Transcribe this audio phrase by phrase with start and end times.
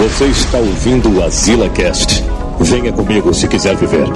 [0.00, 2.24] Você está ouvindo o Azila Cast.
[2.58, 4.08] Venha comigo se quiser viver.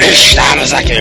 [0.00, 0.92] Estamos aqui.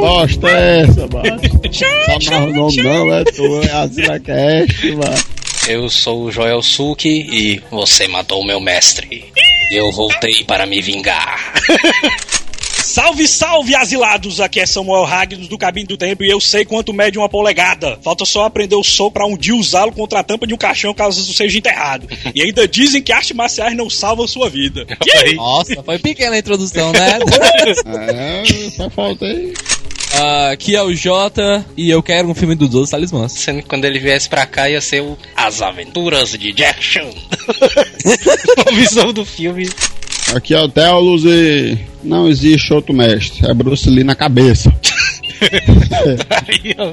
[0.00, 1.40] Bosta é essa, mano?
[1.70, 5.35] Só não, não, não, é tu, é Azila Cast, mano.
[5.68, 9.32] Eu sou o Joel Suki e você matou meu mestre.
[9.72, 11.52] Eu voltei para me vingar.
[12.86, 14.40] Salve, salve, asilados!
[14.40, 17.98] Aqui é Samuel Ragnos do Cabine do Tempo e eu sei quanto mede uma polegada.
[18.00, 20.94] Falta só aprender o som pra um dia usá-lo contra a tampa de um caixão
[20.94, 22.06] caso seja enterrado.
[22.32, 24.86] E ainda dizem que artes marciais não salvam sua vida.
[25.34, 27.18] Nossa, foi pequena a introdução, né?
[28.08, 29.52] É, só falta aí.
[30.14, 33.32] Ah, aqui é o Jota e eu quero um filme dos 12 talismãs.
[33.32, 37.10] Sendo que quando ele viesse pra cá ia ser o As Aventuras de Jack Chan.
[38.64, 39.68] a visão do filme.
[40.34, 43.48] Aqui é o Telos e não existe outro mestre.
[43.48, 44.72] É Bruce Lee na cabeça.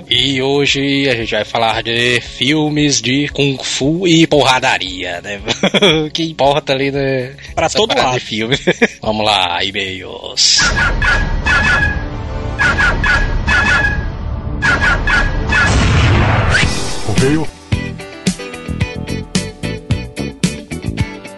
[0.10, 5.40] E hoje a gente vai falar de filmes de Kung Fu e porradaria, né?
[6.06, 7.32] O que importa ali, né?
[7.56, 8.14] Pra Essa todo lado.
[8.16, 8.58] de filme.
[9.02, 10.60] Vamos lá, e-mails.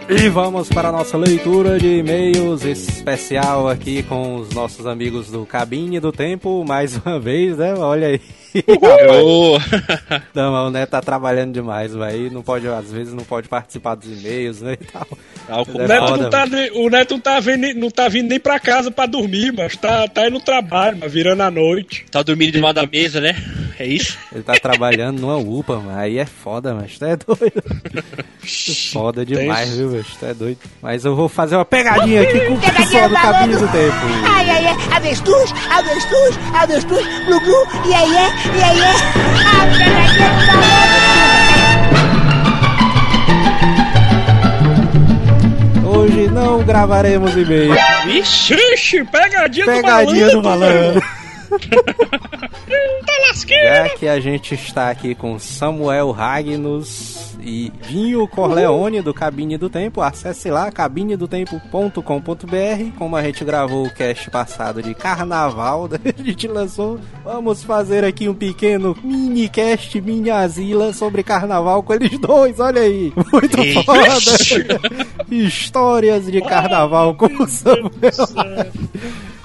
[0.08, 5.44] E vamos para a nossa leitura de e-mails especial aqui com os nossos amigos do
[5.44, 7.74] Cabine do Tempo, mais uma vez, né?
[7.74, 8.20] Olha aí.
[10.34, 12.28] Não, mas o Neto tá trabalhando demais, vai.
[12.30, 14.76] Não pode, às vezes não pode participar dos e-mails, né?
[14.80, 15.06] E tal.
[15.74, 18.28] O É Neto, foda, não tá, nem- o Neto não tá, vindo, não tá vindo
[18.28, 22.04] nem pra casa pra dormir, mas tá, tá aí no trabalho, mas virando a noite.
[22.10, 23.34] Tá dormindo debaixo da mesa, né?
[23.78, 24.16] É isso?
[24.32, 27.62] Ele tá trabalhando numa UPA, mas aí é foda, mas tu é doido.
[28.92, 30.58] Foda demais, viu, mas tu é doido.
[30.80, 33.96] Mas eu vou fazer uma pegadinha aqui com o pessoal do Cabine do Tempo.
[34.24, 38.94] Ai, ai, ai, avestruz, avestruz, avestruz, glu, glu, e aí é, e aí é.
[39.46, 40.96] A pegadinha do malandro.
[45.84, 47.74] Hoje não gravaremos e-mail.
[48.06, 51.02] Ixi, ixi, pegadinha, Pegadinha do do malandro.
[51.58, 53.64] Tá lasqueiro.
[53.64, 59.70] Já que a gente está aqui com Samuel Ragnos e Vinho Corleone do Cabine do
[59.70, 62.98] Tempo, acesse lá cabinedotempo.com.br.
[62.98, 66.98] Como a gente gravou o cast passado de carnaval, a gente lançou.
[67.24, 72.58] Vamos fazer aqui um pequeno mini cast, mini asila sobre carnaval com eles dois.
[72.58, 74.10] Olha aí, muito foda.
[75.30, 77.90] Histórias de carnaval com o Samuel.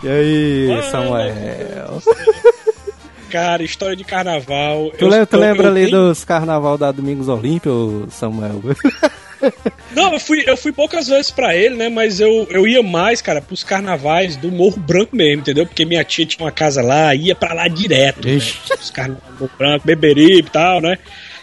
[0.03, 2.01] E aí, Samuel?
[3.29, 4.91] Cara, história de carnaval.
[4.97, 8.61] Tu, Eu- lembra, tu lembra eu ali tenho- dos carnaval da Domingos Olímpio, Samuel?
[9.95, 11.89] Não, eu fui, eu fui poucas vezes pra ele, né?
[11.89, 15.65] Mas eu, eu ia mais, cara, pros carnavais do Morro Branco mesmo, entendeu?
[15.65, 18.27] Porque minha tia tinha uma casa lá, ia pra lá direto.
[18.27, 18.35] né?
[18.35, 20.97] Os carnavais do Morro Branco, Beberibe e tal, né?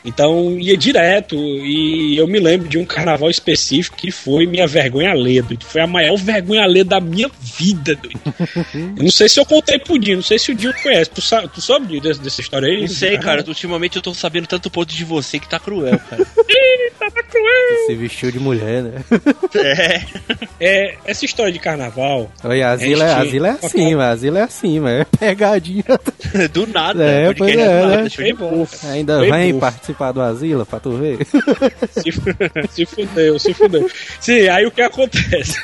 [0.09, 1.37] Então ia direto.
[1.37, 5.65] E eu me lembro de um carnaval específico que foi minha vergonha alheia, doido.
[5.65, 8.21] Foi a maior vergonha alheia da minha vida, doido.
[8.97, 11.11] Eu não sei se eu contei pro Dinho, não sei se o Dinho conhece.
[11.11, 12.81] Tu sabe, tu dessa, dessa história aí?
[12.81, 13.45] Não sei, cara.
[13.47, 16.23] Ultimamente eu tô sabendo tanto ponto de você que tá cruel, cara.
[16.49, 17.87] Ih, tava cruel.
[17.87, 18.93] Se vestiu de mulher, né?
[19.55, 20.03] É.
[20.61, 22.31] É, essa história de carnaval.
[22.45, 25.85] Oi, a Asila, é- a Este- Asila é assim, mas é assim, mas é pegadinha.
[26.53, 27.05] Do nada.
[27.05, 28.93] É, podcast pois é, né?
[28.93, 29.67] Ainda Foi vem bufo.
[29.99, 31.19] Participar do Asila pra tu ver.
[31.91, 32.13] Se,
[32.71, 33.91] se fudeu, se fudeu.
[34.21, 35.61] Sim, aí o que acontece?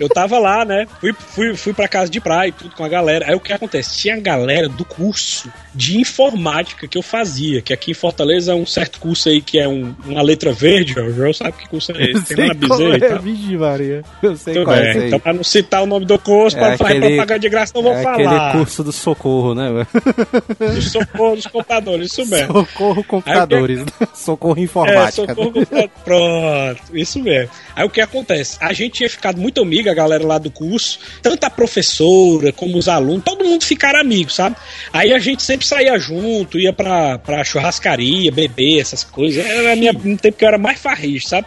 [0.00, 0.86] Eu tava lá, né?
[1.00, 3.26] Fui, fui, fui pra casa de praia e tudo com a galera.
[3.28, 3.98] Aí o que acontece?
[3.98, 8.54] Tinha a galera do curso de informática que eu fazia, que aqui em Fortaleza é
[8.54, 11.68] um certo curso aí que é um- uma letra verde, ó, o João sabe que
[11.68, 13.18] curso é esse, tem uma bezerra é.
[13.18, 14.02] Vixe Maria.
[14.22, 15.06] Eu sei Tudo qual é.
[15.06, 17.48] Então, pra não citar o nome do curso, É pra não fazer aquele- propaganda de
[17.50, 18.14] graça, não vou é falar.
[18.14, 19.86] aquele curso do socorro, né?
[20.58, 22.52] Do socorro dos computadores, isso mesmo.
[22.52, 23.84] Socorro computadores.
[24.14, 25.12] Socorro É, informática.
[25.12, 25.90] socorro computador.
[26.04, 27.50] Pronto, isso mesmo.
[27.76, 28.56] Aí o que acontece?
[28.60, 32.78] A gente tinha ficado muito amigo, a galera lá do curso, tanto a professora como
[32.78, 34.56] os alunos, todo mundo ficaram amigos, sabe?
[34.92, 39.44] Aí a gente sempre saía junto, ia pra, pra churrascaria, beber, essas coisas.
[39.44, 41.46] Era minha, no tempo que eu era mais farrijo, sabe?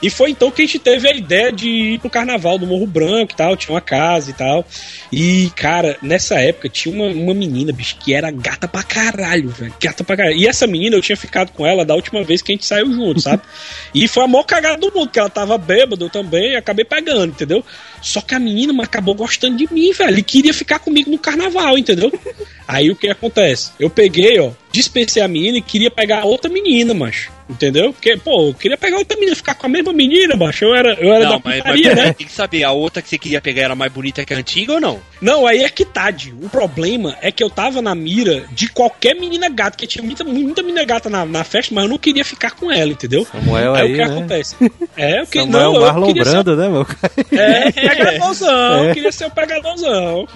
[0.00, 2.86] E foi então que a gente teve a ideia de ir pro carnaval do Morro
[2.86, 4.64] Branco e tal, tinha uma casa e tal.
[5.12, 9.74] E, cara, nessa época tinha uma, uma menina, bicho, que era gata pra caralho, velho.
[9.80, 10.36] Gata pra caralho.
[10.36, 12.92] E essa menina, eu tinha ficado com ela da última vez que a gente saiu
[12.92, 13.42] junto, sabe?
[13.94, 17.32] E foi a maior cagada do mundo, que ela tava bêbada, eu também, acabei pegando,
[17.32, 17.64] entendeu?
[18.02, 20.18] Só que a menina mas acabou gostando de mim, velho.
[20.18, 22.12] E queria ficar comigo no carnaval, entendeu?
[22.68, 23.72] Aí o que acontece?
[23.80, 27.37] Eu peguei, ó, dispensei a menina e queria pegar outra menina, macho.
[27.48, 27.92] Entendeu?
[27.94, 30.66] Porque, pô, eu queria pegar outra menina, ficar com a mesma menina, baixo.
[30.66, 32.12] Eu era, eu era Não, da mas, putaria, mas né?
[32.12, 34.74] tem que saber, a outra que você queria pegar era mais bonita que a antiga
[34.74, 35.00] ou não?
[35.20, 36.32] Não, aí é que tá, Di.
[36.42, 40.24] O problema é que eu tava na mira de qualquer menina gata, porque tinha muita,
[40.24, 43.24] muita menina gata na, na festa, mas eu não queria ficar com ela, entendeu?
[43.24, 44.04] Samuel aí, aí, o que né?
[44.04, 44.56] acontece?
[44.96, 47.12] É, eu que, Samuel não, eu Marlon queria ser Brando, né, meu cara?
[47.32, 48.94] É, pegadorzão, É.
[48.94, 50.28] queria ser o pegadorzão.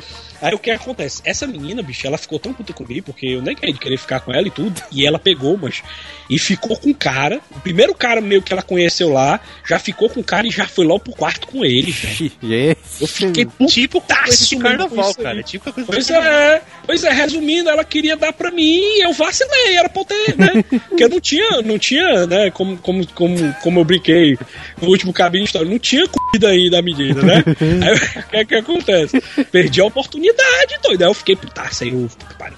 [0.43, 1.23] Aí o que acontece?
[1.25, 4.33] Essa menina, bicho, ela ficou tão puta comigo, porque eu nem queria querer ficar com
[4.33, 4.83] ela e tudo.
[4.91, 5.83] E ela pegou, mas.
[6.29, 7.41] E ficou com o cara.
[7.55, 10.67] O primeiro cara meio que ela conheceu lá, já ficou com o cara e já
[10.67, 11.93] foi logo pro quarto com ele,
[12.43, 12.77] velho.
[13.01, 15.43] Eu fiquei Tipo putaço de carnaval, cara.
[15.45, 19.77] Tipo coisa Pois é, pois é, resumindo, ela queria dar pra mim e eu vacilei,
[19.77, 20.65] era pra eu ter, né?
[20.89, 24.37] Porque eu não tinha, não tinha, né, como, como, como, como eu brinquei
[24.81, 27.45] no último cabine de história, não tinha comida aí da menina, né?
[27.83, 29.23] Aí o que é que acontece?
[29.51, 30.32] Perdi a oportunidade,
[30.83, 31.03] doido.
[31.03, 32.09] Aí eu fiquei, putaça, aí eu,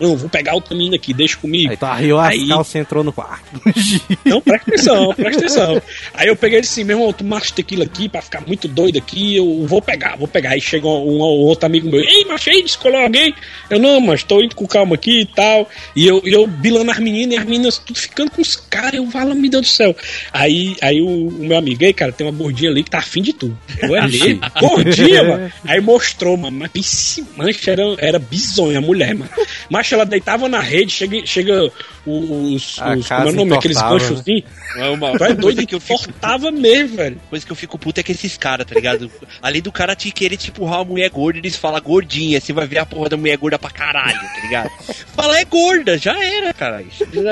[0.01, 1.71] não, vou pegar outra menina aqui, deixa comigo.
[1.71, 3.45] Aí tu as Aí- calças e entrou no quarto.
[4.25, 5.83] Não, presta atenção, presta atenção.
[6.15, 8.99] Aí eu peguei ele assim, meu irmão, tu macho tequila aqui pra ficar muito doido
[8.99, 10.51] aqui, eu vou pegar, vou pegar.
[10.51, 13.35] Aí chega um, um outro amigo meu, ei, macho, aí, descolou alguém?
[13.71, 15.69] Eu, não, mas tô indo com calma aqui e tal.
[15.95, 19.11] E eu, eu bilando as meninas e as meninas tudo ficando com os caras, eu
[19.11, 19.95] falo, meu Deus do céu.
[20.33, 23.23] Aí, aí o, o meu amigo, ei, cara, tem uma gordinha ali que tá afim
[23.23, 23.57] de tu.
[23.81, 24.41] Eu é mesmo?
[24.61, 25.53] Gordinha, mano.
[25.67, 27.25] Aí mostrou, mano, mas pense,
[27.65, 29.31] mancha, era, era bizonha a mulher, mano.
[29.71, 31.73] Mas ela deitava na rede, chega, chega
[32.07, 33.55] os, A os como é o nome?
[33.55, 34.21] Aqueles entortava, ganchos né?
[34.21, 34.45] assim.
[34.77, 37.21] É uma é doido que eu fortava mesmo, velho.
[37.31, 39.11] coisa que eu fico puto é que esses caras, tá ligado?
[39.41, 42.41] Além do cara te querer te empurrar uma mulher gorda, eles falam gordinha.
[42.41, 44.71] Você vai ver a porra da mulher gorda pra caralho, tá ligado?
[45.15, 46.89] Fala, é gorda, já era, caralho.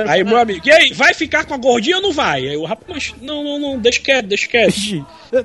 [0.08, 2.49] Aí meu amigo, e aí, vai ficar com a gordinha ou não vai?
[2.49, 4.73] Aí o rapaz, mas não, não, não, deixa quieto, deixa quieto.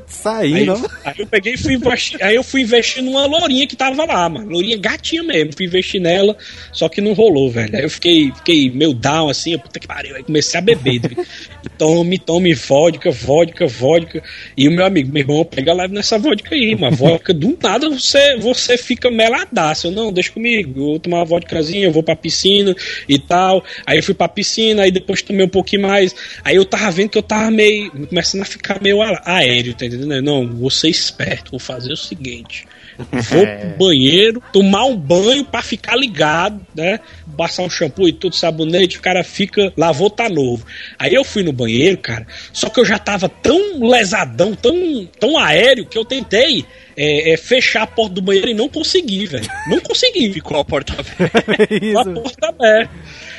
[0.06, 0.86] Saí, Aí, não?
[1.06, 4.28] aí eu peguei e fui investir, aí eu fui investir numa lourinha que tava lá,
[4.28, 4.50] mano.
[4.50, 5.54] Lourinha gatinha mesmo.
[5.56, 6.36] Fui investir nela,
[6.72, 7.76] só que não rolou, velho.
[7.76, 10.16] Aí eu fiquei, fiquei meio down assim, puta que pariu.
[10.16, 11.02] Aí comecei a beber.
[11.78, 14.24] tome, tome vodka, vodka, vodka.
[14.56, 17.34] E o meu amigo, meu irmão, pega leve nessa vodka aí, uma vodka.
[17.34, 19.88] Do nada você, você fica meladaço.
[19.88, 20.80] Eu, não, deixa comigo.
[20.80, 22.76] Eu vou tomar uma vodkazinha, eu vou pra piscina
[23.08, 23.64] e tal.
[23.86, 26.16] Aí eu fui pra piscina, aí depois tomei um pouquinho mais.
[26.44, 27.92] Aí eu tava vendo que eu tava meio.
[28.08, 30.22] começando a ficar meio aéreo, tá entendendo?
[30.22, 32.66] Não, vou ser esperto, vou fazer o seguinte.
[32.98, 37.00] Vou pro banheiro, tomar um banho pra ficar ligado, né?
[37.38, 40.66] Passar um shampoo e tudo, sabonete, o cara fica, lavou, tá novo.
[40.98, 45.38] Aí eu fui no banheiro, cara, só que eu já tava tão lesadão, tão, tão
[45.38, 46.66] aéreo, que eu tentei
[46.98, 49.48] é, é, fechar a porta do banheiro e não consegui, velho.
[49.70, 50.34] Não consegui.
[50.34, 51.44] Ficou a porta aberta.
[51.94, 52.92] Com a porta aberta.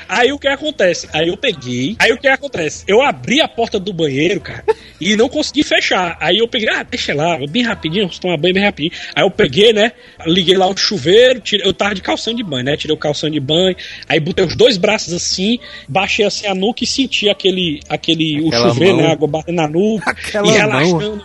[0.08, 1.06] Aí o que acontece?
[1.12, 1.94] Aí eu peguei.
[1.98, 2.82] Aí o que acontece?
[2.88, 4.64] Eu abri a porta do banheiro, cara,
[4.98, 6.16] e não consegui fechar.
[6.18, 8.92] Aí eu peguei, ah, deixa lá, bem rapidinho, vou tomar banho bem rapidinho.
[9.14, 9.92] Aí eu peguei, né?
[10.24, 12.76] Liguei lá o chuveiro, tirei, eu tava de calção de banho, né?
[12.76, 13.76] Tirei o calção de banho,
[14.08, 18.50] aí botei os dois braços assim, baixei assim a nuca e senti aquele, aquele o
[18.50, 19.04] chuveiro, mão.
[19.04, 19.10] né?
[19.10, 21.22] A água batendo na nuca Aquela e mão.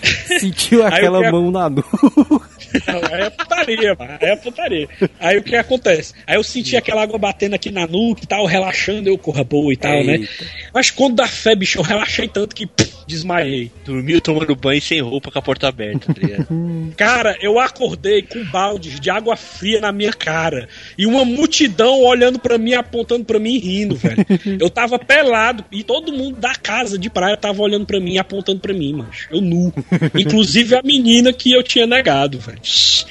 [0.38, 1.88] Sentiu aquela eu quero- mão na nuca.
[2.86, 4.12] Não, aí é putaria, mano.
[4.20, 4.88] Aí é putaria.
[5.20, 6.14] Aí o que acontece?
[6.26, 9.72] Aí eu senti aquela água batendo aqui na nuca e tal, relaxando, eu corra boa
[9.74, 10.14] e tal, né?
[10.14, 10.46] Eita.
[10.72, 13.70] Mas quando dá fé, bicho, eu relaxei tanto que pff, desmaiei.
[13.84, 16.20] Dormiu tomando banho sem roupa com a porta aberta, tá?
[16.96, 20.66] Cara, eu acordei com baldes de água fria na minha cara.
[20.96, 24.24] E uma multidão olhando pra mim, apontando pra mim e rindo, velho.
[24.58, 28.60] Eu tava pelado e todo mundo da casa de praia tava olhando pra mim, apontando
[28.60, 29.10] pra mim, mano.
[29.30, 29.72] Eu nu.
[30.18, 32.58] Inclusive a menina que eu tinha negado, velho.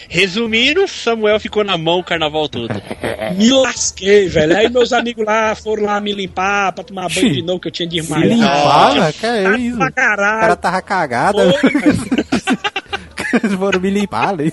[0.09, 2.69] Resumindo, Samuel ficou na mão o carnaval todo.
[3.38, 4.57] Me lasquei, velho.
[4.57, 7.72] Aí meus amigos lá foram lá me limpar pra tomar banho de novo, que eu
[7.72, 8.34] tinha Se desmaiado.
[8.34, 9.77] limpar, velho, que é isso?
[9.77, 11.38] Pra O cara tava cagado.
[11.53, 11.98] Foi, velho.
[13.33, 14.50] Eles foram me limpar, né?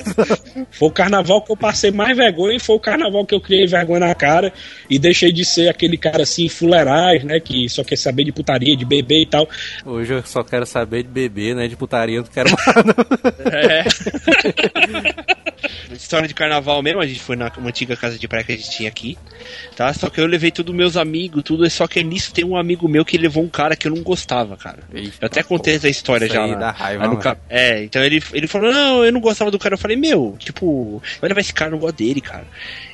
[0.71, 3.67] Foi o carnaval que eu passei mais vergonha e foi o carnaval que eu criei
[3.67, 4.53] vergonha na cara
[4.89, 7.41] e deixei de ser aquele cara assim, fuleirais, né?
[7.41, 9.49] Que só quer saber de putaria, de beber e tal.
[9.85, 11.67] Hoje eu só quero saber de beber, né?
[11.69, 12.77] De putaria, eu não quero mais.
[12.87, 13.59] não.
[13.59, 13.85] É.
[15.93, 18.57] História de carnaval mesmo, a gente foi na uma antiga casa de praia que a
[18.57, 19.19] gente tinha aqui,
[19.75, 19.93] tá?
[19.93, 23.05] Só que eu levei todos meus amigos, tudo, só que nisso tem um amigo meu
[23.05, 24.79] que levou um cara que eu não gostava, cara.
[24.95, 26.71] Eita, Eu até contei essa história já aí lá.
[26.71, 29.75] raiva, lá no ca- É, então ele, ele falou, não, eu não gostava do cara.
[29.75, 32.47] Eu falei, meu, tipo, vai levar esse cara, eu não gosto dele, cara.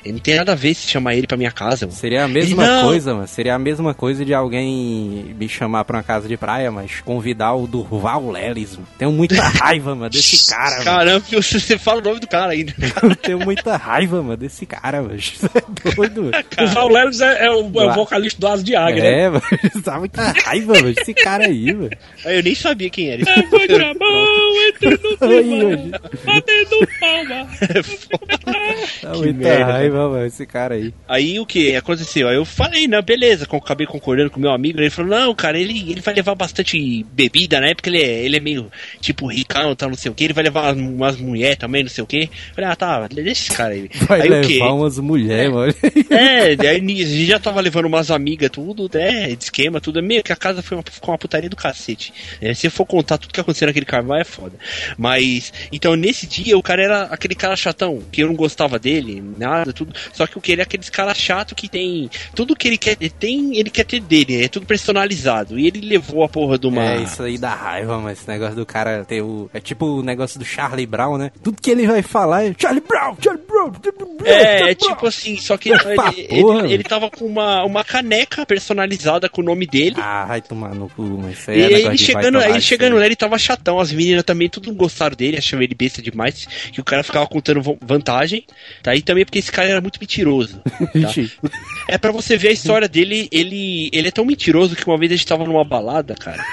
[0.03, 1.97] Ele não tem nada a ver se chamar ele pra minha casa, mano.
[1.97, 2.87] Seria a mesma Não.
[2.87, 3.27] coisa, mano.
[3.27, 7.53] Seria a mesma coisa de alguém me chamar pra uma casa de praia, mas convidar
[7.55, 8.87] o Durval Lelis, mano.
[8.99, 10.83] Tenho muita raiva, mano, desse cara, mano.
[10.83, 12.73] Caramba, você você fala o nome do cara ainda.
[13.21, 15.19] Tenho muita raiva, mano, desse cara, mano.
[15.19, 16.45] Você é doido, mano.
[16.61, 19.21] O Val Lelis é, é o, é o vocalista do Asa de Águia, né?
[19.23, 19.43] É, mano.
[19.83, 21.89] Dá muita raiva, mano, desse cara aí, mano.
[22.25, 23.25] Eu nem sabia quem era.
[23.49, 25.91] Foi na mão, entrando Aí, mano.
[26.25, 27.47] batendo palma.
[29.01, 30.93] Dá Que muita merda, raiva, mano, esse cara aí.
[31.07, 32.27] Aí o que aconteceu?
[32.27, 34.79] Aí eu falei, não, beleza, acabei concordando com meu amigo.
[34.79, 38.37] Ele falou, não, cara, ele, ele vai levar bastante bebida, na época ele é, ele
[38.37, 40.23] é meio tipo ricão, tal, não sei o que.
[40.23, 42.29] Ele vai levar umas, umas mulheres também, não sei o que.
[42.53, 43.89] Falei, ah, tá, deixa esse cara aí.
[44.07, 44.53] Vai aí o quê?
[44.53, 45.73] levar umas mulheres, mano.
[46.09, 49.35] É, aí a gente já tava levando umas amigas, tudo, né?
[49.35, 50.01] De esquema, tudo.
[50.01, 52.13] Meio que a casa foi uma, ficou uma putaria do cacete.
[52.41, 54.55] É, se eu for contar tudo que aconteceu naquele carnaval é foda.
[54.97, 59.23] Mas, então nesse dia o cara era aquele cara chatão, que eu não gostava dele,
[59.37, 59.93] nada, tudo.
[60.13, 62.09] Só que o que ele é aqueles cara chato que tem.
[62.33, 65.59] Tudo que ele quer ele tem, ele quer ter dele, é tudo personalizado.
[65.59, 66.83] E ele levou a porra de uma.
[66.83, 69.49] É, isso aí dá raiva, mas esse negócio do cara ter o.
[69.53, 71.31] É tipo o negócio do Charlie Brown, né?
[71.43, 73.44] Tudo que ele vai falar é Charlie Brown, Charlie Brown, Charlie Brown.
[74.25, 77.63] É, Charlie é Brown." tipo assim, só que ele, ele, ele, ele tava com uma,
[77.63, 79.95] uma caneca personalizada com o nome dele.
[79.99, 82.61] Ah, vai tomar no cu, mas isso aí E é aí negócio ele chegando, ele
[82.61, 83.79] chegando lá, ele tava chatão.
[83.79, 86.47] As meninas também tudo não gostaram dele, achavam ele besta demais.
[86.71, 88.45] Que o cara ficava contando vantagem.
[88.81, 88.95] Tá?
[88.95, 90.61] E também porque esse cara era muito mentiroso.
[90.95, 91.11] Tá?
[91.87, 95.11] É pra você ver a história dele, ele, ele é tão mentiroso que uma vez
[95.11, 96.43] a gente tava numa balada, cara.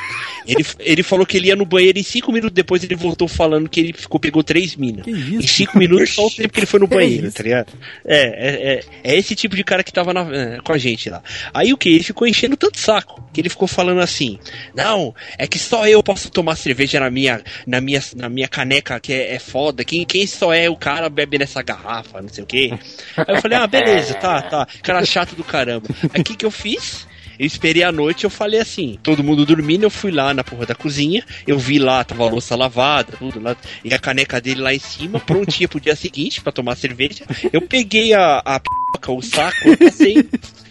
[0.47, 3.69] Ele, ele falou que ele ia no banheiro e cinco minutos depois ele voltou falando
[3.69, 5.07] que ele ficou, pegou três minas.
[5.07, 7.73] Em cinco minutos, só o tempo que ele foi no banheiro, tá ligado?
[8.05, 11.09] É, é, é, é esse tipo de cara que tava na- é, com a gente
[11.11, 11.23] lá.
[11.55, 11.89] Aí o que?
[11.89, 14.39] Ele ficou enchendo tanto saco que ele ficou falando assim:
[14.75, 18.99] Não, é que só eu posso tomar cerveja na minha, na minha, na minha caneca
[19.01, 19.85] que é, é foda.
[19.85, 22.73] Quem, quem só é o cara bebe nessa garrafa, não sei o quê.
[23.17, 24.67] Aí eu falei: Ah, beleza, tá, tá.
[24.83, 25.87] Cara chato do caramba.
[26.15, 27.07] Aí o que, que eu fiz?
[27.43, 30.65] Eu esperei a noite eu falei assim, todo mundo dormindo, eu fui lá na porra
[30.65, 34.61] da cozinha, eu vi lá, tava a louça lavada, tudo lá, e a caneca dele
[34.61, 37.25] lá em cima, prontinha pro dia seguinte pra tomar cerveja.
[37.53, 40.25] Eu peguei a, a pipoca, o saco, passei,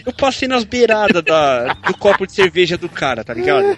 [0.05, 3.77] eu passei nas beiradas da, do copo de cerveja do cara, tá ligado?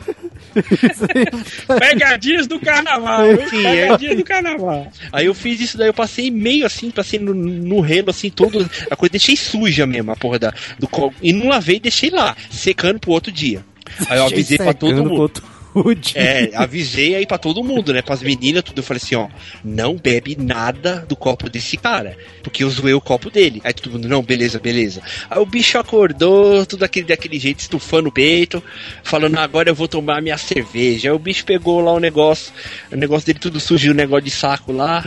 [1.80, 3.50] Pegadinhas do carnaval, viu?
[3.50, 3.82] Sim, é.
[3.82, 4.92] Pegadinhas do carnaval.
[5.12, 8.70] Aí eu fiz isso daí, eu passei meio assim, passei no, no relo assim, todo,
[8.89, 12.36] a coisa, deixei suja mesmo, a porra da, do copo, e não lavei, deixei lá,
[12.50, 13.63] secando pro outro dia.
[14.10, 15.13] Aí eu avisei pra todo mundo.
[15.13, 15.52] outro
[16.15, 18.01] É, avisei aí pra todo mundo, né?
[18.01, 18.80] Pras meninas, tudo.
[18.80, 19.27] Eu falei assim, ó,
[19.63, 22.18] não bebe nada do copo desse cara.
[22.44, 23.62] Porque eu zoei o copo dele.
[23.63, 25.01] Aí todo mundo, não, beleza, beleza.
[25.30, 28.63] Aí o bicho acordou, tudo daquele, daquele jeito, estufando o peito,
[29.03, 31.10] falando, agora eu vou tomar minha cerveja.
[31.10, 32.53] Aí o bicho pegou lá o negócio,
[32.92, 35.03] o negócio dele tudo sujo, o negócio de saco lá,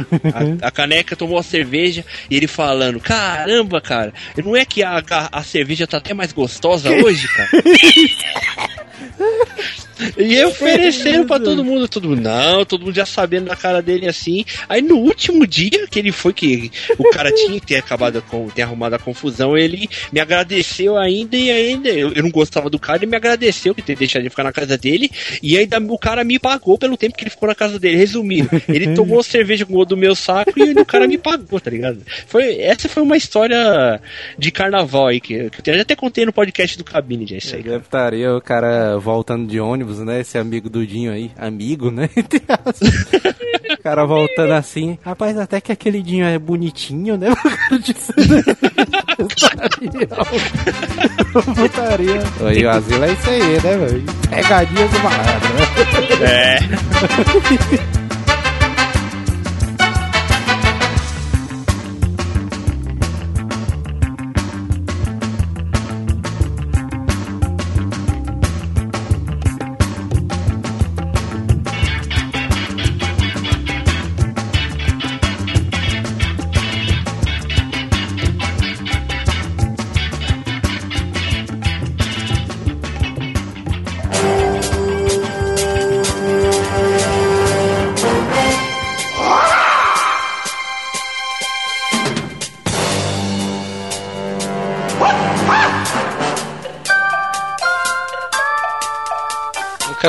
[0.63, 4.13] a, a caneca tomou a cerveja, e ele falando, caramba, cara,
[4.45, 7.51] não é que a, a, a cerveja tá até mais gostosa hoje, cara?
[10.19, 13.81] E eu oferecendo pra todo mundo, todo mundo, não, todo mundo já sabendo da cara
[13.81, 14.45] dele assim.
[14.69, 18.49] Aí no último dia que ele foi, que o cara tinha que ter acabado com,
[18.49, 21.89] ter arrumado a confusão, ele me agradeceu ainda e ainda.
[21.89, 24.53] Eu, eu não gostava do cara, ele me agradeceu por ter deixado de ficar na
[24.53, 25.11] casa dele.
[25.43, 27.97] E ainda o cara me pagou pelo tempo que ele ficou na casa dele.
[27.97, 31.71] Resumindo, ele tomou cerveja com o do meu saco e o cara me pagou, tá
[31.71, 32.03] ligado?
[32.27, 34.01] Foi, essa foi uma história
[34.39, 37.63] de carnaval aí, que, que eu até contei no podcast do Cabine, já isso aí.
[37.63, 38.41] Deve estaria o
[38.97, 40.21] cara voltando de ônibus, né?
[40.21, 41.31] Esse amigo do Dinho aí.
[41.37, 42.09] Amigo, né?
[43.69, 44.97] O cara voltando assim.
[45.05, 47.29] Rapaz, até que aquele Dinho é bonitinho, né?
[48.27, 48.43] Né?
[49.17, 50.09] Putaria.
[51.55, 52.23] Putaria.
[52.41, 54.05] Oi, o asilo é isso aí, né, velho?
[54.29, 55.55] Pegadinhas do malandro,
[56.21, 56.59] né?
[57.97, 57.97] É.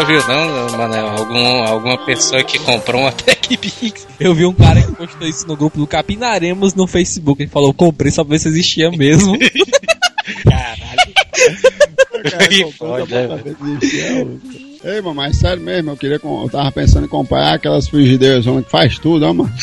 [0.07, 1.07] viu, não, Manel?
[1.07, 4.07] Algum, alguma pessoa que comprou uma TechPix.
[4.19, 7.43] Eu vi um cara que postou isso no grupo do Capinaremos no Facebook.
[7.43, 9.37] Ele falou, comprei só pra ver se existia mesmo.
[12.27, 12.65] Desistir,
[14.83, 14.87] ó.
[14.87, 16.19] Ei, mano, mas sério mesmo, eu queria.
[16.23, 19.53] Eu tava pensando em comprar aquelas frigideiras que faz tudo, ó, mano.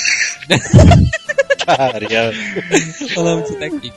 [1.67, 2.33] Cara,
[3.15, 3.93] Falando disso daqui.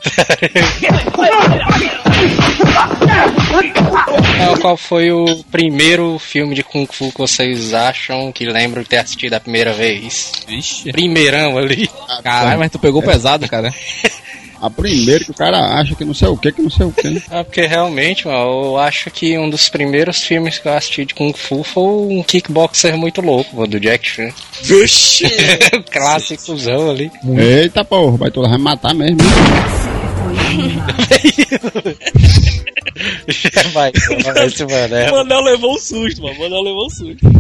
[4.38, 8.90] Qual- Qual foi o primeiro filme de Kung Fu que vocês acham que lembram de
[8.90, 10.32] ter assistido a primeira vez?
[10.48, 10.92] Vixe.
[10.92, 11.90] Primeirão ali.
[12.24, 13.74] Caralho, mas tu pegou pesado, cara.
[14.62, 16.92] A primeira que o cara acha que não sei o que, que não sei o
[16.92, 17.08] que.
[17.30, 21.14] É porque realmente, mano, eu acho que um dos primeiros filmes que eu assisti de
[21.14, 24.30] Kung Fu foi um kickboxer muito louco, mano, do Jack Chan.
[24.64, 25.26] Vixe!
[25.92, 27.12] Clássicozão ali.
[27.38, 29.18] Eita porra, vai tu vai me matar mesmo.
[33.74, 33.92] vai,
[34.34, 35.10] vai, esse mano, é.
[35.12, 36.36] O Manel levou um susto, mano.
[36.36, 37.18] O Manel levou um susto.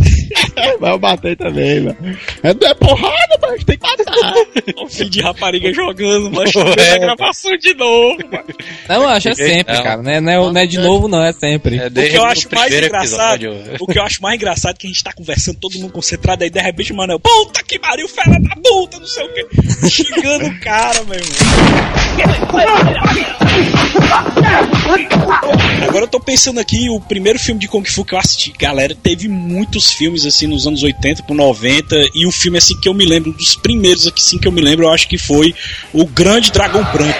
[0.81, 1.97] Vai eu bater também, mano.
[2.43, 4.13] É, é porrada, mas tem que matar.
[4.83, 6.95] O filho de rapariga jogando, mas É.
[6.95, 8.43] a gravação de novo, mano.
[8.89, 9.83] Não, eu acho é sempre, Não.
[9.83, 10.01] cara.
[10.01, 11.77] Não é, não é- não é de novo, não, é sempre.
[11.77, 13.75] É O que eu acho mais engraçado, episódio.
[13.79, 16.43] o que eu acho mais engraçado é que a gente tá conversando, todo mundo concentrado,
[16.43, 19.89] aí de repente o Manel, puta que pariu, fera da puta, não sei o que,
[19.89, 21.37] xingando o cara, meu irmão.
[25.87, 28.95] Agora eu tô pensando aqui, o primeiro filme de Kung Fu que eu assisti, galera,
[28.95, 32.93] teve muitos filmes assim nos anos 80 pro 90, e o filme assim que eu
[32.93, 35.53] me lembro, dos primeiros aqui sim que eu me lembro, eu acho que foi
[35.93, 37.19] O Grande Dragão Branco.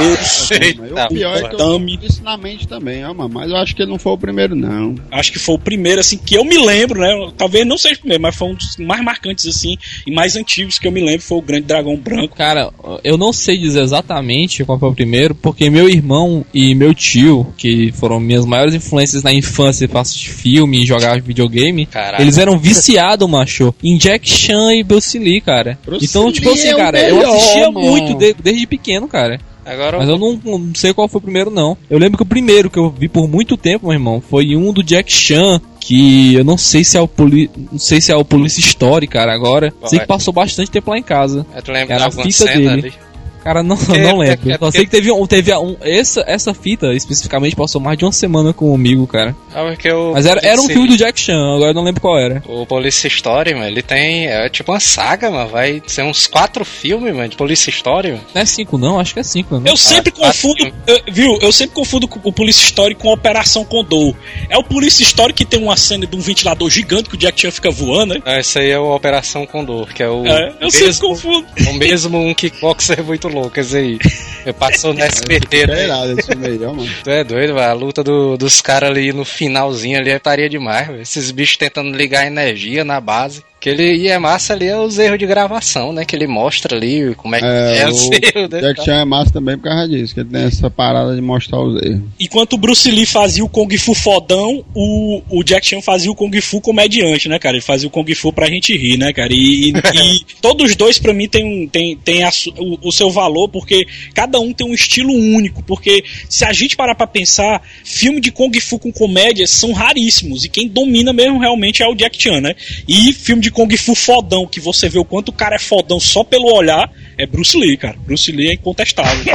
[0.00, 3.30] Eita, o pior é que eu isso na mente também, ó, mano.
[3.32, 4.94] Mas eu acho que ele não foi o primeiro, não.
[5.10, 7.08] Acho que foi o primeiro, assim, que eu me lembro, né?
[7.36, 9.76] Talvez não seja o primeiro, mas foi um dos mais marcantes, assim,
[10.06, 12.36] e mais antigos que eu me lembro, foi o Grande Dragão Branco.
[12.36, 12.70] Cara,
[13.04, 17.46] eu não sei dizer exatamente qual foi o primeiro, porque meu irmão e meu tio,
[17.56, 22.22] que foram minhas maiores influências na infância pra assistir filme e jogar videogame, Caralho.
[22.22, 25.78] eles eram viciados, macho, em Jack Chan e Bruce Lee, cara.
[25.84, 27.80] Bruce então, tipo Lee assim, é cara, eu melhor, assistia mano.
[27.86, 29.40] muito de- desde pequeno, cara.
[29.70, 31.76] Agora Mas eu não, não sei qual foi o primeiro, não.
[31.88, 34.72] Eu lembro que o primeiro que eu vi por muito tempo, meu irmão, foi um
[34.72, 37.48] do Jack Chan, que eu não sei se é o poli...
[37.70, 39.70] não sei se é o Polícia Story, cara, agora.
[39.70, 40.02] Qual sei é?
[40.02, 41.46] que passou bastante tempo lá em casa.
[41.54, 42.68] É, tu lembra Era a fita dele.
[42.68, 42.92] ali?
[43.42, 44.50] Cara, não, É, não é- lembro.
[44.52, 48.04] é Só sei que teve um, teve um, essa, essa fita especificamente passou mais de
[48.04, 49.34] uma semana comigo, cara.
[49.54, 52.00] Ah, porque o Mas era, era um filme do Jack Chan, agora eu não lembro
[52.00, 52.42] qual era.
[52.46, 54.26] O Police Story, mano, ele tem.
[54.26, 55.48] É tipo uma saga, mano.
[55.50, 58.24] Vai ser uns quatro filmes, mano, de Police Story, mano.
[58.34, 59.00] Não é 5 não?
[59.00, 59.70] Acho que é 5, né?
[59.70, 61.38] Eu sempre ah, confundo, eu- viu?
[61.40, 64.14] Eu sempre confundo com o Police Story com a Operação Condor.
[64.48, 67.40] É o Police Story que tem uma cena de um ventilador gigante que o Jack
[67.40, 68.20] Chan fica voando, né?
[68.24, 70.26] Não, esse aí é o Operação Condor, que é o.
[70.26, 71.46] É, eu sempre mesmo, confundo.
[71.68, 73.98] o mesmo um kickboxer muito louco, esse aí.
[74.44, 75.84] Eu passou no SBT, É né?
[75.84, 76.90] irado esse filme aí, ó, mano.
[77.04, 77.58] Tu é doido.
[77.58, 81.02] A luta do- dos caras ali no finalzinho ali estaria demais, velho.
[81.02, 83.42] Esses bichos tentando ligar energia na base.
[83.60, 86.04] Que ele, e é massa ali é os erros de gravação, né?
[86.04, 88.84] Que ele mostra ali como é que é, É, os o erros, né, Jack?
[88.84, 91.80] Chan é massa também por causa disso, que ele tem essa parada de mostrar os
[91.82, 92.00] erros.
[92.18, 96.14] Enquanto o Bruce Lee fazia o Kung Fu fodão, o, o Jack Chan fazia o
[96.14, 97.56] Kung Fu comediante, né, cara?
[97.56, 99.30] Ele fazia o Kung Fu pra gente rir, né, cara?
[99.32, 103.10] E, e- e todos os dois, pra mim, tem, tem, tem a o, o seu
[103.10, 105.62] valor, porque cada um tem um estilo único.
[105.64, 110.46] Porque se a gente parar pra pensar, filme de Kung Fu com comédia são raríssimos.
[110.46, 112.54] E quem domina mesmo realmente é o Jack Chan, né?
[112.88, 115.98] E filme de Kung Fu fodão, que você vê o quanto o cara é fodão
[116.00, 117.96] só pelo olhar, é Bruce Lee, cara.
[117.98, 119.32] Bruce Lee é incontestável.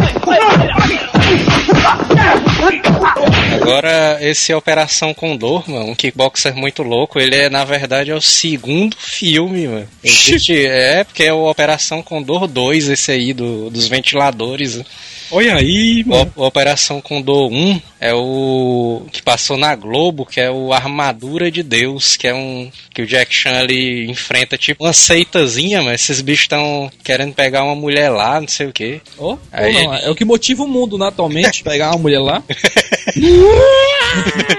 [3.62, 8.22] Agora, esse Operação Condor, mano, um kickboxer muito louco, ele é, na verdade, é o
[8.22, 9.88] segundo filme, mano.
[10.04, 14.78] Existe, é, porque é o Operação Condor 2, esse aí, do, dos ventiladores.
[14.78, 14.86] né?
[15.32, 16.32] Olha aí, mano.
[16.36, 21.64] O Operação Condor 1 é o que passou na Globo, que é o Armadura de
[21.64, 26.22] Deus, que é um que o Jack Chan ali enfrenta tipo uma seitazinha, mas esses
[26.22, 29.02] bichos estão querendo pegar uma mulher lá, não sei o que.
[29.18, 32.20] Oh, Aí- ou não, é o que motiva o mundo, né, atualmente, pegar uma mulher
[32.20, 32.42] lá.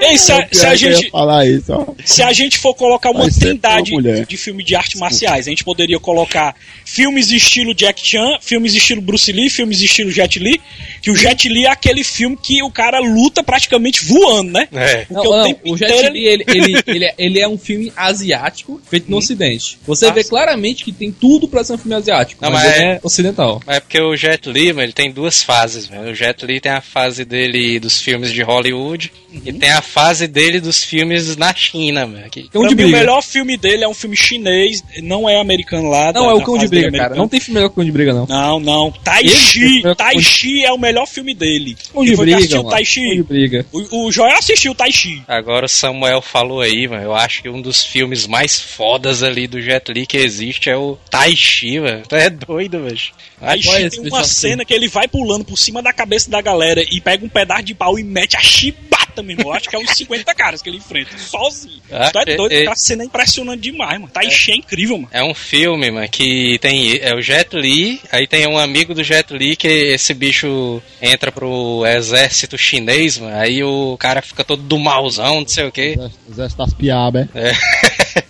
[0.01, 3.93] Ei, se a, se a gente, falar isso, se a gente for colocar uma trindade
[3.93, 6.55] uma de filme de artes marciais, a gente poderia colocar
[6.85, 10.61] filmes estilo Jack Chan, filmes estilo Bruce Lee, filmes estilo Jet Li,
[11.01, 14.69] que o Jet Li é aquele filme que o cara luta praticamente voando, né?
[14.73, 15.05] É.
[15.07, 17.49] Porque Não, o não, tempo o Jet inteiro Li, ele, ele, ele, é- ele é
[17.49, 19.79] um filme asiático feito no ocidente.
[19.87, 20.29] Você Ah, vê sim.
[20.31, 23.63] claramente que tem tudo pra ser um filme asiático, Não, mas, mas é- é ocidental.
[23.67, 26.11] Mas é porque o Jet Li, mano, ele tem duas fases, mano.
[26.11, 29.13] O Jet Li tem a fase dele dos filmes de Hollywood
[29.45, 32.31] e tem a fase dele dos filmes na China, mano.
[32.31, 32.49] Que...
[32.49, 35.89] Cão Pra de mim, o melhor filme dele é um filme chinês, não é americano
[35.91, 36.13] lá.
[36.13, 37.15] Não, da- é o Cão de Briga, cara.
[37.15, 38.27] Não tem filme melhor que o Cão de Briga, não.
[38.27, 38.91] Não, não.
[38.93, 39.83] Tai Chi.
[39.85, 41.77] é o- Tai Chi é o melhor filme dele.
[41.93, 43.23] Cão de Briga, Cão de Chi?
[43.23, 43.67] Briga.
[43.73, 45.23] O, o Joel assistiu Tai Chi.
[45.29, 47.03] Agora o Samuel falou aí, mano.
[47.03, 50.77] Eu acho que um dos filmes mais fodas ali do Jet Li que existe é
[50.77, 52.03] o Tai Chi, mano.
[52.09, 52.97] Tu é doido, velho.
[53.39, 56.83] Tai Chi tem uma cena que ele vai pulando por cima da cabeça da galera
[56.91, 59.49] e pega um pedaço de pau e mete a chibata, meu irmão.
[59.53, 61.83] Eu Acho que é uns 50 caras que ele enfrenta, sozinho.
[61.93, 64.11] Ah, tu é doido, é- a cena é impressionante demais, mano.
[64.13, 65.09] Tai Chi é incrível, mano.
[65.13, 69.05] É um filme, mano, que tem é o Jet Li, aí tem um amigo do
[69.05, 74.63] Jet Li que esse bicho entra pro exército chinês, mano, aí o cara fica todo
[74.63, 75.97] do malzão, não sei o quê.
[76.31, 77.53] Exército das piabas, é.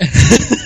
[0.01, 0.66] Ele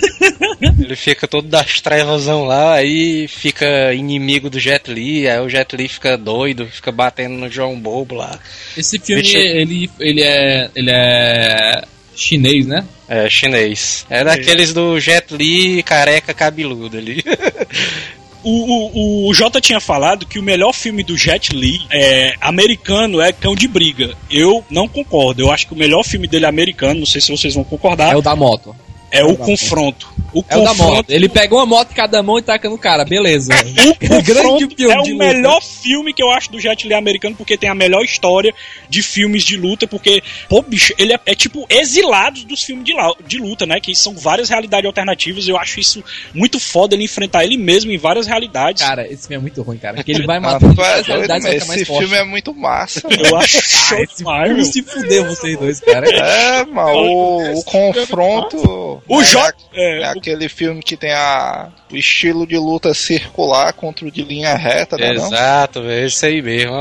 [0.91, 5.73] Ele fica todo das trevasão lá, aí fica inimigo do Jet Li, aí o Jet
[5.73, 8.37] Li fica doido, fica batendo no João Bobo lá.
[8.75, 10.69] Esse filme, ele, ele é.
[10.75, 11.81] Ele é.
[12.13, 12.85] chinês, né?
[13.07, 14.05] É, chinês.
[14.09, 17.23] É daqueles do Jet Li careca cabeludo ali.
[18.43, 23.21] O, o, o Jota tinha falado que o melhor filme do Jet Li é, americano
[23.21, 24.15] é Cão de Briga.
[24.31, 25.43] Eu não concordo.
[25.43, 28.17] Eu acho que o melhor filme dele americano, não sei se vocês vão concordar, É
[28.17, 28.75] o da moto.
[29.11, 30.09] É o Confronto.
[30.33, 31.09] O É o da Confronto moto.
[31.09, 33.51] Ele pega uma moto em cada mão e taca no cara, beleza.
[33.91, 35.13] O Confronto filme é o luta.
[35.15, 38.53] melhor filme que eu acho do Jet Li americano, porque tem a melhor história
[38.87, 42.93] de filmes de luta, porque, pô, bicho, ele é, é tipo exilados dos filmes de,
[43.27, 43.79] de luta, né?
[43.81, 45.47] Que são várias realidades alternativas.
[45.47, 46.01] Eu acho isso
[46.33, 48.81] muito foda ele enfrentar ele mesmo em várias realidades.
[48.81, 50.01] Cara, esse filme é muito ruim, cara.
[50.01, 51.99] Que ele vai Ah, tu é várias doido, realidades mas mais esse forte.
[52.07, 53.01] filme é muito massa.
[53.09, 56.07] eu acho show Ah, esse filme se fuder vocês dois, cara.
[56.09, 59.00] É, mano, o, o confronto.
[59.07, 59.53] O é, J.
[59.73, 64.11] é É, o- aquele filme que tem a, o estilo de luta circular contra o
[64.11, 65.13] de linha reta, né?
[65.13, 65.25] Não?
[65.27, 66.71] Exato, velho, esse aí mesmo.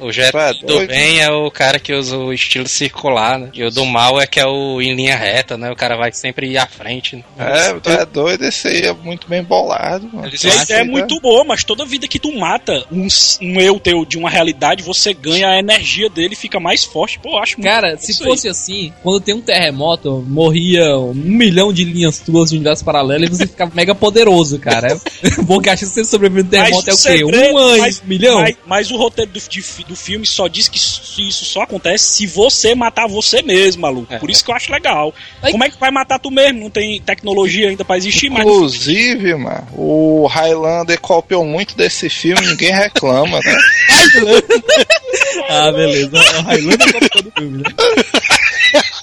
[0.00, 0.88] O Jet é do doido?
[0.88, 3.50] bem é o cara que usa o estilo circular, né?
[3.52, 5.70] E o do mal é que é o em linha reta, né?
[5.70, 7.16] O cara vai sempre ir à frente.
[7.16, 7.24] Né?
[7.38, 10.28] É, tu é doido, esse aí é muito bem bolado, mano.
[10.28, 13.06] Ideia é muito boa, mas toda vida que tu mata um,
[13.42, 17.18] um eu teu de uma realidade, você ganha a energia dele e fica mais forte.
[17.18, 18.30] Pô, acho muito Cara, bom se isso aí.
[18.30, 23.24] fosse assim, quando tem um terremoto, morria um milhão de linhas tuas de universo paralelo
[23.24, 24.98] e você ficava mega poderoso, cara.
[25.44, 27.02] Bom que a chance de você sobreviver no terremoto é o quê?
[27.02, 28.40] segredo- Um ano, mas- milhão?
[28.40, 32.26] Mas, mas o roteiro do, de do filme só diz que isso, só acontece se
[32.26, 34.12] você matar você mesmo, maluco.
[34.12, 34.18] É.
[34.18, 35.14] Por isso que eu acho legal.
[35.42, 36.60] Aí- Como é que vai matar tu mesmo?
[36.60, 38.42] Não tem tecnologia ainda pra existir, mas.
[38.42, 43.56] Inclusive, mano, o Highlander copiou muito desse filme, ninguém reclama, né?
[45.50, 46.10] Ah, beleza.
[46.38, 47.64] O Highlander é todo filme, né?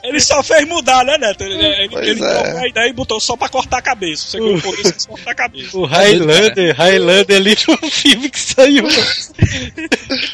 [0.04, 1.44] Ele só fez mudar, né, Neto?
[1.44, 2.44] Ele, ele, ele é.
[2.44, 4.28] trocou a ideia e botou só pra cortar a cabeça.
[4.28, 5.78] Você colocou isso pra cortar a cabeça.
[5.78, 8.86] O Highlander, Highlander ali no filme que saiu.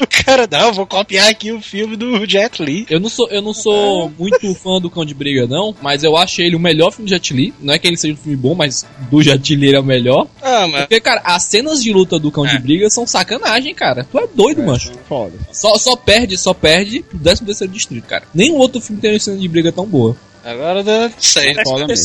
[0.00, 2.86] o cara, não, eu vou copiar aqui o filme do Jet Li.
[2.90, 6.16] Eu não sou, eu não sou muito fã do Cão de Briga, não, mas eu
[6.16, 7.54] acho ele o melhor filme de Jet Li.
[7.60, 9.84] Não é que ele seja um filme bom, mas do Jet Li ele é o
[9.84, 10.26] melhor.
[10.42, 12.58] Ah, mas Porque, cara, as cenas de luta do Cão de É.
[12.58, 14.06] Briga são sacanagem, cara.
[14.10, 14.92] Tu é doido, mancho.
[15.08, 15.32] Foda.
[15.50, 18.24] Só, só perde, só perde pro 13 terceiro distrito, cara.
[18.34, 20.16] Nenhum outro filme tem cena de briga tão boa.
[20.44, 21.50] Agora eu não sei.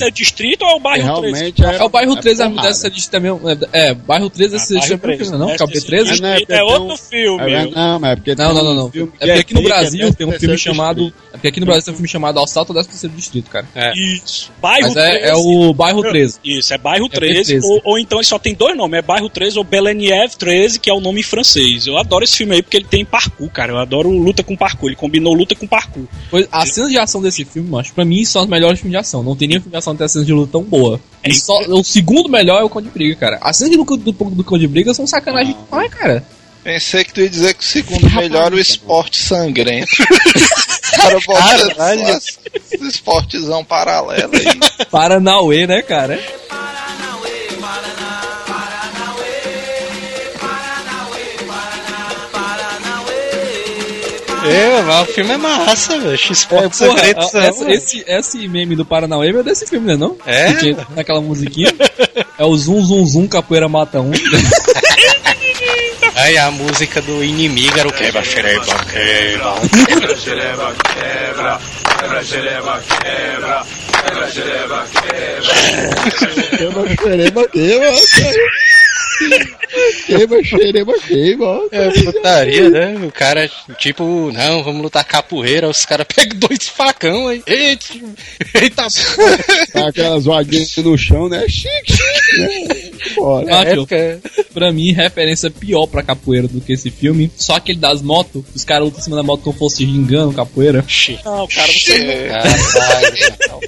[0.08, 1.22] É distrito ou é o bairro 13?
[1.22, 2.68] realmente é, É o bairro 13 é, porrada.
[2.70, 3.32] desse distrito também.
[3.74, 5.48] É, é, bairro 13 Ah, esse bairro distrito 13, não, não?
[5.48, 5.56] né?
[5.58, 6.04] Que é o Esse B13?
[6.04, 7.52] distrito É, né, É outro um- filme.
[7.54, 8.88] É, não, mas é porque Não, não, não, não.
[8.88, 11.14] É porque aqui no é Brasil tem um filme chamado.
[11.30, 13.68] É porque aqui no Brasil tem um filme chamado Assalto ao 13 terceiro distrito, cara.
[13.96, 14.52] Isso.
[14.62, 15.26] Bairro Mas é, 13.
[15.26, 16.40] é o bairro 13.
[16.44, 17.64] Isso, é bairro É 13, B13.
[17.64, 20.90] ou, ou então ele só tem dois nomes, é bairro 13 ou Beleniev 13, que
[20.90, 21.86] é o nome em francês.
[21.88, 23.72] Eu adoro esse filme aí porque ele tem parkour, cara.
[23.74, 24.90] Eu adoro luta com parkour.
[24.90, 26.06] Ele combinou luta com parkour.
[26.30, 28.98] Pois, as cenas de ação desse filme, macho, pra mim são as melhores filmes de
[28.98, 29.24] ação.
[29.24, 31.00] Não tem nenhum filme de ação que tenha cenas de luta tão boa.
[31.24, 33.40] E só, o segundo melhor é o Cão de Briga, cara.
[33.42, 36.24] As cenas de luta do, do, do Cão de Briga são sacanagem demais, cara.
[36.64, 39.90] Pensei que tu ia dizer que o segundo melhor é o esporte sangrento.
[40.02, 42.10] O cara Caralho.
[42.10, 42.40] esses
[42.82, 44.86] esportezão paralelo aí.
[44.92, 46.20] Paranauê, né, cara?
[54.52, 56.16] É, mas o filme é massa, velho.
[56.16, 57.38] Esporte Porra, secreto.
[57.38, 60.16] essa- esse, esse meme do Paranauê é desse filme, né, não?
[60.26, 60.52] É?
[60.52, 61.74] Porque naquela musiquinha.
[62.38, 64.12] É o zum zum zum, capoeira mata um.
[66.16, 69.54] Aí a música do inimigo era o quebra xereba, quebra.
[69.86, 71.60] Queima, xereba, queima.
[72.00, 72.82] Queima, xereba,
[81.02, 81.62] queima.
[81.72, 82.96] É putaria, né?
[83.06, 87.44] O cara, tipo, não, vamos lutar capoeira, os caras pegam dois facão aí.
[87.46, 87.86] Eita,
[88.56, 88.88] eita
[89.72, 91.46] Tá aquelas vaguinhas no chão, né?
[91.48, 92.92] Chique, chique, né?
[93.16, 93.46] Bora.
[93.46, 94.22] Macho, época.
[94.54, 97.32] pra mim, referência pior pra capoeira do que esse filme.
[97.36, 100.84] Só aquele das motos, os caras lutam em cima da moto como fosse gingando capoeira.
[101.24, 102.04] Não, cara, vocês
[103.50, 103.60] não,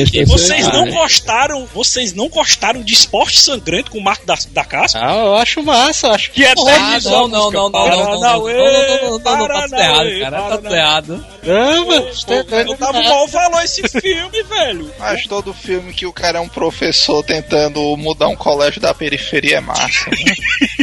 [0.00, 0.92] Esse vocês não né?
[0.92, 5.00] gostaram, vocês não gostaram de esporte sangrento com o Marco da, da Casca?
[5.02, 7.70] Ah, eu acho massa, eu acho Que é Ah, 10 não, não, não, não, não,
[7.70, 10.62] não, não, não, não, não, não, não, não, tá tudo errado, Paranauê, cara, tá tudo
[10.62, 10.78] Paranauê.
[10.78, 11.26] errado.
[11.42, 14.90] Não, mano, tava mal falou esse filme, velho.
[14.98, 19.56] Mas todo filme que o cara é um professor tentando mudar um colégio da periferia
[19.58, 20.10] é massa.
[20.10, 20.34] Né?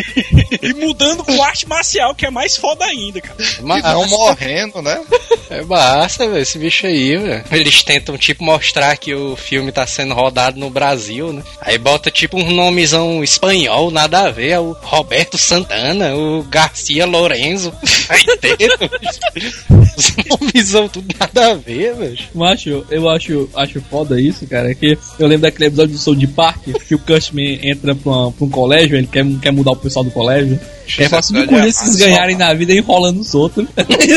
[0.61, 3.37] E mudando com arte marcial, que é mais foda ainda, cara.
[3.39, 5.01] E não morrendo, né?
[5.49, 7.43] É massa, velho, esse bicho aí, velho.
[7.51, 11.43] Eles tentam, tipo, mostrar que o filme tá sendo rodado no Brasil, né?
[11.61, 14.49] Aí bota, tipo, um nomezão espanhol, nada a ver.
[14.49, 17.73] É o Roberto Santana, o Garcia Lorenzo.
[18.09, 18.89] Aí dentro,
[19.97, 22.17] Os nomezão tudo nada a ver, velho.
[22.33, 24.73] Eu acho, eu acho, acho foda isso, cara.
[24.73, 28.45] Que eu lembro daquele episódio do Soul de Park que o Cushman entra pra, pra
[28.45, 30.59] um colégio, ele quer, quer mudar o pessoal do colégio.
[30.97, 33.67] É fácil de é esses ganharem na vida enrolando os outros.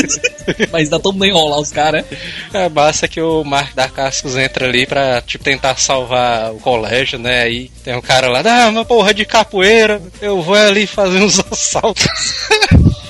[0.71, 2.05] Mas dá todo mundo enrolar os caras.
[2.53, 7.19] É massa que o Mark da Cascos entra ali pra, tipo, tentar salvar o colégio,
[7.19, 7.43] né?
[7.43, 11.41] Aí tem um cara lá, ah, uma porra de capoeira, eu vou ali fazer uns
[11.51, 12.07] assaltos.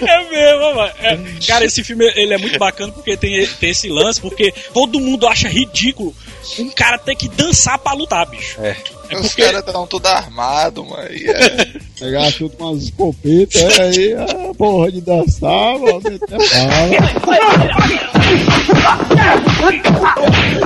[0.00, 0.92] É mesmo, mano.
[1.02, 4.98] É, cara, esse filme ele é muito bacana porque tem, tem esse lance, porque todo
[4.98, 6.14] mundo acha ridículo
[6.58, 8.60] um cara ter que dançar pra lutar, bicho.
[8.60, 8.76] É.
[9.10, 11.02] É Os porque caras estão tudo armados, mano.
[11.02, 16.00] É- Pegar tudo com umas escopetas, é aí, a porra de dançar, mano,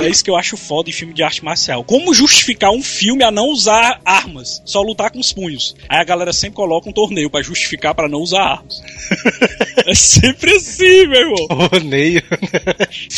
[0.02, 1.82] é isso que eu acho foda em filme de arte marcial.
[1.82, 5.74] Como justificar um filme a não usar armas, só lutar com os punhos?
[5.88, 8.82] Aí a galera sempre coloca um torneio pra justificar pra não usar armas.
[9.86, 11.68] é sempre assim, meu irmão.
[11.70, 12.22] Torneio.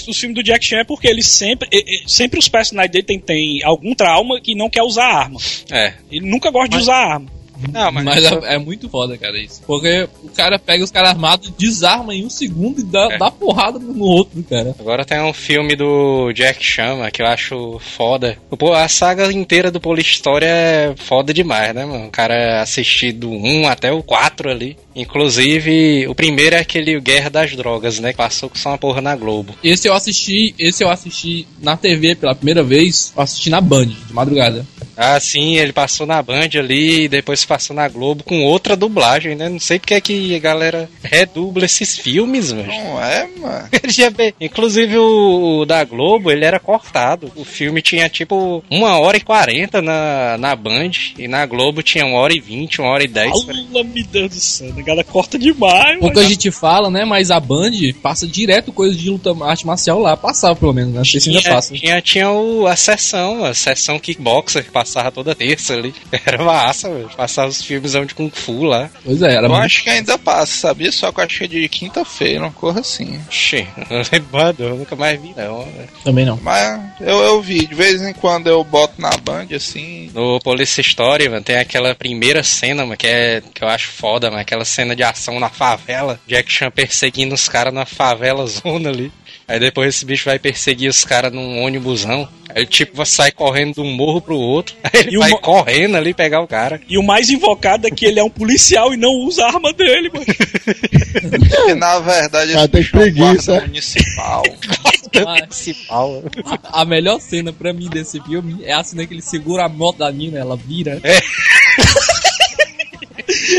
[0.09, 1.69] Os filmes do Jack Chan é porque ele sempre,
[2.07, 5.41] sempre os personagens dele tem, tem algum trauma que não quer usar arma.
[5.71, 5.95] É.
[6.11, 7.37] Ele nunca gosta de usar arma.
[7.73, 9.63] Não, mas, Mas é, é muito foda, cara, isso.
[9.67, 13.17] Porque o cara pega os caras armados, desarma em um segundo e dá, É.
[13.17, 14.75] dá porrada no outro, cara.
[14.79, 18.37] Agora tem um filme do Jack Chan, mano, que eu acho foda.
[18.59, 22.09] Pô, a saga inteira do Polihistória é foda demais, né, mano?
[22.09, 24.77] O cara assistir do 1 até o 4 ali.
[24.97, 28.13] Inclusive, o primeiro é aquele Guerra das Drogas, né?
[28.13, 29.55] Que passou com só uma porra na Globo.
[29.63, 33.87] Esse eu assisti, esse eu assisti na TV pela primeira vez, eu assisti na Band,
[33.87, 34.67] de madrugada.
[34.97, 39.35] Ah, sim, ele passou na Band ali e depois passou na Globo com outra dublagem,
[39.35, 39.49] né?
[39.49, 42.67] Não sei porque é que a galera redubla esses filmes, velho.
[42.67, 43.69] não é, mano.
[44.41, 47.31] Inclusive o, o da Globo, ele era cortado.
[47.37, 52.07] O filme tinha tipo uma hora e quarenta na, na Band e na Globo tinha
[52.07, 53.33] uma hora e vinte, uma hora e dez.
[53.33, 56.29] Allah me Deus do céu, a galera corta demais, Pouca mano.
[56.29, 57.05] gente fala, né?
[57.05, 57.73] Mas a Band
[58.03, 60.17] passa direto coisa de luta arte marcial lá.
[60.17, 60.99] Passava pelo menos, né?
[60.99, 61.75] Não sei se ainda Tinha, passa.
[61.75, 65.95] tinha, tinha o, a sessão, a sessão kickboxer que passava toda terça ali.
[66.25, 67.11] Era massa, velho.
[67.17, 68.89] Passava os filmes de Kung Fu lá.
[69.05, 70.93] Pois é, era Eu acho que ainda passa, sabia?
[70.93, 73.19] Só que eu acho que é de quinta-feira, uma coisa assim.
[73.91, 75.61] Não lembro, eu nunca mais vi não.
[75.65, 75.89] velho.
[76.05, 76.39] Também não.
[76.43, 80.11] Mas eu, eu vi, de vez em quando eu boto na Band, assim.
[80.15, 84.29] No Police Story, mano, tem aquela primeira cena, mano, que, é, que eu acho foda,
[84.31, 88.91] mano, aquela cena de ação na favela, Jack Chan perseguindo os caras na favela zona
[88.91, 89.11] ali.
[89.49, 92.29] Aí depois esse bicho vai perseguir os caras num ônibusão.
[92.51, 94.77] Aí ele tipo vai sair correndo de um morro pro outro.
[94.85, 96.81] Aí ele E o vai correndo ali pegar o cara.
[96.87, 99.73] E o mais invocado é que ele é um policial e não usa a arma
[99.73, 100.27] dele, mano.
[100.27, 104.43] Que na verdade tem bicho é um preguiça, guarda municipal.
[105.25, 106.23] Mas Principal.
[106.65, 109.99] a melhor cena pra mim desse filme é a cena que ele segura a moto
[109.99, 111.01] da mina, ela vira.
[111.03, 111.19] É.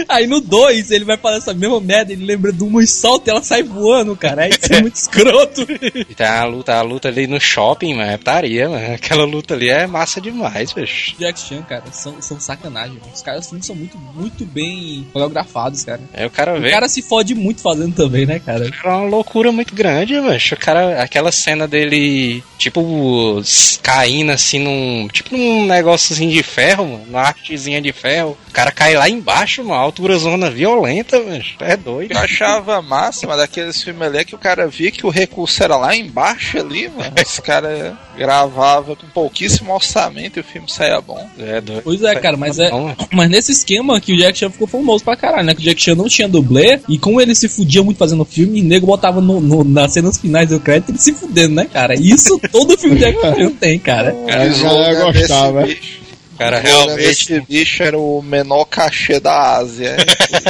[0.08, 3.30] Aí no 2 ele vai fazer essa mesma merda, ele lembra de uma e solta
[3.30, 4.48] e ela sai voando, cara.
[4.48, 5.66] Isso é muito escroto.
[6.10, 8.94] E tem a luta, a luta ali no shopping, mano, é putaria, mano.
[8.96, 11.16] Aquela luta ali é massa demais, bicho.
[11.20, 12.98] Jack Chan, cara, são, são sacanagem.
[13.00, 13.12] mano.
[13.14, 16.02] Os caras filmes são muito, muito bem coreografados, cara.
[16.14, 16.72] Aí o cara O vê.
[16.72, 18.66] cara se fode muito fazendo também, né, cara?
[18.68, 20.56] Era uma loucura muito grande, bicho.
[20.56, 23.42] O cara, aquela cena dele, tipo,
[23.82, 25.08] caindo assim num.
[25.12, 27.06] Tipo num negóciozinho de ferro, mano.
[27.10, 28.38] Uma artezinha de ferro.
[28.50, 29.82] O cara cai lá embaixo, mano.
[29.88, 31.56] Altura zona violenta, bicho.
[31.62, 32.12] É doido.
[32.14, 35.64] Eu achava massa, mas daqueles filmes ali é que o cara via que o recurso
[35.64, 37.14] era lá embaixo ali, mano.
[37.26, 41.26] Os caras gravavam com pouquíssimo orçamento e o filme saía bom.
[41.40, 41.82] É doido.
[41.84, 42.70] Pois é, cara, mas é.
[43.14, 45.54] Mas nesse esquema que o Jack Chan ficou famoso pra caralho, né?
[45.56, 48.62] Que o Jack Chan não tinha dublê, e como ele se fudia muito fazendo filme,
[48.62, 51.96] o nego botava no, no- nas cenas finais do crédito ele se fudendo, né, cara?
[51.96, 54.16] Isso todo filme de Jack Chan tem, cara.
[54.28, 55.64] A galera gostava.
[55.64, 56.07] Desse bicho, O
[56.38, 56.98] cara realmente.
[56.98, 59.98] desse bicho era o menor cachê da Ásia.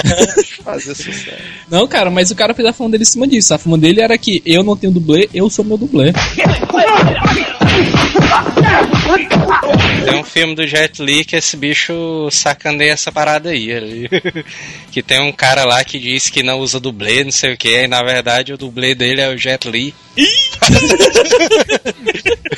[0.64, 1.38] Fazer sucesso.
[1.70, 3.54] Não, cara, mas o cara fez a fama dele em cima disso.
[3.54, 6.14] A fama dele era que eu não tenho dublê, eu sou meu dublê.
[10.08, 13.74] Tem um filme do Jet Li que esse bicho sacaneia essa parada aí.
[13.74, 14.10] ali.
[14.90, 17.84] que tem um cara lá que diz que não usa dublê, não sei o que,
[17.84, 19.94] e na verdade o dublê dele é o Jet Li.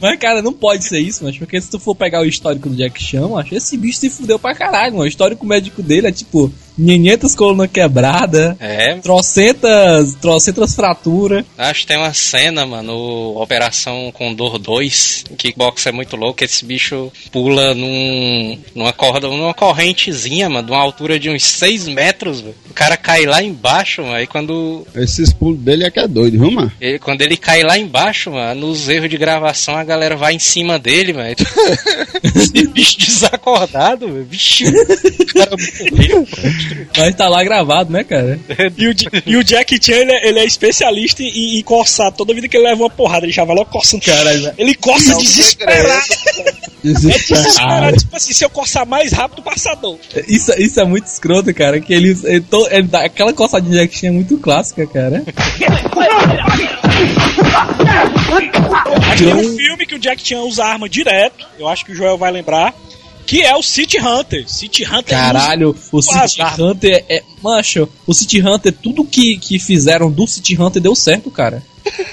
[0.00, 2.76] Mas, cara, não pode ser isso, mas porque se tu for pegar o histórico do
[2.76, 5.04] Jack Chan, acho esse bicho se fudeu pra caralho, mano.
[5.04, 6.52] O histórico médico dele é tipo.
[6.76, 11.44] 500 colunas quebradas, É, trocentas, trocentas fraturas.
[11.58, 12.94] acho que tem uma cena, mano,
[13.40, 19.54] Operação Condor 2, em kickbox é muito louco, esse bicho pula num, numa corda, numa
[19.54, 22.54] correntezinha, mano, de uma altura de uns 6 metros, velho.
[22.70, 26.38] O cara cai lá embaixo, mano, aí quando Esses pulos dele é que é doido,
[26.38, 26.72] viu, mano?
[26.80, 30.38] ele, quando ele cai lá embaixo, mano, nos erros de gravação a galera vai em
[30.38, 31.34] cima dele, mano.
[32.22, 34.26] Esse bicho desacordado, velho.
[34.28, 35.50] Vixe, o cara
[35.90, 36.26] morreu.
[36.96, 38.38] Mas tá lá gravado, né, cara?
[38.76, 38.94] E o,
[39.26, 42.12] e o Jack Chan, ele é, ele é especialista em, em coçar.
[42.12, 44.02] Toda vida que ele leva uma porrada, ele já vai logo coçando.
[44.04, 45.88] Caralho, Ele coça É um desesperado.
[45.88, 47.44] É Desesperado.
[47.46, 47.96] desesperado.
[47.98, 49.98] Tipo assim, se eu coçar mais rápido, passa a dor.
[50.26, 51.80] Isso, isso é muito escroto, cara.
[51.80, 55.22] Que ele, ele, to- ele dá- aquela coçadinha de Jack Chan é muito clássica, cara.
[59.10, 61.46] Aqui tem um filme que o Jack Chan usa arma direto.
[61.58, 62.74] Eu acho que o Joel vai lembrar.
[63.26, 64.48] Que é o City Hunter.
[64.48, 66.42] City Hunter Caralho, o usa City.
[66.60, 67.22] Hunter é.
[67.42, 71.62] Mancho, o City Hunter, tudo que, que fizeram do City Hunter deu certo, cara.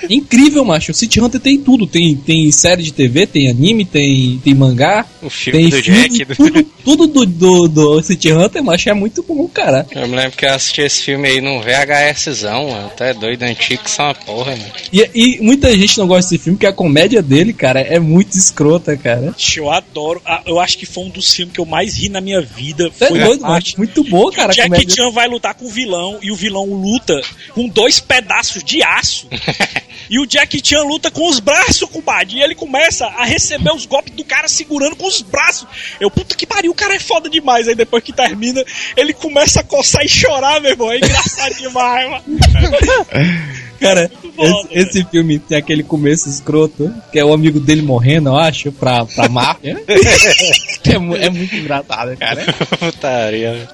[0.04, 0.92] É incrível, macho.
[0.92, 1.86] O City Hunter tem tudo.
[1.88, 5.06] Tem, tem série de TV, tem anime, tem, tem mangá.
[5.22, 6.26] O filme Tem do filme, Jack.
[6.26, 9.86] do- tudo, tudo do, do, do City Hunter, macho, é muito bom, cara.
[9.92, 12.88] Eu me lembro que eu assisti esse filme aí num VHSzão, mano.
[12.88, 14.72] Até doido antigo, que são uma porra, mano.
[14.92, 18.36] E, e muita gente não gosta desse filme, porque a comédia dele, cara, é muito
[18.38, 19.34] escrota, cara.
[19.56, 20.22] Eu adoro.
[20.26, 22.88] Ah, Eu acho que foi um dos filmes que eu mais ri na minha vida.
[23.00, 23.78] É Foi doido, parte macho.
[23.78, 24.52] Muito bom, cara.
[24.52, 24.96] o Jack comédia.
[24.96, 27.20] Chan vai lutar com o vilão e o vilão luta
[27.54, 29.28] com dois pedaços de aço.
[30.10, 32.38] e o Jack Chan luta com os braços, compadre.
[32.38, 35.68] E ele começa a receber os golpes do cara segurando com os braços.
[36.00, 37.68] Eu, puta que pariu, o cara é foda demais.
[37.68, 38.64] Aí depois que termina,
[38.98, 40.92] ele começa a coçar e chorar, meu irmão.
[40.92, 42.24] É engraçado demais, mano.
[43.80, 48.28] Cara, bom, esse, esse filme tem aquele começo escroto, que é o amigo dele morrendo,
[48.30, 49.82] eu acho, pra, pra máfia.
[49.88, 52.44] é, é muito engraçado, cara.
[52.78, 53.70] Putaria.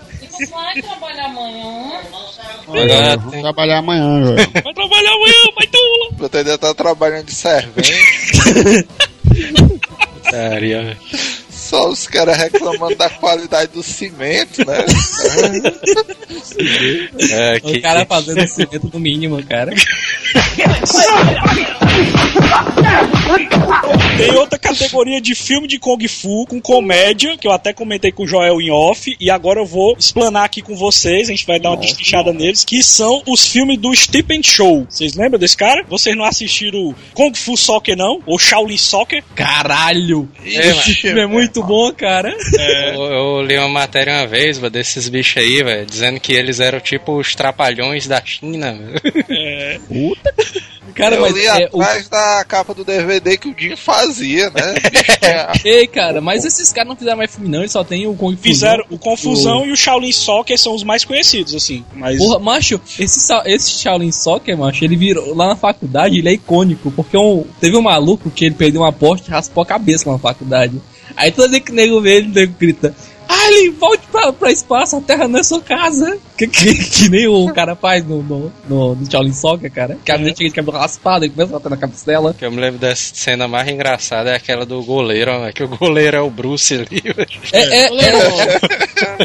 [0.51, 2.01] Vai trabalhar amanhã.
[2.67, 2.75] Vou
[3.31, 4.51] tem- trabalhar amanhã, velho.
[4.63, 5.64] Vai trabalhar amanhã, vai.
[6.19, 7.93] Eu ainda tá trabalhando de servente.
[10.23, 10.97] Putaria, velho.
[11.75, 14.77] Só os caras reclamando da qualidade do cimento, né?
[17.31, 19.73] É, O que, cara fazendo o cimento do mínimo, cara.
[24.17, 28.23] Tem outra categoria de filme de Kung Fu com comédia, que eu até comentei com
[28.23, 31.59] o Joel em off, e agora eu vou explanar aqui com vocês, a gente vai
[31.59, 34.87] dar uma destrinchada neles, que são os filmes do Stephen Chow.
[34.89, 35.83] Vocês lembram desse cara?
[35.89, 38.21] Vocês não assistiram Kung Fu Soccer, não?
[38.25, 39.23] Ou Shaolin Soccer?
[39.35, 40.29] Caralho!
[40.43, 42.33] É, Esse filme é muito bom, cara.
[42.93, 46.59] Eu, eu li uma matéria uma vez, mano, desses bichos aí, velho, dizendo que eles
[46.59, 50.15] eram tipo os trapalhões da China, velho.
[50.93, 54.49] Cara, eu mas li é, o- atrás da capa do DVD que o Jim fazia,
[54.49, 54.75] né?
[55.65, 58.37] Ei, cara, mas esses caras não fizeram mais filme, não, eles só tem o Fu.
[58.37, 61.83] Fizeram o Confusão e o Shaolin Soccer são os mais conhecidos, assim.
[61.93, 66.33] Mas Porra, macho, esse, esse Shaolin Soccer, macho, ele virou lá na faculdade, ele é
[66.33, 70.09] icônico, porque um, teve um maluco que ele perdeu uma aposta e raspou a cabeça
[70.09, 70.81] na faculdade.
[71.15, 72.93] Aí toda vez que o nego vê ele, grita:
[73.47, 76.17] Ele volte pra, pra espaço, a terra não é sua casa.
[76.35, 79.97] Que, que, que nem o cara faz no, no, no, no Shaolin Soccer, cara.
[80.03, 82.35] Que a menina chega de cabelo raspado e começa a bater na cabeça dela.
[82.37, 85.69] Que eu me lembro dessa cena mais engraçada é aquela do goleiro, velho, que o
[85.69, 87.27] goleiro é o Bruce ali, velho.
[87.53, 87.89] É, é,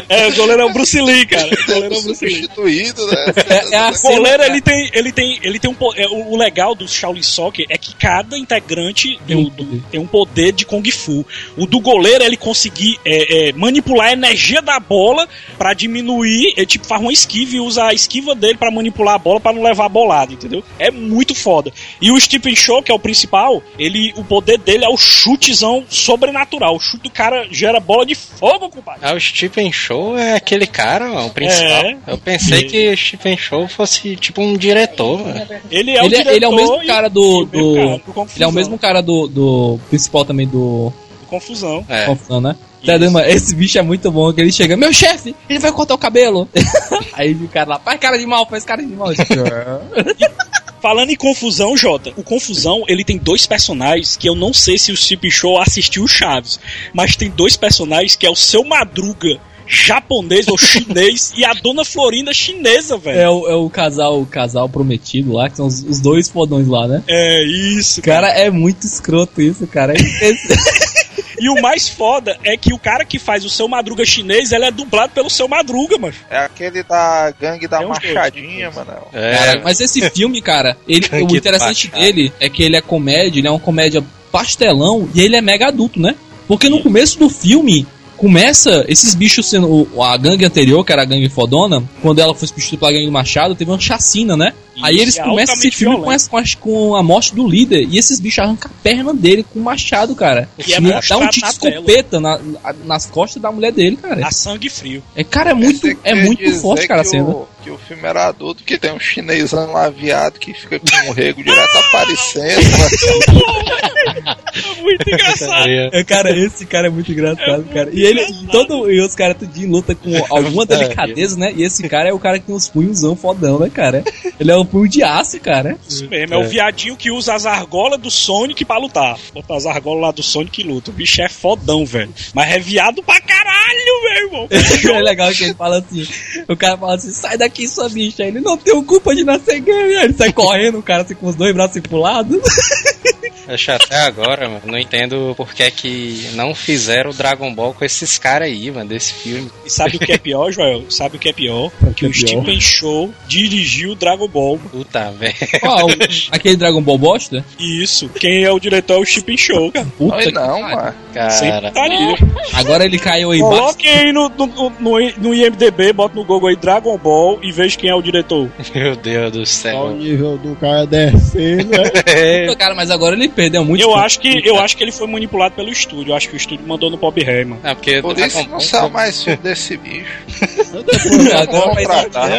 [0.07, 1.47] é, é, o goleiro é o Bruce Lee, cara.
[1.47, 2.33] O goleiro é o Bruce Lee.
[2.35, 3.25] substituído, né?
[3.49, 6.73] é, é a O goleiro, ele tem, ele tem, ele tem um é, o legal
[6.73, 9.81] do Shaolin Soccer é que cada integrante Tem um do- do- poder.
[9.91, 11.25] tem um poder de Kung Fu.
[11.57, 16.53] O do goleiro é ele conseguir é, é, manipular a energia da bola pra diminuir,
[16.55, 19.53] ele tipo faz uma esquiva e usa a esquiva dele pra manipular a bola pra
[19.53, 20.63] não levar a bolada, entendeu?
[20.77, 21.71] É muito foda.
[22.01, 25.83] E o Stephen Show, que é o principal, ele, o poder dele é o chutezão
[25.89, 26.75] sobrenatural.
[26.75, 29.01] O chute do cara gera bola de fogo, compadre.
[29.03, 31.85] Ah, o Stephen Show é aquele cara, mano, o principal.
[31.85, 31.97] É.
[32.07, 35.47] Eu pensei que o Stephen Show fosse tipo um diretor, mano.
[35.69, 37.45] Ele é o Ele, é- diretor ele é o mesmo e- cara do.
[37.45, 40.91] do cara do ele é o mesmo cara do, do principal também do.
[41.27, 41.85] Confusão.
[41.87, 42.05] É.
[42.05, 42.55] Confusão, né?
[42.85, 42.95] Tá,
[43.27, 46.47] esse bicho é muito bom, que ele chega, meu chefe, ele vai cortar o cabelo.
[47.13, 49.09] Aí o cara lá, faz cara de mal, faz cara de mal.
[50.81, 54.91] Falando em confusão, Jota, o confusão ele tem dois personagens que eu não sei se
[54.91, 56.59] o Chip Show assistiu o Chaves,
[56.91, 61.85] mas tem dois personagens que é o seu Madruga japonês ou chinês e a dona
[61.85, 63.17] Florinda chinesa, velho.
[63.19, 66.67] é, o, é o casal o casal prometido lá, que são os, os dois fodões
[66.67, 67.01] lá, né?
[67.07, 69.93] É isso, Cara, é muito escroto isso, cara.
[69.93, 70.47] Esse-
[71.41, 74.65] E o mais foda é que o cara que faz o seu Madruga chinês, ele
[74.65, 76.13] é dublado pelo seu Madruga, mano.
[76.29, 78.91] É aquele da gangue da dois, Machadinha, mano.
[79.11, 82.13] É, Cara, mas esse filme, cara, ele, o interessante Baixada.
[82.13, 85.67] dele é que ele é comédia, ele é uma comédia pastelão e ele é mega
[85.69, 86.15] adulto, né?
[86.47, 89.87] Porque no começo do filme, começa esses bichos sendo.
[89.95, 93.05] o- A gangue anterior, que era a gangue fodona, quando ela foi substituída pela gangue
[93.07, 94.53] do Machado, teve uma chacina, né?
[94.81, 97.87] Aí eles é começam esse filme com, essa- com a, com a morte do líder.
[97.89, 100.49] E esses bichos arrancam a perna dele com o machado, cara.
[100.65, 104.25] E é dá um tiro de escopeta na- na- nas costas da mulher dele, cara.
[104.25, 105.03] A sangue frio.
[105.15, 107.23] É, cara, é muito, é muito forte, cara, a que cena.
[107.29, 111.09] O, que o filme era adulto, que tem um chinesão lá viado que fica com
[111.09, 112.61] o rego direto aparecendo.
[114.81, 115.67] Muito engraçado.
[115.69, 117.89] É, cara, esse cara é muito engraçado, cara.
[117.93, 121.53] E ele, e todo, e os caras tudinho luta com alguma delicadeza, né?
[121.55, 124.03] E esse cara é o cara que tem uns punhozão fodão, né, cara?
[124.39, 125.77] Ele é um punho de aço, cara.
[125.87, 126.37] Isso mesmo, é.
[126.37, 129.19] o viadinho que usa as argolas do Sonic pra lutar.
[129.33, 130.89] Bota as argolas lá do Sonic e luta.
[130.89, 132.13] O bicho é fodão, velho.
[132.33, 134.47] Mas é viado pra caralho, meu irmão.
[134.95, 136.07] é legal que ele fala assim:
[136.47, 138.23] o cara fala assim, sai daqui, sua bicha.
[138.23, 139.97] Ele não tem culpa de nascer gay.
[139.97, 142.41] Aí ele sai correndo, o cara assim com os dois braços pro lado.
[143.47, 144.61] Acho até agora, mano.
[144.65, 148.69] Não entendo por que é que não fizeram o Dragon Ball com esses caras aí,
[148.71, 149.49] mano, desse filme.
[149.65, 150.89] E sabe o que é pior, Joel?
[150.89, 151.71] Sabe o que é pior?
[151.95, 152.27] Que é o pior?
[152.27, 154.57] Stephen Show dirigiu o Dragon Ball.
[154.57, 155.33] Puta, velho.
[155.59, 155.87] Qual?
[156.31, 157.43] Aquele Dragon Ball bosta?
[157.59, 159.87] Isso, quem é o diretor é o Stephen Show, cara.
[159.97, 160.93] Puta Oi, não, mano.
[161.29, 162.17] Sempre Cara, tá ali.
[162.53, 163.39] Agora ele caiu aí.
[163.39, 164.47] Coloquem aí no, no,
[164.79, 168.49] no, no IMDB, bota no Google aí Dragon Ball e veja quem é o diretor.
[168.73, 169.89] meu Deus do Olha o céu.
[169.95, 171.91] nível do cara descendo, né?
[172.05, 173.81] É, Cara, mas agora ele perdeu muito.
[173.81, 173.99] Eu tempo.
[173.99, 176.11] acho, que, eu acho que ele foi manipulado pelo estúdio.
[176.11, 177.59] Eu acho que o estúdio mandou no Bob Rayman.
[177.63, 180.11] Não, porque Por Dragon isso não Ball- saiu mais filme desse bicho.
[181.41, 181.85] Agora vai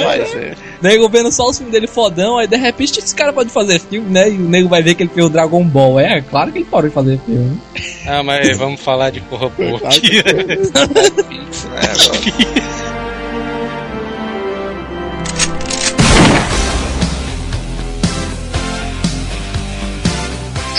[0.05, 0.57] mais ele.
[0.83, 4.11] Nego vendo só os filmes dele fodão, aí de repente esse cara pode fazer filme,
[4.11, 4.29] né?
[4.29, 6.01] E o nego vai ver que ele fez o Dragon Ball.
[6.01, 7.59] É, claro que ele parou de fazer filme.
[8.07, 10.01] Ah, mas vamos falar de porra boa aqui.
[10.23, 12.82] Pix, né, agora.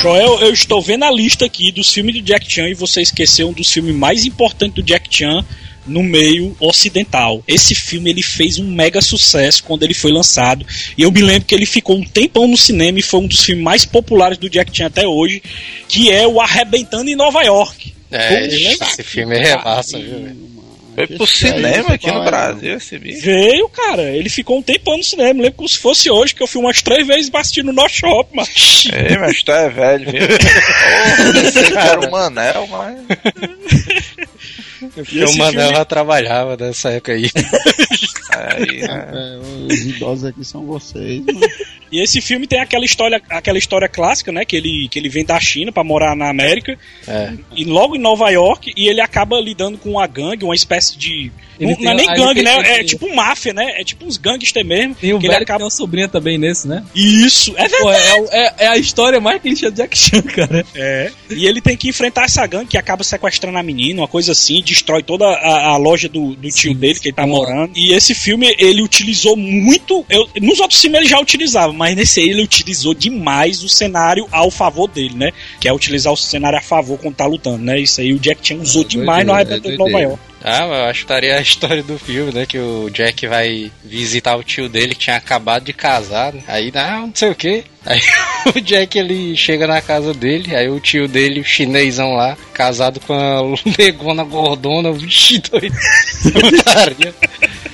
[0.04, 3.48] Joel, eu estou vendo a lista aqui dos filmes do Jack Chan e você esqueceu
[3.48, 5.46] um dos filmes mais importantes do Jack Chan
[5.88, 7.42] no meio ocidental.
[7.48, 10.66] Esse filme ele fez um mega sucesso quando ele foi lançado
[10.98, 13.46] e eu me lembro que ele ficou um tempão no cinema e foi um dos
[13.46, 15.42] filmes mais populares do Jack Chan até hoje,
[15.88, 17.94] que é o Arrebentando em Nova York.
[18.12, 18.88] É, lembra?
[18.88, 20.53] esse filme é massa, viu?
[20.96, 23.22] Foi pro cinema aqui no Brasil esse bicho.
[23.22, 24.04] Veio, cara.
[24.04, 25.42] Ele ficou um tempão no cinema.
[25.42, 28.36] Lembro como se fosse hoje, que eu fui umas três vezes assistir no nosso shopping,
[28.38, 28.50] mano.
[28.94, 30.22] Ei, mas tu é velho, viu?
[30.28, 32.98] Porra, pensei que era o Manel, mas.
[34.98, 37.30] O Manel filme- já trabalhava nessa época aí.
[38.30, 39.10] Aí, né?
[39.14, 41.40] É, os idosos aqui são vocês, mano.
[41.92, 44.44] E esse filme tem aquela história, aquela história clássica, né?
[44.46, 46.76] Que ele, que ele vem da China pra morar na América.
[47.08, 47.34] É.
[47.56, 51.32] E logo em Nova York, e ele acaba lidando com uma gangue, uma espécie de.
[51.60, 52.64] Ele não, é nem gangue, tem- né?
[52.64, 53.80] tem- É tipo máfia, né?
[53.80, 54.96] É tipo uns gangster mesmo.
[54.96, 55.60] Tem um que ele acaba.
[55.60, 56.84] tem uma sobrinha também nesse, né?
[56.96, 58.08] Isso, é Pô, verdade.
[58.08, 60.66] é, o- é- é a história mais clichê do Jack Chan, cara.
[60.74, 61.12] É.
[61.30, 64.64] E ele tem que enfrentar essa gangue que acaba sequestrando a menina, uma coisa assim,
[64.74, 67.30] destrói toda a, a loja do, do tio dele que ele tá sim.
[67.30, 67.72] morando.
[67.76, 70.06] E esse filme, ele utilizou muito.
[70.10, 74.28] Eu, nos outros filmes ele já utilizava, mas nesse aí ele utilizou demais o cenário
[74.32, 75.32] ao favor dele, né?
[75.60, 77.80] Que é utilizar o cenário a favor quando tá lutando, né?
[77.80, 80.00] Isso aí o Jack Chan usou demais no Arrebentando é de Nova.
[80.00, 80.20] York.
[80.44, 82.46] Ah, mas eu acho que estaria a história do filme, né?
[82.46, 86.34] Que o Jack vai visitar o tio dele que tinha acabado de casar.
[86.34, 86.44] né?
[86.48, 87.64] Aí, não, não sei o que.
[87.86, 88.00] Aí
[88.56, 93.00] o Jack ele chega na casa dele, aí o tio dele, o chinesão lá, casado
[93.02, 93.42] com a
[93.78, 95.76] negona gordona, vixe, doido.
[96.32, 97.14] Putaria.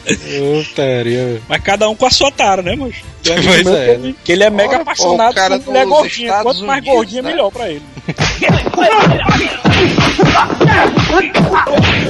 [0.06, 1.44] Putaria, velho.
[1.48, 2.96] Mas cada um com a sua tara, né, moço?
[3.24, 6.28] Pois é, que ele- Que ele é mega apaixonado o cara por mulher gordinha.
[6.30, 7.30] Estados Quanto mais Unidos, gordinha, né?
[7.32, 7.84] melhor pra ele.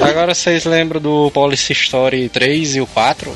[0.01, 3.31] Agora vocês lembram do Police Story 3 e o 4?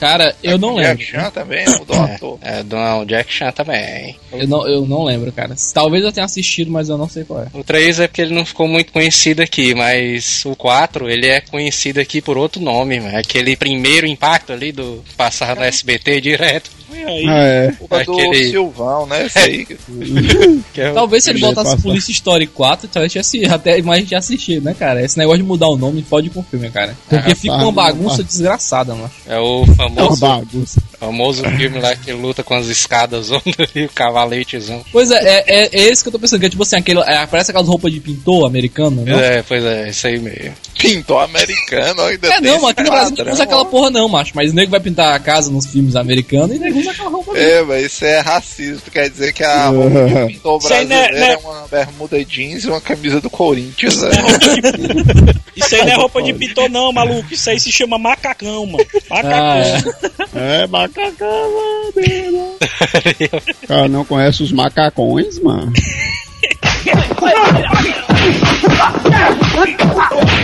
[0.00, 0.96] Cara, eu não lembro.
[0.96, 2.38] Jack Chan também mudou o ator.
[2.42, 4.16] É, não, Jack Chan também.
[4.32, 5.54] Eu não, eu não lembro, cara.
[5.74, 7.46] Talvez eu tenha assistido, mas eu não sei qual é.
[7.52, 11.40] O 3 é porque ele não ficou muito conhecido aqui, mas o 4 ele é
[11.42, 13.16] conhecido aqui por outro nome, mano.
[13.18, 16.70] Aquele primeiro impacto ali do passar no SBT direto.
[16.92, 17.72] E aí, Ah, é.
[17.78, 19.26] Culpa do Aquele- Silvão, né?
[19.26, 19.66] Esse aí.
[20.74, 21.80] Que é o- Talvez se ele botasse.
[21.82, 25.02] Police Story 4, talvez tivesse até mais gente assistido, né, cara?
[25.04, 26.96] Esse negócio de mudar o nome pode com o filme, cara.
[27.08, 29.10] Porque Ah, fica uma bagunça desgraçada, mano.
[29.26, 30.82] é o É uma famoso, bagunça.
[30.98, 33.28] famoso filme lá que luta com as escadas
[33.74, 34.84] e o cavaletezão.
[34.92, 37.00] Pois é, é, é, é esse que eu tô pensando, que é tipo assim, aquele,
[37.00, 39.38] é, parece aquelas roupas de pintor americano, né?
[39.38, 40.52] É, pois é, isso aí mesmo.
[40.78, 44.32] Pintor americano, ainda É, não, aqui no Brasil não usa aquela porra não, macho.
[44.34, 47.10] Mas o nego vai pintar a casa nos filmes americanos e o nego usa aquela
[47.10, 47.48] roupa mesmo.
[47.48, 48.82] É, mas isso é racismo.
[48.90, 52.68] Quer dizer que a roupa de pintor aí brasileiro é- é uma bermuda jeans e
[52.68, 54.00] uma camisa do Corinthians.
[54.02, 54.10] né?
[55.56, 57.34] Isso aí não é roupa de pintor, não, maluco.
[57.34, 58.86] Isso aí se chama macacão, mano.
[59.10, 59.30] Macacão.
[59.40, 59.79] Ah, é.
[60.34, 61.50] É, macacão,
[61.96, 62.56] mano.
[63.66, 65.72] Cara, não conhece os macacões, mano?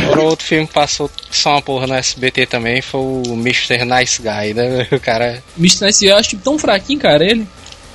[0.05, 3.84] Agora outro filme que passou só uma porra no SBT também foi o Mr.
[3.84, 4.87] Nice Guy, né?
[4.93, 5.87] O cara Mr.
[5.87, 7.47] Nice eu acho tipo, tão fraquinho, cara, ele.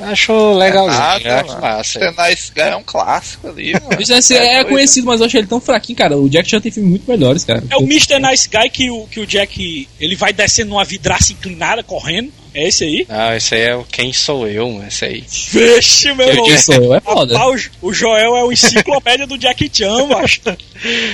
[0.04, 1.62] Achou legalzinho, Nada, acho mano.
[1.62, 1.99] massa.
[1.99, 2.30] Mr.
[2.30, 3.93] Nice Guy é um clássico ali, mano.
[3.93, 4.16] Mr.
[4.16, 4.70] Nice é, doido.
[4.70, 6.18] conhecido, mas eu achei ele tão fraquinho, cara.
[6.18, 7.64] O Jack Chan tem filmes muito melhores, cara.
[7.70, 8.20] É o Mr.
[8.20, 12.32] Nice Guy que o, que o Jack ele vai descendo numa vidraça inclinada correndo.
[12.54, 13.06] É esse aí?
[13.08, 15.24] Não, esse aí é o Quem Sou Eu, mano, esse aí.
[15.52, 16.45] Vixe, meu Eu irmão.
[16.47, 16.93] Quem sou eu?
[16.93, 17.38] É foda.
[17.38, 20.41] Rapaz, o, o Joel é o enciclopédia do Jack Chan, macho.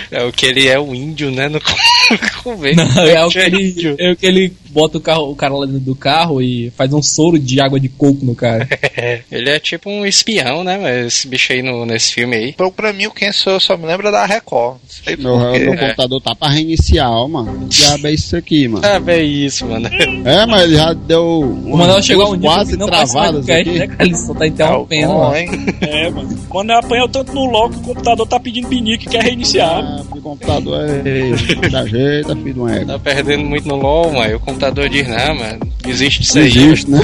[0.09, 1.47] É o que ele é o índio, né?
[1.47, 1.61] No
[2.41, 2.75] começo.
[2.77, 3.95] Não, é o que ele, índio.
[3.99, 6.93] é o que ele bota o, carro, o cara lá dentro do carro e faz
[6.93, 8.67] um soro de água de coco no cara.
[9.31, 11.07] Ele é tipo um espião, né?
[11.07, 12.49] Esse bicho aí no, nesse filme aí.
[12.49, 14.75] Então, pra mim, o Quem Sou Eu só me lembra da Record.
[14.75, 17.61] Não sei Meu, meu computador tá pra reiniciar, ó, mano.
[17.61, 18.85] Que diabo é isso aqui, mano?
[18.85, 19.87] Ah, é isso, mano.
[20.25, 23.79] É, mas ele já deu O Manuel chegou um dia quase que cast, aqui.
[23.79, 24.03] né, cara?
[24.05, 25.13] Ele só tá interrompendo.
[25.13, 25.49] Bom, hein?
[25.81, 26.37] É, mano.
[26.49, 29.83] Quando apanha tanto no logo, o computador tá pedindo pinique e quer reiniciar.
[29.83, 32.93] Ah, o computador é da jeito, filho uma égua.
[32.93, 34.35] Tá perdendo muito no LOL, mano.
[34.35, 35.59] O computador diz, não, mano.
[35.87, 36.47] Existe isso aí.
[36.47, 36.99] existe, né?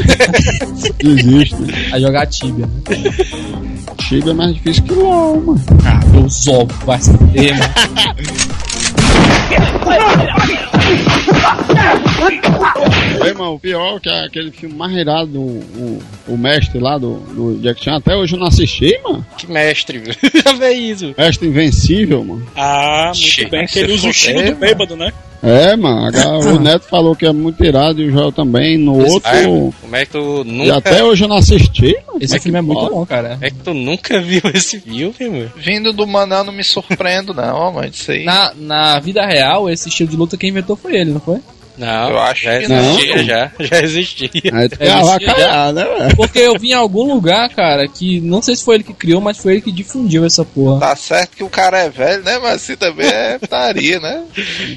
[1.00, 1.56] Existe?
[1.92, 2.66] A jogar Tibia.
[2.66, 2.74] né?
[4.02, 5.62] Chiba é mais difícil que LOL, mano.
[5.86, 7.74] Ah, meus ovos, vai se fuder, mano.
[13.36, 16.98] Mano, o pior é que é aquele filme mais irado do o, o mestre lá
[16.98, 19.26] do, do Jack Chan, até hoje eu não assisti, mano.
[19.38, 20.14] Que mestre, viu?
[20.60, 21.14] Já isso.
[21.18, 22.46] Mestre Invencível, mano.
[22.56, 23.66] Ah, muito Che, bem.
[23.66, 24.56] Que ele usa o estilo do mano.
[24.58, 25.12] bêbado, né?
[25.44, 26.10] É, mano,
[26.56, 28.78] o Neto falou que é muito irado e o Joel também.
[28.78, 29.74] No Ah, outro.
[29.82, 30.78] como é que tu E nunca.
[30.78, 32.20] até hoje eu não assisti, mano.
[32.22, 33.32] Esse filme é muito bom, cara.
[33.34, 35.52] Como é que tu nunca viu esse filme, mano?
[35.58, 37.90] Vindo do Manel não me surpreendo, não, mano.
[37.94, 38.24] Isso aí.
[38.24, 41.40] Na, na vida real, esse estilo de luta quem inventou foi ele, não foi?
[41.78, 43.24] Não, Eu acho já que existia, não.
[43.24, 43.52] já.
[43.60, 44.30] Já existia.
[44.54, 46.16] Aí tu É, quer isso avacalhar, né, velho?
[46.16, 49.20] Porque eu vi em algum lugar, cara, que não sei se foi ele que criou,
[49.22, 50.80] mas foi ele que difundiu essa porra.
[50.80, 52.38] Tá certo que o cara é velho, né?
[52.40, 54.24] Mas assim também é putaria, né?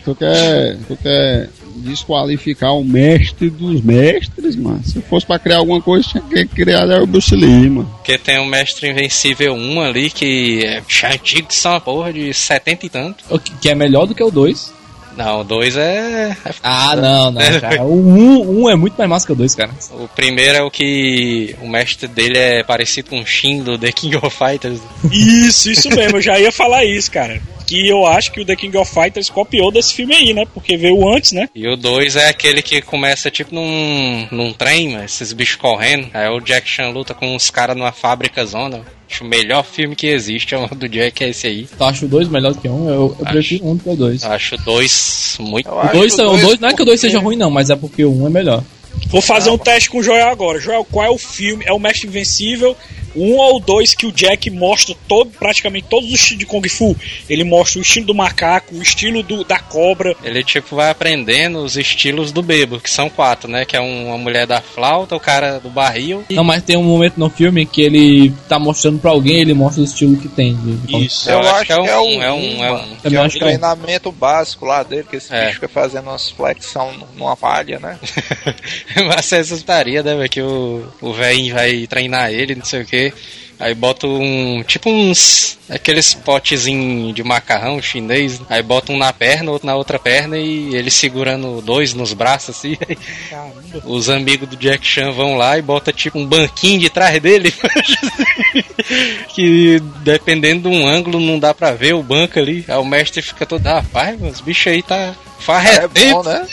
[0.04, 4.80] Tu quer, tu quer desqualificar o mestre dos mestres, mano.
[4.84, 7.90] Se fosse pra criar alguma coisa, tinha que criar o Bruce Lee, mano.
[7.96, 12.12] Porque tem o Mestre Invencível 1 ali, que é já antigo, que são uma porra
[12.12, 13.24] de 70 e tanto.
[13.60, 14.72] Que é melhor do que o 2.
[15.16, 16.36] Não, o 2 é.
[16.44, 17.82] é Ah, não, não, cara.
[17.82, 19.70] O 1 um, é muito mais massa que o 2, cara.
[19.92, 23.92] O primeiro é o que o mestre dele é parecido com o Shin do The
[23.92, 24.80] King of Fighters.
[25.10, 26.18] Isso, isso mesmo.
[26.18, 27.40] Eu já ia falar isso, cara.
[27.66, 30.44] Que eu acho que o The King of Fighters copiou desse filme aí, né?
[30.52, 31.48] Porque veio antes, né?
[31.54, 36.08] E o 2 é aquele que começa tipo num, num trem, mas esses bichos correndo.
[36.14, 38.82] Aí o Jack Chan luta com os caras numa fábrica zona.
[39.08, 41.66] Acho o melhor filme que existe é o do Jack, é esse aí.
[41.78, 42.74] Tu acha o 2 melhor do que o 1?
[42.74, 42.88] Um?
[42.88, 44.22] Eu, eu prefiro um do que o 2.
[44.24, 45.68] Eu acho o 2 muito.
[45.68, 47.22] Eu O acho 2 o o dois dois não é que o 2 porque- seja
[47.22, 48.64] ruim, não, mas é porque o 1 um é melhor.
[49.08, 50.58] Vou fazer um teste com o Joel agora.
[50.60, 51.64] Joel, qual é o filme?
[51.66, 52.76] É o Mestre Invencível?
[53.18, 56.94] Um ou dois que o Jack mostra todo, praticamente todos os estilos de Kung Fu.
[57.30, 60.14] Ele mostra o estilo do macaco, o estilo do, da cobra.
[60.22, 63.64] Ele tipo vai aprendendo os estilos do bebo, que são quatro, né?
[63.64, 66.26] Que é um- uma mulher da flauta, o cara do barril.
[66.28, 69.54] E Não, mas tem um momento no filme que ele tá mostrando pra alguém, ele
[69.54, 70.54] mostra o estilo que tem.
[70.54, 71.30] de- Isso.
[71.30, 72.96] Eu, acho que é, um, é um, é um, é um.
[72.96, 73.48] Que é o acho que é um.
[73.48, 75.40] treinamento básico lá dele, que esse É.
[75.46, 77.98] bicho fica fazendo umas flexão numa palha, né?
[79.08, 80.28] Mas essa estaria, né, velho?
[80.28, 83.12] Que o, o velhinho vai treinar ele, não sei o que.
[83.58, 84.62] Aí bota um.
[84.66, 85.58] Tipo uns.
[85.68, 88.40] Aqueles potezinhos de macarrão chinês.
[88.50, 92.54] Aí bota um na perna, outro na outra perna e ele segurando dois nos braços
[92.56, 92.76] assim.
[92.86, 92.96] aí
[93.84, 97.52] Os amigos do Jack Chan vão lá e bota tipo um banquinho de trás dele.
[99.34, 102.64] que dependendo de um ângulo não dá pra ver o banco ali.
[102.68, 105.14] Aí o mestre fica todo, ah, pai, os bichos aí tá.
[105.38, 106.46] Faz É bom, né?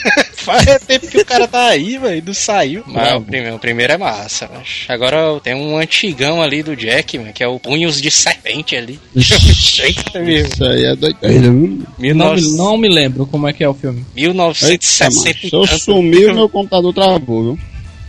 [0.44, 2.84] Faz tempo que o cara tá aí, velho, não saiu.
[2.86, 7.18] Mas o primeiro, o primeiro é massa, mas Agora tem um antigão ali do Jack,
[7.18, 9.00] mano, que é o Punhos de Serpente ali.
[9.14, 10.46] Eita, meu.
[10.46, 12.14] Isso aí é doideira, viu?
[12.14, 14.04] Não, me, não me lembro como é que é o filme.
[14.16, 15.78] Eita, 1960 macho, e se eu tanto.
[15.78, 17.58] sumir, o meu computador travou, viu?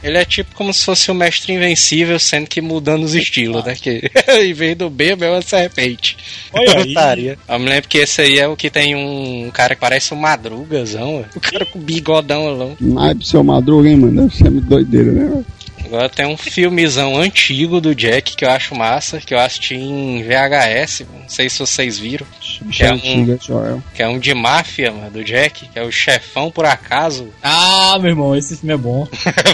[0.05, 3.73] Ele é tipo como se fosse o Mestre Invencível, sendo que mudando os estilos, né?
[3.73, 4.03] Que
[4.39, 6.15] em vez do bebo é uma serpente.
[6.53, 7.37] Olha aí.
[7.49, 10.17] Eu me lembro que esse aí é o que tem um cara que parece um
[10.17, 12.77] madrugazão, o cara com bigodão alão.
[12.79, 14.21] Mas pro seu madruga, hein, mano?
[14.21, 15.43] Deve ser muito doideira, né?
[15.85, 20.23] Agora tem um filmezão antigo do Jack que eu acho massa, que eu assisti em
[20.23, 22.25] VHS, não sei se vocês viram,
[22.61, 23.37] Bicho É um-
[23.93, 27.29] que é um de máfia, mano, do Jack, que é o chefão por acaso.
[27.43, 29.07] Ah, meu irmão, esse filme é bom.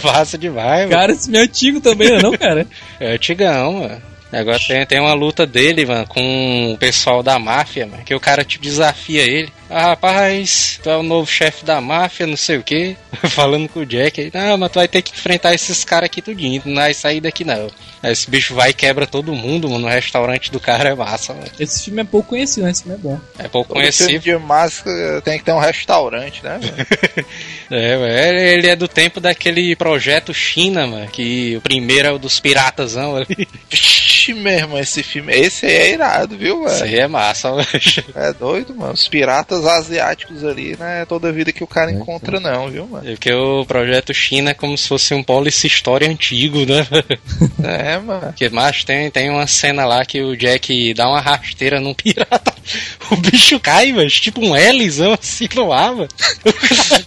[0.04, 0.92] massa demais, mano.
[0.92, 2.68] Cara, esse filme é antigo também, não é não, cara?
[3.00, 4.02] É antigão, mano.
[4.32, 8.20] Agora tem, tem uma luta dele, mano, com o pessoal da máfia, mano, que o
[8.20, 9.52] cara tipo desafia ele.
[9.74, 12.98] Ah, rapaz, tu é o novo chefe da máfia, não sei o que.
[13.30, 16.22] Falando com o Jack aí, não, mas tu vai ter que enfrentar esses caras aqui
[16.22, 17.70] tudinho, não vai sair daqui não.
[18.04, 21.34] Aí esse bicho vai e quebra todo mundo, mano, no restaurante do cara é massa,
[21.34, 21.48] mano.
[21.60, 22.72] Esse filme é pouco conhecido, né?
[22.72, 23.20] Esse filme é bom.
[23.40, 24.24] É pouco Todo filme conhecido.
[24.24, 26.60] de máscara tem que ter um restaurante, né?
[26.60, 27.26] velho?
[27.74, 32.20] É, velho, ele é do tempo daquele projeto China, mano, que o primeiro é o
[32.20, 33.48] dos piratasão ali.
[33.72, 35.32] Vixe, meu irmão, esse filme.
[35.34, 36.84] Esse aí é irado, viu, velho?
[36.84, 38.06] aí é massa, velho.
[38.14, 38.92] É doido, mano.
[38.92, 41.02] Os piratas asiáticos ali, né?
[41.02, 43.08] É toda vida que o cara encontra, não, viu, mano?
[43.08, 46.88] É Porque o projeto China é como se fosse um policy story antigo, né?
[47.64, 48.22] É, mano.
[48.22, 52.51] Porque, mas tem, tem uma cena lá que o Jack dá uma rasteira num pirata.
[53.12, 56.08] O bicho cai, mas tipo um Lzão assim no ar, mano.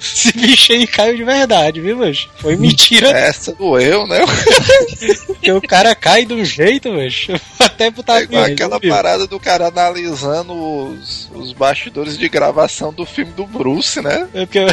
[0.00, 3.08] Esse bicho aí caiu de verdade, viu, mas Foi mentira.
[3.16, 4.20] Essa doeu, né?
[5.26, 7.26] Porque o cara cai de um jeito, mas
[7.58, 8.90] Até botar É igual aquela viu?
[8.90, 14.28] parada do cara analisando os, os bastidores de gravação do filme do Bruce, né?
[14.34, 14.68] É porque eu...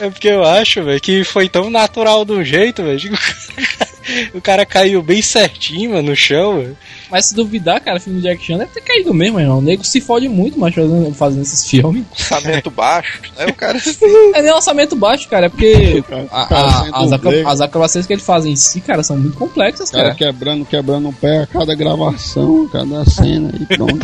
[0.00, 2.98] é porque eu acho, velho, que foi tão natural de um jeito, velho.
[3.00, 3.94] que o cara-
[4.34, 6.76] O cara caiu bem certinho, mano, no chão, velho.
[7.14, 9.58] Mas se duvidar, cara, o filme do Jack Chan deve ter caído mesmo, irmão.
[9.58, 12.04] O nego se fode muito, mas fazendo, fazendo esses filmes.
[12.10, 13.46] Orçamento baixo, né?
[13.46, 13.78] O cara
[14.34, 17.44] É nem orçamento baixo, cara, é porque cara- a- cara a- as, acro- dublê.
[17.46, 20.14] as acrobacias que ele faz em si, cara, são muito complexas, O cara cara.
[20.16, 23.96] quebrando, quebrando o pé a cada gravação, a cada cena e pronto.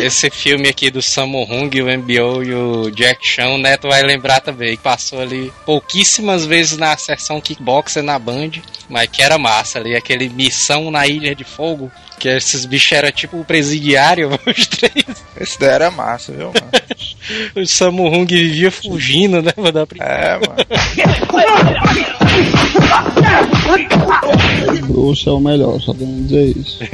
[0.00, 4.02] Esse filme aqui do Sammo Hung, o MBO e o Jack Chan, o Neto vai
[4.02, 8.50] lembrar também, que passou ali pouquíssimas vezes na sessão Kickboxer na Band,
[8.88, 13.10] mas que era massa ali, aquele Missão na Ilha de Fogo, que esses bichos eram
[13.10, 15.04] tipo o presidiário, os três.
[15.40, 16.70] Esse daí era massa, viu, mano?
[17.54, 20.06] O Sammo Hung vivia fugindo, né, mano, da prisão.
[20.08, 20.56] É, mano.
[24.82, 26.78] O Bruce é o melhor, só tenho que dizer isso.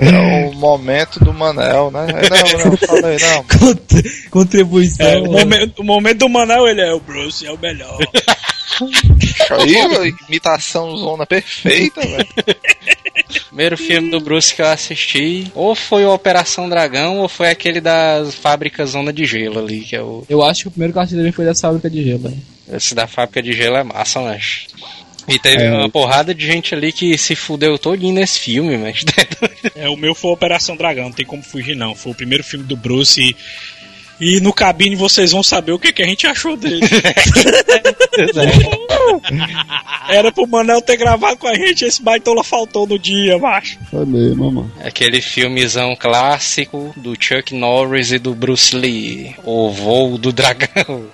[0.00, 2.06] É o momento do Manel, né?
[2.06, 3.44] Não, não, fala aí, não.
[4.30, 5.06] Contribuição.
[5.06, 7.98] É, o, momento, o momento do Manel, ele é o Bruce, é o melhor.
[9.50, 12.26] Aí, imitação zona perfeita, velho.
[13.48, 17.80] Primeiro filme do Bruce que eu assisti, ou foi o Operação Dragão, ou foi aquele
[17.80, 20.24] das fábricas Zona de Gelo ali, que é o.
[20.28, 22.36] Eu acho que o primeiro que eu assisti dele foi dessa fábrica de gelo, né?
[22.72, 24.66] Esse da fábrica de gelo é massa, mas.
[25.28, 25.70] E teve É.
[25.70, 29.04] uma porrada de gente ali que se fudeu todinho nesse filme, mas.
[29.76, 31.94] É, o meu foi Operação Dragão, não tem como fugir não.
[31.94, 33.36] Foi o primeiro filme do Bruce e,
[34.20, 36.80] e no cabine vocês vão saber o que, que a gente achou dele.
[40.08, 43.78] Era pro Manel ter gravado com a gente, esse baitola faltou no dia, macho.
[43.92, 44.72] Mesmo, mano.
[44.84, 49.34] Aquele filmezão clássico do Chuck Norris e do Bruce Lee.
[49.44, 51.08] O Voo do Dragão.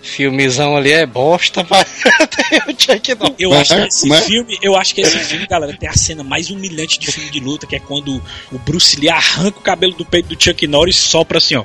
[0.00, 2.02] Filmezão ali é bosta, mas
[2.48, 3.36] tem o Chuck Norris.
[3.38, 4.20] Eu Como acho que esse é?
[4.22, 7.40] filme, eu acho que esse filme, galera, tem a cena mais humilhante de filme de
[7.40, 10.96] luta, que é quando o Bruce Lee arranca o cabelo do peito do Chuck Norris
[10.96, 11.64] e sopra assim, ó.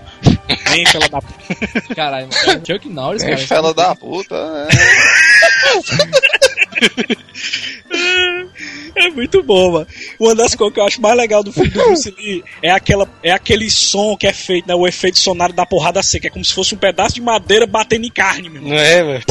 [0.70, 2.62] Vem pela da p- Caralho, mano.
[2.66, 3.48] Chuck Norris, Tem cara.
[3.48, 4.36] fela da puta.
[8.96, 9.88] É muito bom, mano.
[10.20, 13.08] Uma das coisas que eu acho mais legal do filme do Bruce Lee é, aquela,
[13.24, 14.76] é aquele som que é feito, né?
[14.76, 16.28] O efeito sonoro da porrada seca.
[16.28, 18.62] É como se fosse um pedaço de madeira batendo em carne, meu.
[18.62, 18.72] irmão.
[18.74, 19.24] Não é, velho?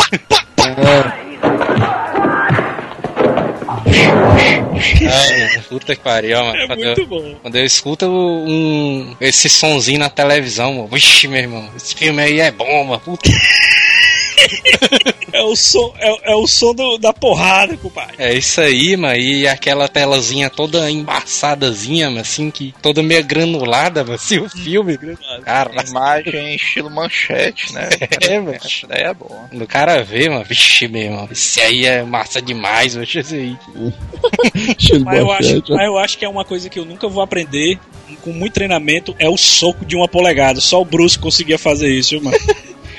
[5.68, 6.57] Puta que pariu, mano.
[6.57, 7.35] É Quando muito eu- bom.
[7.43, 12.41] Quando eu escuto um, esse sonzinho na televisão, mano, vixe, meu irmão, esse filme aí
[12.41, 13.01] é bom, mano.
[13.01, 13.30] Puta.
[15.32, 18.16] É o som, é, é o som do- da porrada, compadre.
[18.18, 19.16] É isso aí, mano.
[19.16, 24.99] E aquela telazinha toda embaçadazinha, mano, assim, que toda meio granulada, mano, assim, o filme.
[25.43, 27.88] Cara, Imagem estilo manchete, né?
[28.20, 28.61] É, velho.
[28.62, 29.47] Essa daí é boa.
[29.49, 33.34] quando o cara vê, mano, vixe, meu irmão, esse aí é massa demais, mano, esse
[33.34, 33.57] aí.
[34.78, 37.09] Estilo Mas eu, acho, bochete, mas eu acho que é uma coisa que eu nunca
[37.09, 37.78] vou aprender
[38.20, 40.61] com muito treinamento é o soco de uma polegada.
[40.61, 42.36] Só o Bruce conseguia fazer isso, viu, mano.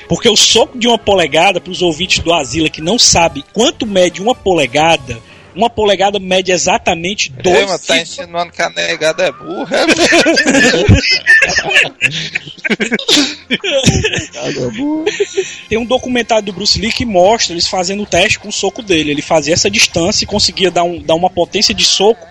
[0.08, 3.86] Porque o soco de uma polegada, para os ouvintes do Asila que não sabem quanto
[3.86, 5.18] mede uma polegada,
[5.54, 9.86] uma polegada mede exatamente dois mano, tá insinuando que a negada é burra, é.
[15.68, 18.82] Tem um documentário do Bruce Lee que mostra eles fazendo o teste com o soco
[18.82, 19.10] dele.
[19.10, 22.26] Ele fazia essa distância e conseguia dar, um, dar uma potência de soco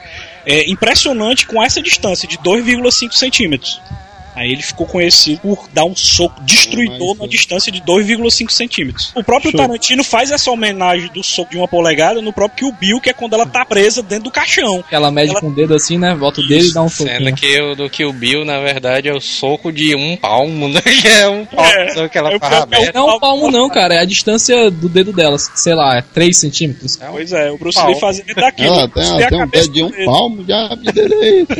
[0.45, 3.81] é, impressionante com essa distância de 2,5 centímetros.
[4.35, 9.11] Aí ele ficou conhecido por dar um soco destruidor na distância de 2,5 centímetros.
[9.15, 9.59] O próprio Show.
[9.59, 13.13] Tarantino faz essa homenagem do soco de uma polegada no próprio Kill Bill, que é
[13.13, 14.83] quando ela tá presa dentro do caixão.
[14.91, 16.15] Ela mede com o dedo assim, né?
[16.15, 17.35] Bota o dedo e dá um Sendo soquinho.
[17.35, 20.81] que o do Kill Bill, na verdade, é o soco de um palmo, né?
[20.81, 22.91] Que é um palmo, É, que ela é é.
[22.93, 23.95] Não é um palmo não, cara.
[23.95, 25.37] É a distância do dedo dela.
[25.37, 26.97] Sei lá, é 3 centímetros.
[26.97, 27.87] Pois é, o Bruce Pau.
[27.87, 28.73] Lee fazendo daquilo.
[28.75, 30.05] Ela tem, ela é a tem um cabeça pé de um dele.
[30.05, 31.47] palmo vida dele.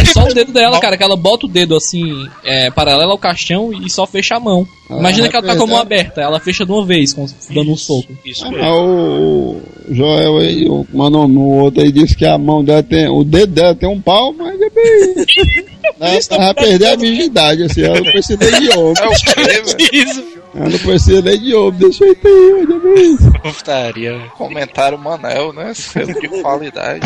[0.00, 3.18] É só o dedo dela, cara, que ela bota o dedo assim, é, paralelo ao
[3.18, 4.66] caixão e só fecha a mão.
[4.90, 7.28] Imagina Ah, que ela tá com a mão aberta, ela fecha de uma vez, como
[7.28, 8.08] se- dando um soco.
[8.24, 9.60] Isso Ah, o,
[9.90, 13.06] Joel aí, o mano, no outro aí disse que a mão dela tem.
[13.08, 15.26] O dedo dela tem um palmo, mas é bem.
[16.00, 18.94] Ela vai perder a virgindade, assim, ela precisa de homem.
[19.02, 20.37] É o quê, velho?
[20.54, 23.30] Ela não precisa nem de homem, deixa eu é bem isso.
[23.42, 24.18] putaria.
[24.36, 25.72] Comentário Manel, né?
[25.74, 27.00] Selo de qualidade.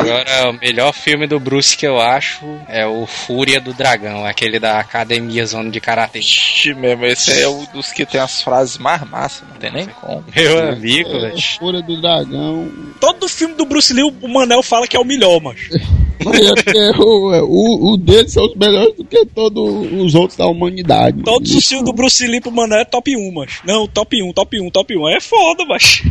[0.00, 4.58] Agora, o melhor filme do Bruce que eu acho é o Fúria do Dragão, aquele
[4.58, 6.18] da Academia Zona de Karatê.
[6.18, 9.86] Ixi, mesmo, esse é um dos que tem as frases mais massas, não tem nem
[9.86, 10.24] como.
[10.34, 11.42] Meu amigo, É, velho.
[11.58, 12.70] Fúria do Dragão.
[13.00, 15.70] Todo filme do Bruce Lee, o Manel fala que é o melhor, macho.
[16.24, 20.14] Mas é porque o, é, o, o deles são os melhores do que todos os
[20.14, 21.16] outros da humanidade.
[21.16, 21.24] mano.
[21.24, 23.62] Todos os filmes do Bruce Lee pro Manel é top 1, macho.
[23.64, 25.08] Não, top 1, top 1, top 1.
[25.08, 26.10] É foda, macho.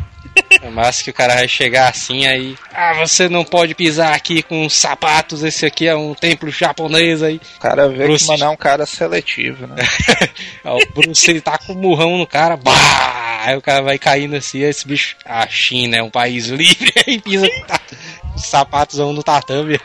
[0.61, 2.55] É massa que o cara vai chegar assim aí.
[2.73, 5.43] Ah, você não pode pisar aqui com sapatos.
[5.43, 7.39] Esse aqui é um templo japonês aí.
[7.57, 8.25] O cara vê Bruce.
[8.25, 9.75] que o Manel é um cara seletivo, né?
[10.63, 12.55] O Bruce ele tá com um murrão no cara.
[12.55, 13.41] Bah!
[13.43, 14.59] Aí o cara vai caindo assim.
[14.61, 15.15] Esse bicho.
[15.25, 16.93] A China é um país livre.
[17.07, 17.47] Aí pisa
[18.97, 19.79] vão no tatame.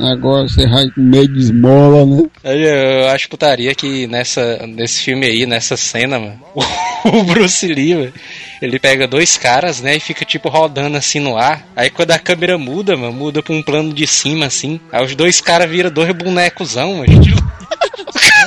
[0.00, 2.28] Agora você vai com meio de esmola, né?
[2.42, 6.40] Aí eu acho putaria que nessa, nesse filme aí, nessa cena, mano,
[7.04, 8.12] o Bruce Lee, mano,
[8.60, 11.66] ele pega dois caras, né, e fica tipo rodando assim no ar.
[11.76, 14.80] Aí quando a câmera muda, mano, muda pra um plano de cima assim.
[14.90, 17.52] Aí os dois caras viram dois bonecosão, mano.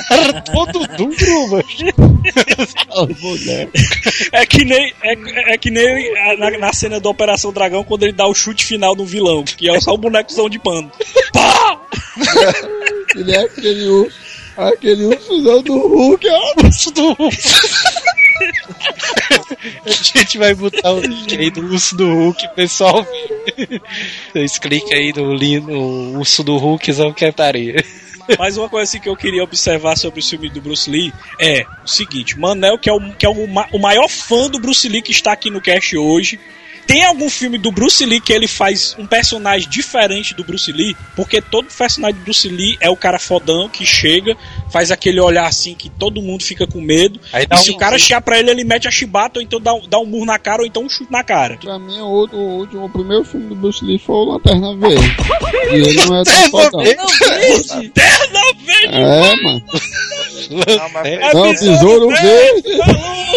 [0.06, 1.64] O cara todo duro, mano.
[4.32, 8.12] É que nem, é, é que nem na, na cena da Operação Dragão, quando ele
[8.12, 10.90] dá o chute final no vilão, que é só o bonecozão de pano.
[11.32, 11.80] Pá!
[13.16, 14.16] Ele é aquele urso,
[14.56, 16.66] aquele ursozão do Hulk, ó.
[16.66, 17.36] urso do Hulk.
[19.86, 23.06] A gente vai botar o link aí do urso do Hulk, pessoal.
[24.32, 27.32] Vocês cliquem aí no, no urso do Hulkzão que é.
[28.38, 31.64] Mas uma coisa assim que eu queria observar sobre o filme do Bruce Lee é
[31.84, 34.88] o seguinte: Manel, que é, o, que é o, ma- o maior fã do Bruce
[34.88, 36.38] Lee que está aqui no cast hoje.
[36.86, 40.96] Tem algum filme do Bruce Lee que ele faz um personagem diferente do Bruce Lee?
[41.16, 44.36] Porque todo personagem do Bruce Lee é o cara fodão que chega,
[44.70, 47.20] faz aquele olhar assim que todo mundo fica com medo.
[47.32, 49.60] Aí E se um- o cara chegar pra ele, ele mete a chibata, ou então
[49.60, 51.56] dá, um- dá um murro na cara, ou então um chute na cara.
[51.58, 54.76] Pra mim, o, outro, o, último, o primeiro filme do Bruce Lee foi o Lanterna
[54.76, 55.16] Verde.
[55.70, 56.82] E ele não é tão fodão.
[56.84, 58.92] Terna verde!
[58.92, 59.62] É, mano.
[60.50, 62.62] Não, mas É Não, Besouro Verde.
[62.62, 63.35] começou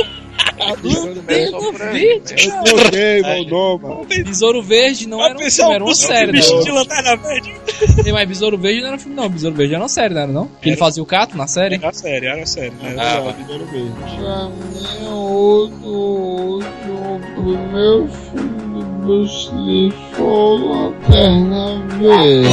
[0.72, 4.06] Eu troquei meu nome, mano.
[4.26, 6.32] Besouro Verde não era um filme, era uma série, né?
[6.34, 7.54] vestido de lanterna verde.
[8.12, 9.30] Mais Besouro Verde não era um filme, não.
[9.30, 10.48] Besouro Verde era uma série, não era não?
[10.62, 11.76] Que ele fazia o cato na série?
[11.76, 12.74] Era sério, era sério.
[12.82, 12.96] Né?
[12.98, 13.92] Ah, Era Besouro Verde.
[14.20, 22.50] Pra mim, o outro, o último, o primeiro filme Bruce Lee foi Lanterna Verde.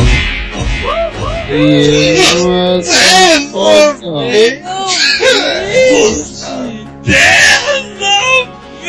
[1.48, 2.80] E não é.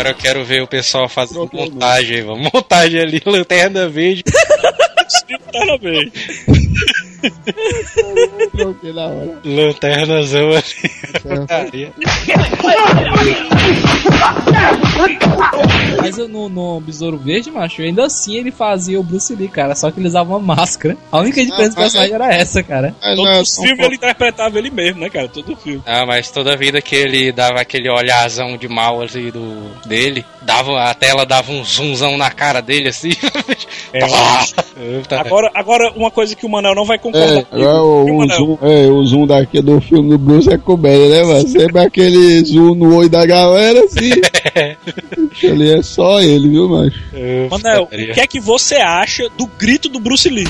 [0.00, 2.48] Agora eu quero ver o pessoal fazendo Trocou o montagem mano.
[2.54, 4.24] Montagem ali, lanterna verde.
[5.30, 6.12] Lanterna verde.
[7.22, 9.38] Eu troquei na hora.
[9.44, 10.50] Lanternazão
[11.48, 11.92] ali.
[16.00, 19.74] Mas eu no, no Besouro Verde, macho, ainda assim ele fazia o Bruce Lee, cara.
[19.74, 20.96] Só que ele usava uma máscara.
[21.10, 22.94] A única diferença do mas personagem era essa, cara.
[23.00, 25.28] Mas não é Todos os filmes ele interpretava ele mesmo, né, cara?
[25.28, 25.82] Todo filme.
[25.86, 30.82] Ah, mas toda vida que ele dava aquele olharzão de mal ali do, dele, dava,
[30.82, 33.10] a tela dava um zoomzão na cara dele assim.
[33.92, 34.00] É.
[34.00, 34.46] Pá!
[35.08, 35.20] Tá.
[35.20, 38.58] Agora, agora, uma coisa que o Manel não vai concordar É, agora o, o zoom,
[38.62, 41.48] é, o zoom daqui do filme do Bruce é comédia, né, mano?
[41.48, 44.10] Sempre aquele zoom no olho da galera, assim.
[45.50, 46.98] Ali é só ele, viu, macho?
[47.50, 50.46] Manel, o que é que você acha do grito do Bruce Lee?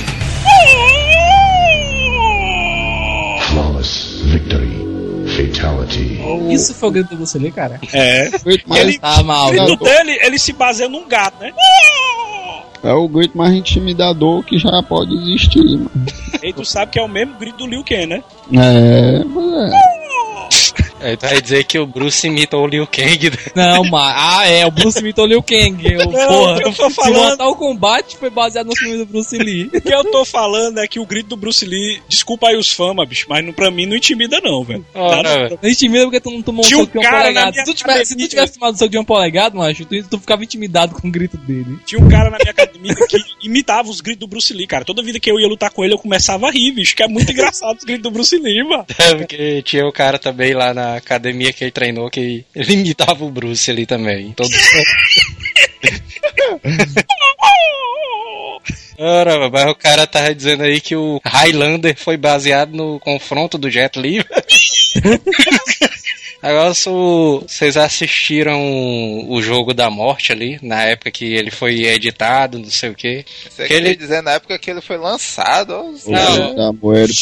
[6.53, 7.80] Isso foi o grito do Bruce Lee, cara.
[7.93, 8.30] É.
[8.66, 9.49] Mas Ele, Tá mal.
[9.49, 9.76] o grito viu?
[9.76, 11.53] dele, ele se baseia num gato, né?
[12.83, 15.91] É o grito mais intimidador que já pode existir, mano.
[16.43, 18.22] E tu sabe que é o mesmo grito do Liu Kang, né?
[18.53, 20.10] É, pois
[21.01, 21.11] é.
[21.11, 23.30] Aí tu vai dizer que o Bruce imitou o Liu Kang.
[23.30, 23.36] né?
[23.55, 24.14] Não, mas.
[24.16, 25.76] Ah, é, o Bruce imitou o Liu Kang.
[25.84, 29.70] Eu, Não, porra, eu tô falando- Mortal Kombat foi baseado no filme do Bruce Lee.
[29.74, 32.70] O que eu tô falando é que o grito do Bruce Lee, desculpa aí os
[32.70, 34.84] fãs, bicho, mas não- pra mim não intimida, não, velho.
[34.94, 35.59] Ora, Nada- velho.
[35.62, 37.55] Não intimida porque tu não tomou um Tinha um soco de um polegado.
[37.55, 40.18] Se tu, tivesse, se tu tivesse tomado um soco de um polegado, macho, tu, tu
[40.18, 41.78] ficava intimidado com o grito dele.
[41.86, 44.84] Tinha um cara na minha academia que imitava os gritos do Bruce Lee, cara.
[44.84, 47.09] Toda vida que eu ia lutar com ele, eu começava a rir, bicho, que é
[47.09, 48.84] muito engraçado os gritos do Bruce Lee, mano.
[48.98, 53.24] É, porque tinha o cara também lá na academia que ele treinou que ele imitava
[53.24, 54.32] o Bruce ali também.
[54.32, 54.51] Todo...
[59.03, 63.70] Ora, mas o cara tava dizendo aí que o Highlander foi baseado no confronto do
[63.70, 64.22] Jet Li.
[66.43, 68.61] Agora, se o- vocês assistiram
[69.28, 73.24] o jogo da morte ali, na época que ele foi editado, não sei o quê.
[73.49, 75.70] Você Que ele- queria dizer na época que ele foi lançado.
[75.72, 76.55] ó, Não.
[76.55, 76.70] Tá.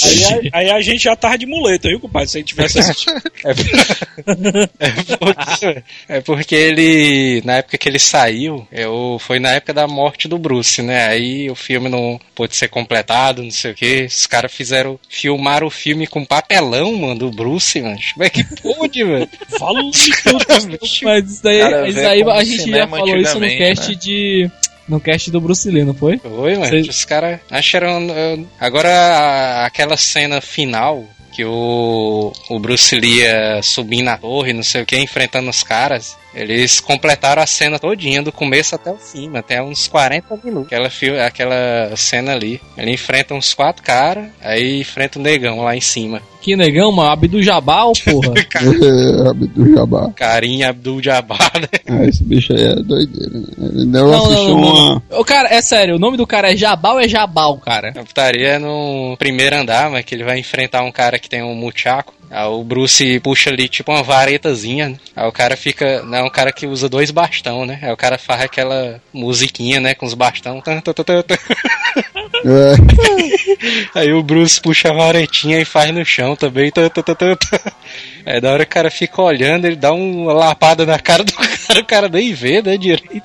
[0.07, 2.29] Aí, aí a gente já tava de muleta, viu, compadre?
[2.29, 3.21] Se a gente tivesse assistido.
[3.45, 9.73] É, é porque, é porque ele, na época que ele saiu, eu, foi na época
[9.75, 11.07] da morte do Bruce, né?
[11.09, 14.05] Aí o filme não pôde ser completado, não sei o que.
[14.05, 17.99] Os caras fizeram, filmar o filme com papelão, mano, do Bruce, mano.
[18.15, 19.29] Como é que pôde, velho?
[19.59, 19.91] Fala um
[21.05, 23.95] Mas isso daí, Cara, isso daí a gente já cinema falou isso no cast né?
[23.95, 24.51] de.
[24.89, 26.17] No cast do Bruce Lee, não foi?
[26.19, 26.67] Foi, mano.
[26.71, 28.07] Cês- Os caras acharam.
[28.09, 31.05] uh, Agora, aquela cena final.
[31.31, 35.63] Que o, o Bruce Lee ia subir na torre, não sei o que, enfrentando os
[35.63, 36.17] caras.
[36.35, 40.67] Eles completaram a cena todinha, do começo até o fim, até uns 40 minutos.
[40.67, 42.61] Aquela, fio- aquela cena ali.
[42.77, 46.21] Ele enfrenta uns quatro caras, aí enfrenta o negão lá em cima.
[46.41, 48.33] Que negão, mano, Abdul Jabal, porra.
[48.59, 50.13] É, Abdul Jabbar.
[50.13, 51.69] Carinha Abdul Jabbar, né?
[51.89, 53.45] Ah, esse bicho aí é doideira, né?
[53.59, 55.03] Ele não, Não, não, assistiu não, uma.
[55.11, 55.19] não.
[55.21, 57.89] Ô, cara, é sério, o nome do cara é Jabal ou é Jabal, cara?
[57.99, 61.43] A putaria é no primeiro andar, mas que ele vai enfrentar um cara que tem
[61.43, 62.15] um muchaco.
[62.31, 64.97] Aí o Bruce puxa ali tipo uma varetazinha, né?
[65.17, 66.03] Aí o cara fica.
[66.03, 67.79] Não, é um cara que usa dois bastão, né?
[67.83, 69.95] Aí o cara faz aquela musiquinha, né?
[69.95, 70.63] Com os bastão.
[72.45, 72.75] É,
[73.99, 76.71] Aí o Bruce puxa a varetinha e faz no chão também.
[78.27, 81.33] Aí da hora o cara fica olhando, ele dá uma lapada na cara do
[81.67, 82.77] cara, o cara nem vê, né?
[82.77, 83.23] Direito.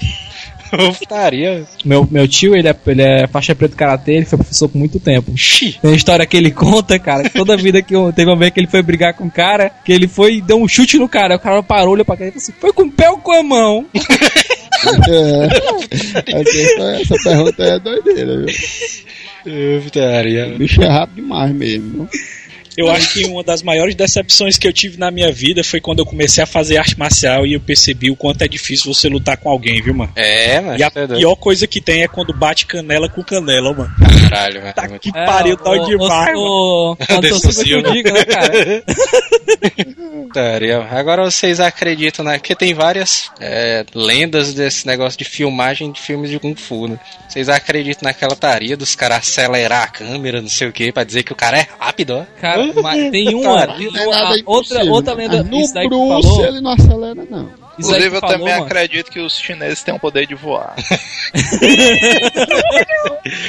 [0.99, 1.65] Putaria.
[1.85, 4.99] Meu, meu tio, ele é, ele é faixa preta karatê, ele foi professor por muito
[4.99, 5.35] tempo.
[5.37, 5.77] Xi.
[5.81, 8.51] Tem a história que ele conta, cara, que toda vida que eu, teve uma vez
[8.51, 11.07] que ele foi brigar com um cara, que ele foi e deu um chute no
[11.07, 13.09] cara, aí o cara parou, olhou pra cá e falou assim, foi com o pé
[13.09, 13.85] ou com a mão?
[15.09, 16.41] é.
[16.41, 19.83] Essa, essa pergunta é doideira, viu?
[19.83, 20.47] Putaria.
[20.47, 22.07] O bicho é rápido demais mesmo.
[22.77, 25.99] Eu acho que uma das maiores decepções que eu tive na minha vida foi quando
[25.99, 29.37] eu comecei a fazer arte marcial e eu percebi o quanto é difícil você lutar
[29.37, 30.11] com alguém, viu, mano?
[30.15, 30.79] É, mas.
[30.79, 31.19] E a tá doido.
[31.19, 33.91] pior coisa que tem é quando bate canela com canela, mano.
[34.29, 34.73] Caralho, velho.
[34.73, 36.39] Tá Muito que pariu, dói o- demais, mano.
[36.39, 38.83] o, o, quando digo, né, cara?
[40.33, 40.79] Putaria.
[40.91, 42.37] Agora vocês acreditam, né?
[42.37, 46.99] Porque tem várias é, lendas desse negócio de filmagem de filmes de Kung Fu, né?
[47.27, 51.23] Vocês acreditam naquela taria dos caras acelerar a câmera, não sei o que, pra dizer
[51.23, 52.25] que o cara é rápido, ó?
[52.39, 56.45] Cara, mas tem uma, Cara, tem é uma nada outra, outra lenda, no Bruce falou,
[56.45, 57.62] ele não acelera, não.
[57.79, 58.65] Inclusive, eu falou, também mano.
[58.65, 60.75] acredito que os chineses têm o poder de voar.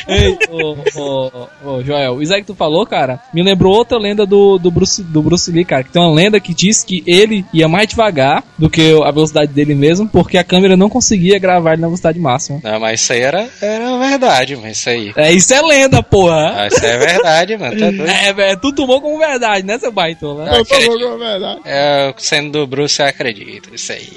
[0.09, 4.25] Ei, ô, ô, ô, Joel, isso aí que tu falou, cara, me lembrou outra lenda
[4.25, 5.83] do, do, Bruce, do Bruce Lee, cara.
[5.85, 9.53] Que tem uma lenda que diz que ele ia mais devagar do que a velocidade
[9.53, 12.61] dele mesmo, porque a câmera não conseguia gravar ele na velocidade máxima.
[12.63, 15.13] Não, mas isso aí era, era verdade, mas isso aí.
[15.17, 16.55] É, isso é lenda, porra.
[16.63, 17.79] Ah, isso é verdade, mano.
[17.79, 18.09] Tá doido.
[18.09, 20.49] É, velho, tu tomou como verdade, né, seu baitola?
[20.51, 21.61] Ah, Eu falou que é verdade.
[21.65, 24.14] É, sendo do Bruce, eu acredito, isso aí.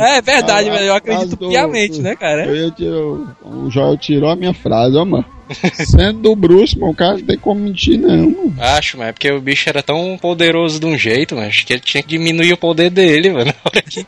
[0.00, 2.46] É verdade, Ah, velho, eu acredito do- piamente, né, cara?
[2.46, 5.24] Eu tirar, o Joel tirou a minha frase, ó, mano.
[5.74, 8.54] Sendo do Bruce, mano, o cara não tem como mentir, não, mano.
[8.58, 11.72] Acho, mas é porque o bicho era tão poderoso de um jeito, mas acho que
[11.74, 13.46] ele tinha que diminuir o poder dele, mano.
[13.46, 14.06] Na hora que.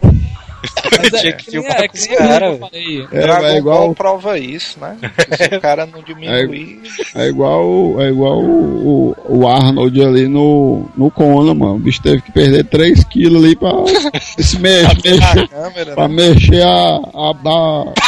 [0.98, 3.06] Mas é, tinha que que filmar é, com que os nem caras, eu falei.
[3.12, 4.96] É, Dragon é igual, Ball prova isso, né?
[5.50, 6.80] Se o cara não diminuir.
[7.14, 11.74] é igual, é igual o, o, o Arnold ali no, no Conan, mano.
[11.76, 13.70] O bicho teve que perder 3 quilos ali pra
[14.20, 16.14] se me- mexer, a câmera, pra né?
[16.14, 17.34] mexer a, a, a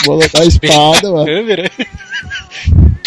[0.05, 1.27] bola da espada, mano.
[1.27, 1.71] Câmera.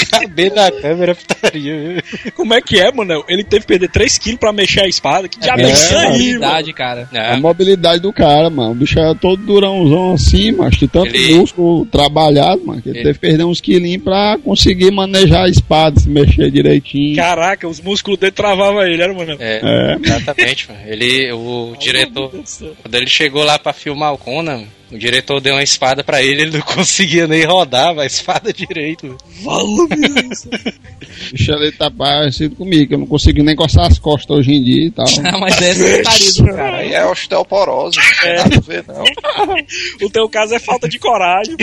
[0.09, 2.03] Caber na câmera, putaria.
[2.35, 3.23] Como é que é, mano?
[3.27, 5.27] Ele teve que perder 3kg pra mexer a espada.
[5.27, 6.73] Que diabo é, É, isso aí, mano?
[6.73, 7.09] cara.
[7.13, 8.71] A mobilidade do cara, mano.
[8.71, 12.99] O bicho é todo durãozão assim, mas de tanto Ele- músculo trabalhado, mano, que ele,
[12.99, 17.15] Ele- teve que perder uns quilinhos pra conseguir manejar a espada, se mexer direitinho.
[17.15, 19.35] Caraca, os músculos dele travavam ele, era, mano?
[19.39, 19.97] É, É.
[20.01, 20.79] exatamente, mano.
[20.85, 22.31] Ele, o diretor,
[22.81, 26.43] quando ele chegou lá pra filmar o Conan, o diretor deu uma espada pra ele,
[26.43, 29.17] ele não conseguia nem rodar a espada direito.
[29.45, 29.87] O
[31.31, 34.63] bicho ali tá parecido comigo, que eu não consigo nem coçar as costas hoje em
[34.63, 35.05] dia e tal.
[35.29, 36.77] Ah, mas é sedentarismo, cara.
[36.77, 39.03] Aí é osteoporose, não tem nada a ver, não.
[40.07, 41.55] O teu caso é falta de coragem.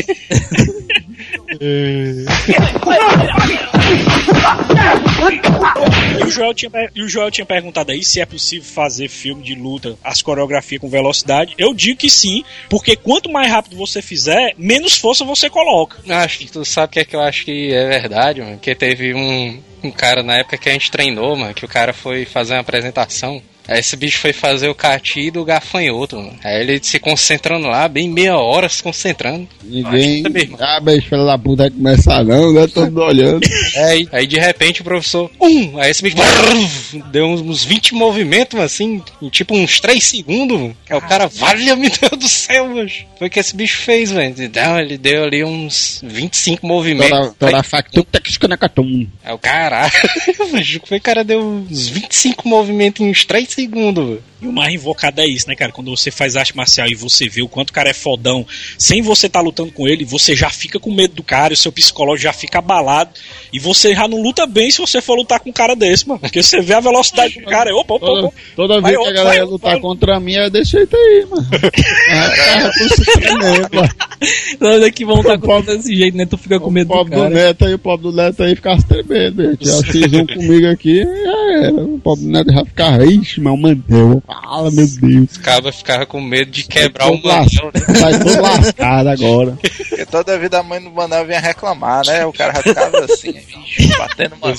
[6.19, 9.43] E o, Joel tinha, e o Joel tinha perguntado aí se é possível fazer filme
[9.43, 11.55] de luta, as coreografias com velocidade.
[11.59, 15.99] Eu digo que sim, porque quanto mais rápido você fizer, menos força você coloca.
[16.09, 18.59] Acho que tu sabe o que é que eu acho que é verdade, mano.
[18.59, 21.95] Que teve um, um cara na época que a gente treinou, mano, que o cara
[21.95, 23.43] foi fazer uma apresentação.
[23.69, 26.39] Aí esse bicho foi fazer o cati do gafanhoto, mano.
[26.45, 29.49] Aí ele se concentrando lá, bem meia hora se concentrando.
[29.63, 30.23] Ninguém.
[30.23, 32.67] Que Ah, bicho, filho da puta, vai começar não, né?
[32.67, 33.47] Todo olhando.
[33.75, 36.17] É, aí, aí de repente o professor, um, aí esse bicho
[37.11, 40.59] deu uns, uns 20 movimentos assim, em tipo uns 3 segundos.
[40.59, 40.77] mano.
[40.89, 42.89] Aí o cara, valha-me Deus do céu, mano.
[43.19, 44.35] Foi o que esse bicho fez, velho.
[44.39, 47.11] Então, ele deu ali uns 25 movimentos.
[47.11, 48.31] Toda, toda a factura tá que
[49.25, 49.93] Aí o caralho,
[50.53, 54.07] bicho, foi o cara deu uns 25 movimentos em uns 3 segundos.
[54.07, 54.23] velho.
[54.41, 55.73] E o mais invocado é isso, né, cara?
[55.73, 58.47] Quando você faz arte marcial e você vê o quanto o cara é fodão,
[58.77, 61.73] sem você estar lutando com ele, você já fica com medo do cara, o seu
[61.73, 63.11] psicológico já fica abalado.
[63.51, 66.21] E você já não luta bem se você for lutar com um cara desse, mano.
[66.21, 68.37] Porque você vê a velocidade do cara, é opa, opa, Toda, opa.
[68.55, 71.27] toda Vai vez que a galera vai lutar vai contra mim é desse jeito aí,
[71.31, 71.47] mano.
[72.07, 74.57] É, é.
[74.59, 76.27] Toda vez que vão estar com desse jeito, né?
[76.27, 77.35] Tu fica com O medo do pobre do cara.
[77.35, 79.59] Neto aí, o pobre do Neto aí ficar se tremendo,
[79.91, 81.75] fiz um comigo aqui, já era.
[81.75, 85.37] O pobre do Neto já ficava, ixi, mas o Manel, fala, meu Deus.
[85.37, 87.81] O cara ficava com medo de quebrar o manel, né?
[88.19, 89.57] Todo lascado agora.
[89.89, 92.27] Porque toda vida a mãe do Manel vinha reclamar, né?
[92.27, 93.35] O cara já ficava assim,
[93.99, 94.57] batendo o Manel.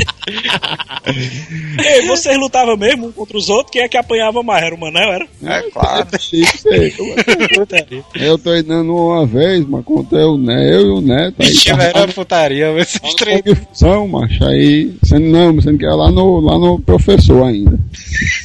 [1.84, 3.72] Ei, vocês lutavam mesmo um contra os outros?
[3.72, 4.64] Quem é que apanhava mais?
[4.64, 5.26] Era o Manel, era?
[5.44, 6.06] É claro.
[8.14, 11.34] Eu treinando uma vez, mas contra o Neto, eu e o Neto.
[11.40, 13.42] Aí Tiveram tava a putaria, mas esses três.
[13.42, 14.44] confusão, macho.
[14.44, 17.78] Aí, sendo, não, sendo que era lá no, lá no professor ainda.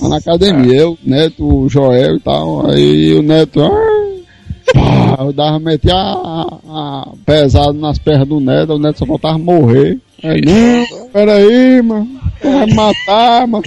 [0.01, 0.75] Lá na academia.
[0.75, 2.69] Eu, Neto, o Joel e tal.
[2.69, 3.61] Aí o Neto.
[3.61, 9.05] ah, pá, eu dava, metia a, a, pesado nas pernas do Neto, o Neto só
[9.05, 9.99] faltava morrer.
[10.27, 12.19] Aí, não, peraí, mano.
[12.43, 13.63] Vai me matar, mano.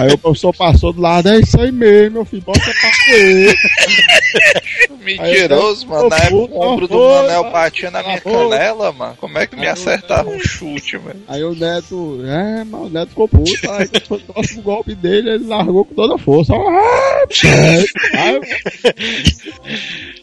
[0.00, 3.54] Aí o professor passou do lado, é isso aí mesmo, meu filho, bota pra ver.
[5.00, 6.08] Mentiroso, mano.
[6.08, 9.16] Na época o ombro do Manel oi, batia na minha canela, mano.
[9.18, 11.20] Como é que me acertava um chute, mano?
[11.26, 13.70] Aí o Neto, é, mas o Neto ficou puto.
[13.70, 16.52] Aí foi o próximo golpe dele, ele largou com toda a força.
[16.54, 17.24] Ah,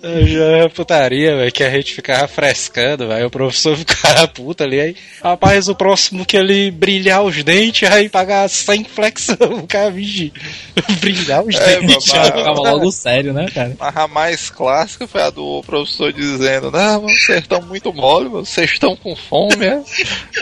[0.04, 3.28] aí, Já é putaria, velho, que a gente ficava frescando, velho.
[3.28, 4.80] O professor ficava puto ali.
[4.80, 9.37] Aí, rapaz, o próximo que ele brilhar os dentes, aí pagar 100 flexão.
[9.58, 10.34] O cara, vigi,
[11.00, 12.12] brilhar os É, dentes.
[12.12, 12.26] babá.
[12.26, 13.76] Ficava logo sério, né, cara?
[13.80, 18.46] A mais clássica foi a do professor dizendo: Não, mano, vocês estão muito mole, mano,
[18.46, 19.82] vocês estão com fome, é?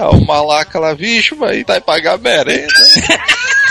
[0.06, 2.74] O malaca lá, bicho, vai tá pagar merenda.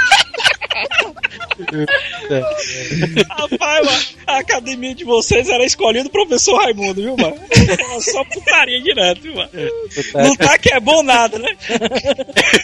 [3.30, 7.36] Rapaz, mano, a academia de vocês era escolhida do professor Raimundo, viu, mano?
[7.68, 9.50] Era só putaria direto, viu, mano?
[10.28, 11.48] Lutar que é bom nada, né?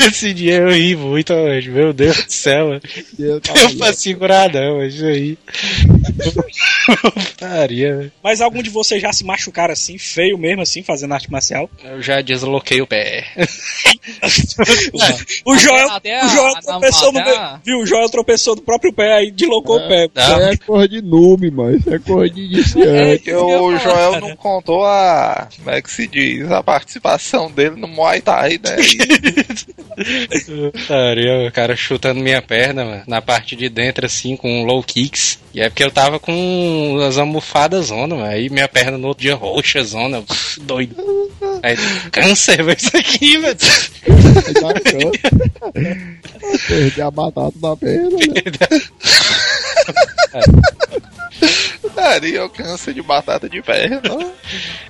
[0.08, 1.70] Esse dia eu ri muito, hoje.
[1.70, 2.80] Meu Deus do céu, mano.
[3.18, 5.38] eu tava segurar, não, isso aí.
[7.14, 8.12] Putaria, velho.
[8.22, 11.70] Mas algum de vocês já se machucaram assim, feio mesmo, assim, fazendo arte marcial?
[11.84, 13.26] Eu já desloquei o pé.
[15.44, 17.78] O Joel, até o Joel a- tropeçou no meio, viu?
[17.80, 20.06] O Joel tropeçou do próprio pé aí, deslocou o pé.
[20.06, 21.76] Isso aí é coisa de noob, mano.
[21.76, 23.18] Isso é coisa de iniciante.
[23.18, 25.48] Porque o Joel não contou a.
[25.56, 26.50] Como é que se diz?
[26.50, 28.76] A participação dele no Muay Thai, né?
[30.72, 35.38] Putaria, o cara chutando minha perna, mano, na parte de dentro, assim, com low kicks.
[35.52, 38.28] E é porque eu tava com as almofadas zona, mano.
[38.28, 40.22] Aí minha perna no outro dia roxa, zona,
[40.62, 40.96] doido.
[41.62, 41.76] Aí,
[42.12, 43.56] câncer, velho, isso aqui, velho.
[46.68, 48.42] Perdi a batata da perna, né?
[51.94, 54.00] Daria o câncer de batata de perna.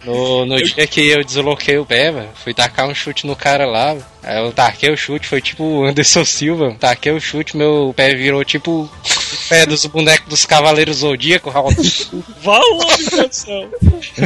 [0.04, 3.66] No, no dia que eu desloquei o pé, velho, fui tacar um chute no cara
[3.66, 7.92] lá, aí eu taquei o chute, foi tipo o Anderson Silva, taquei o chute, meu
[7.94, 8.90] pé virou tipo o
[9.48, 11.74] pé dos bonecos dos Cavaleiros Zodíaco, Raul.
[11.74, 11.84] Do
[13.34, 13.70] céu.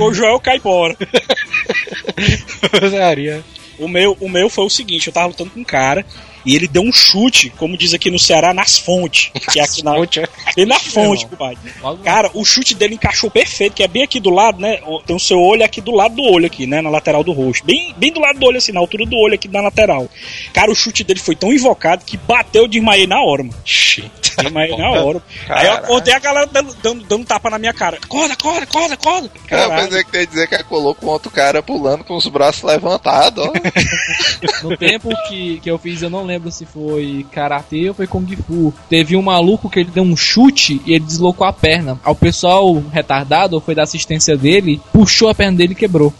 [0.00, 0.96] O Joel cai fora.
[2.82, 3.42] Usaria.
[3.78, 6.06] O meu, o meu foi o seguinte, eu tava lutando com um cara
[6.44, 9.30] e ele deu um chute, como diz aqui no Ceará, nas fontes.
[9.52, 10.28] Que é aqui na, Fonte, é.
[10.56, 11.58] bem na fonte, compadre.
[12.02, 14.80] Cara, o chute dele encaixou perfeito, que é bem aqui do lado, né?
[15.06, 16.80] Tem o seu olho aqui do lado do olho aqui, né?
[16.80, 17.64] Na lateral do rosto.
[17.64, 20.08] Bem, bem do lado do olho, assim, na altura do olho aqui na lateral.
[20.52, 23.56] Cara, o chute dele foi tão invocado que bateu, eu desmaiei na hora, mano.
[23.64, 24.10] Ixi.
[24.36, 25.22] Desmaiei na hora.
[25.48, 27.98] Aí eu acordei a galera dando, dando, dando tapa na minha cara.
[28.02, 29.30] Acorda, acorda, acorda, acorda.
[29.34, 29.84] Eu Caralho.
[29.84, 33.44] pensei que tu ia dizer que colou com outro cara pulando com os braços levantados,
[33.44, 33.52] ó.
[34.62, 38.26] No tempo que, que eu fiz, eu não lembro se foi karatê ou foi kung
[38.46, 38.72] fu.
[38.88, 41.98] Teve um maluco que ele deu um chute e ele deslocou a perna.
[42.04, 46.12] Aí o pessoal retardado foi da assistência dele, puxou a perna dele e quebrou.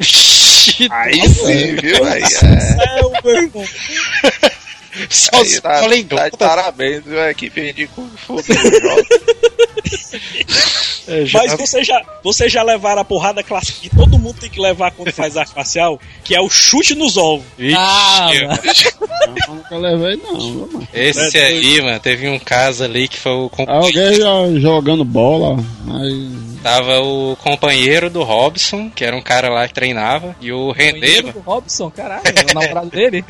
[0.90, 2.04] Aí sim, viu?
[2.04, 3.74] Aí é.
[5.10, 7.06] Só Aí se tá, em tá parabéns?
[7.08, 8.36] A equipe de Kung Fu.
[11.06, 14.48] É, já- Mas vocês já, vocês já levaram a porrada clássica que todo mundo tem
[14.48, 17.44] que levar quando faz arte marcial, que é o chute nos ovos.
[17.58, 18.58] Ixi, Ah, mano.
[19.48, 20.88] Eu nunca levei, não, viu, mano.
[20.94, 23.86] Esse aí, mano, teve um caso ali que foi o companheiro.
[23.86, 26.54] Alguém já jogando bola, mas.
[26.64, 30.92] Tava o companheiro do Robson, que era um cara lá que treinava, e o René,
[30.94, 33.22] Companheiro do Robson, caralho, é o namorado dele.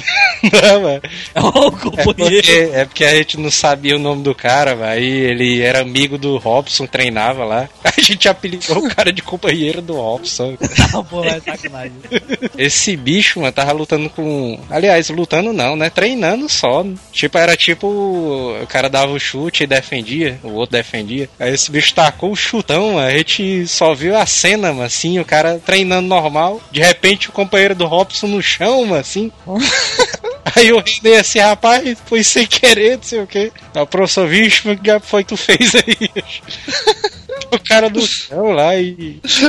[0.52, 1.00] Não, mano.
[1.34, 2.46] É o É companheiro.
[2.46, 4.88] porque, é porque a gente não sabia o nome do cara, velho.
[4.92, 7.68] Aí ele era amigo do Robson, treinava lá.
[7.84, 10.56] A gente apelidou o cara de companheiro do Robson.
[11.08, 11.92] Porra, é sacanagem.
[12.58, 14.58] Esse bicho, mano, tava lutando com.
[14.68, 15.90] Aliás, lutando não, né?
[15.90, 16.84] Treinando só.
[17.12, 17.86] Tipo, era tipo.
[17.86, 21.28] O cara dava o chute e defendia, o outro defendia.
[21.38, 23.06] Aí esse bicho tacou o chutão, mano.
[23.06, 26.60] A gente só viu a cena, mano, assim, o cara treinando normal.
[26.70, 29.30] De repente o companheiro do Robson no chão, mano, assim.
[30.44, 33.52] Aí eu rendei assim, rapaz, foi sem querer, não sei o quê.
[33.74, 36.10] Aí o professor, vixe, que foi que tu fez aí?
[37.54, 39.20] o cara do chão lá e.
[39.22, 39.40] Os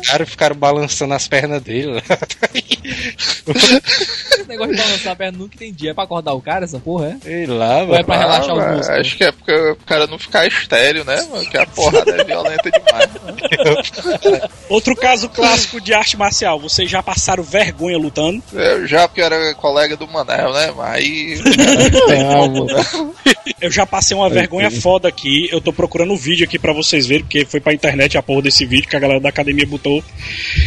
[0.08, 2.02] caras ficaram balançando as pernas dele lá.
[3.14, 5.88] Esse negócio de balançar a perna nunca entendi.
[5.88, 7.16] É pra acordar o cara, essa porra, é?
[7.24, 8.04] Sei lá, Ou é mano.
[8.04, 8.88] pra relaxar Ah, os músculos?
[8.90, 11.44] acho que é porque o cara não ficar estéreo, né, mano?
[11.48, 13.10] Que a porrada é violenta demais.
[14.68, 18.42] Outro caso clássico de arte marcial, vocês já passaram vergonha lutando?
[18.52, 20.72] Eu já, porque eu era colega do Manel, né?
[20.76, 21.40] Mas aí.
[23.60, 25.48] Eu já passei uma vergonha foda aqui.
[25.50, 28.42] Eu tô procurando o vídeo aqui pra vocês verem, porque foi pra internet a porra
[28.42, 30.02] desse vídeo que a galera da academia botou.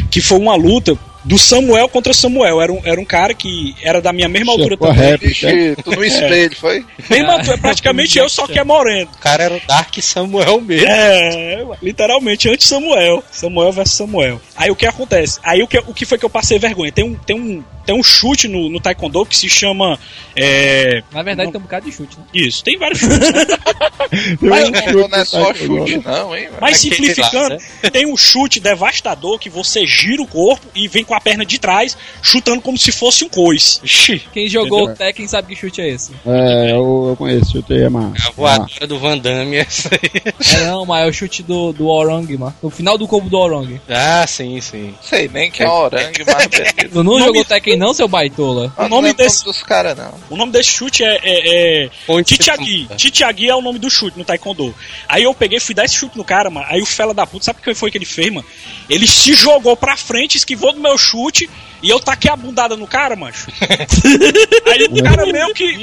[0.10, 0.98] Que foi uma luta
[1.28, 2.62] do Samuel contra Samuel.
[2.62, 5.18] Era um, era um cara que era da minha mesma altura Chegou também.
[5.18, 6.86] Vixe, tu no espelho, foi?
[7.10, 9.10] Mesma altura, é praticamente eu, só que é moreno.
[9.14, 10.88] O cara era o Dark Samuel mesmo.
[10.88, 13.24] É, literalmente antes Samuel.
[13.30, 14.42] Samuel versus Samuel.
[14.56, 15.40] Aí o que acontece?
[15.44, 16.92] Aí o que, o que foi que eu passei vergonha?
[16.92, 20.00] Tem um, tem um, tem um chute no, no Taekwondo que se chama.
[20.36, 22.26] É, Na verdade, tem um bocado de chute, né?
[22.34, 23.18] isso, tem vários chutes.
[23.18, 23.46] né?
[24.42, 26.50] Mas não, é só chute, não, hein?
[26.60, 31.14] Mas simplificando, lá, tem um chute devastador que você gira o corpo e vem com
[31.14, 33.80] a perna de trás, chutando como se fosse um coice.
[33.84, 34.94] Ixi, Quem jogou Entendeu?
[34.94, 36.12] o Tekken sabe que chute é esse.
[36.26, 38.14] É, eu, eu conheço, chutei a mão.
[38.26, 40.22] a voadora do Van Damme, essa aí.
[40.62, 42.56] É não, mas é o chute do, do Orang, mano.
[42.62, 43.80] No final do combo do Orang.
[43.90, 44.94] Ah, sim, sim.
[45.02, 46.74] Sei nem que é orangue, mas beleza.
[46.92, 48.74] Tu não nome- jogou Tekken não, seu baitola?
[48.78, 50.14] O nome desse- dos caras, não.
[50.30, 51.90] O nome desse chute é, é, é
[52.24, 52.88] Titiagi.
[52.96, 54.74] Titiagi é o nome do chute no Taekwondo.
[55.08, 56.66] Aí eu peguei, fui dar esse chute no cara, mano.
[56.70, 58.46] Aí o fela da puta, sabe o que foi que ele fez, mano?
[58.90, 61.50] Ele se jogou pra frente, esquivou do meu chute
[61.82, 63.48] e eu taquei a bundada no cara, macho.
[64.66, 65.78] Aí o cara meio que.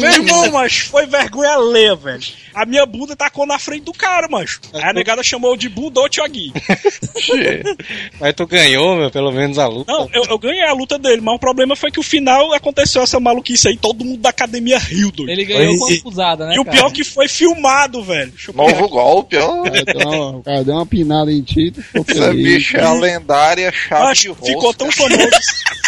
[0.00, 2.22] Meu irmão, macho, foi vergonha alheia, velho.
[2.54, 4.60] A minha bunda tacou na frente do cara, macho.
[4.72, 6.52] Aí a negada chamou de bundou Tiagui.
[8.20, 9.92] Mas tu ganhou, meu, pelo menos a luta.
[9.92, 13.02] Não, eu, eu ganhei a luta dele, mas o problema foi que o final aconteceu
[13.02, 15.30] essa maluquice aí, todo mundo da academia riu, doido.
[15.30, 16.76] Ele ganhou com a cruzada, né, E o cara?
[16.76, 18.32] pior que foi filmado, velho.
[18.54, 19.62] Novo golpe, ó.
[19.64, 24.32] O cara deu uma- O pinada em ti, Essa bicha é a lendária chave de
[24.32, 24.46] rosca.
[24.46, 25.28] ficou tão famoso.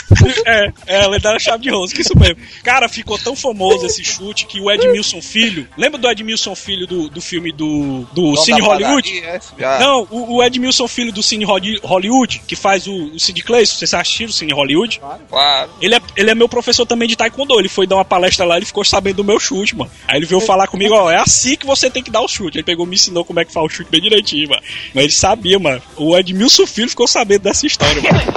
[0.46, 2.36] é, é, a lendária chave de rosca, isso mesmo.
[2.62, 5.68] Cara, ficou tão famoso esse chute que o Edmilson Filho.
[5.76, 9.20] Lembra do Edmilson Filho do, do filme do, do Cine Hollywood?
[9.20, 9.80] padaria, viado.
[9.80, 13.76] Não, o, o Edmilson Filho do Cine Holly- Hollywood, que faz o, o Sid Clayson,
[13.76, 15.00] vocês assistiram o Cine Hollywood?
[15.28, 15.70] Claro.
[15.80, 17.58] Ele é, ele é meu professor também de Taekwondo.
[17.58, 19.90] Ele foi dar uma palestra lá, ele ficou sabendo do meu chute, mano.
[20.06, 22.56] Aí ele veio falar comigo, ó, é assim que você tem que dar o chute.
[22.58, 24.62] Ele pegou e me ensinou como é que faz o chute bem direitinho, mano.
[24.94, 25.82] Mas ele sabia, mano.
[25.96, 28.27] O Edmilson Filho ficou sabendo dessa história, mano.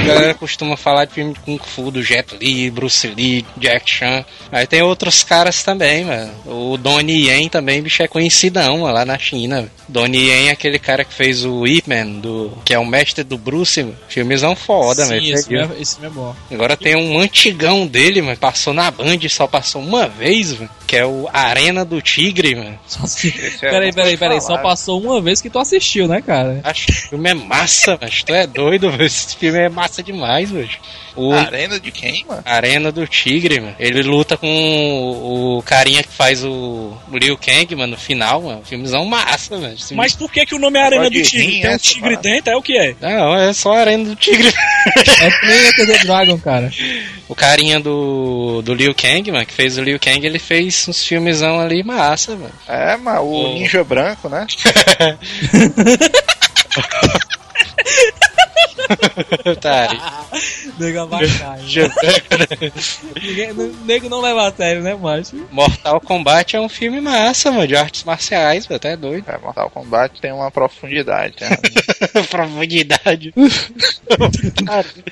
[0.00, 3.90] A galera costuma falar de filme de Kung Fu, do Jet Li, Bruce Lee, Jack
[3.90, 4.24] Chan.
[4.50, 6.32] Aí tem outros caras também, mano.
[6.46, 9.70] O Donnie Yen também, bicho, é conhecidão mano, lá na China.
[9.88, 13.24] Donnie Yen é aquele cara que fez o Ip Man, do, que é o mestre
[13.24, 13.96] do Bruce, mano.
[14.08, 15.34] Filmezão foda, Sim, velho.
[15.34, 16.34] esse, é, esse é bom.
[16.50, 20.96] Agora tem um antigão dele, mano, passou na Band, só passou uma vez, mano, que
[20.96, 22.78] é o Arena do Tigre, mano.
[23.62, 24.40] É Peraí, peraí, peraí.
[24.40, 26.59] Só passou uma vez que tu assistiu, né, cara?
[26.64, 29.04] Acho que o filme é massa, mas tu é doido, velho.
[29.04, 30.68] Esse filme é massa demais, velho.
[31.16, 32.42] O Arena de quem, mano?
[32.44, 33.74] Arena do Tigre, mano.
[33.78, 38.40] Ele luta com o, o carinha que faz o, o Liu Kang, mano, no final,
[38.42, 38.62] mano.
[38.64, 39.74] Filmezão massa, mano.
[39.74, 41.60] Esse Mas por que, que o nome é Arena do Tigre?
[41.60, 42.22] Tem um tigre parada.
[42.22, 42.94] dentro, é o que é?
[43.00, 44.48] Não, é só Arena do Tigre.
[44.86, 46.70] É que nem Enter the Dragon, cara.
[47.28, 51.04] O carinha do, do Liu Kang, mano, que fez o Liu Kang, ele fez uns
[51.04, 52.52] filmezão ali massa, mano.
[52.68, 53.52] É, mas o Oh.
[53.54, 54.46] Ninja Branco, né?
[59.60, 59.88] Tá,
[60.78, 61.60] Nego abacai.
[63.22, 65.46] Ninguém, n- nego não leva a sério, né, macho?
[65.50, 69.24] Mortal Kombat é um filme massa, mano, de artes marciais, mano, até doido.
[69.28, 71.34] É, Mortal Kombat tem uma profundidade.
[71.40, 71.48] Né?
[72.28, 73.32] Profundidade.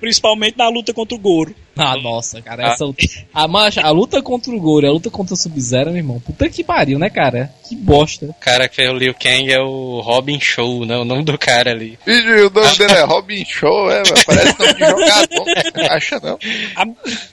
[0.00, 1.54] Principalmente na luta contra o Goro.
[1.76, 3.04] Ah, nossa, cara, essa luta.
[3.32, 3.46] A,
[3.82, 6.20] a luta contra o Goro a luta contra o Sub-Zero, meu irmão.
[6.20, 7.52] Puta que pariu, né, cara?
[7.68, 8.26] Que bosta.
[8.26, 10.96] O cara que fez o Liu Kang é o Robin Show, né?
[10.96, 11.98] O nome do cara ali.
[12.04, 14.24] Vídeo, o nome dele é Robin Show, é, mano.
[14.26, 15.44] Parece nome de jogador.
[15.76, 16.38] Não acha não?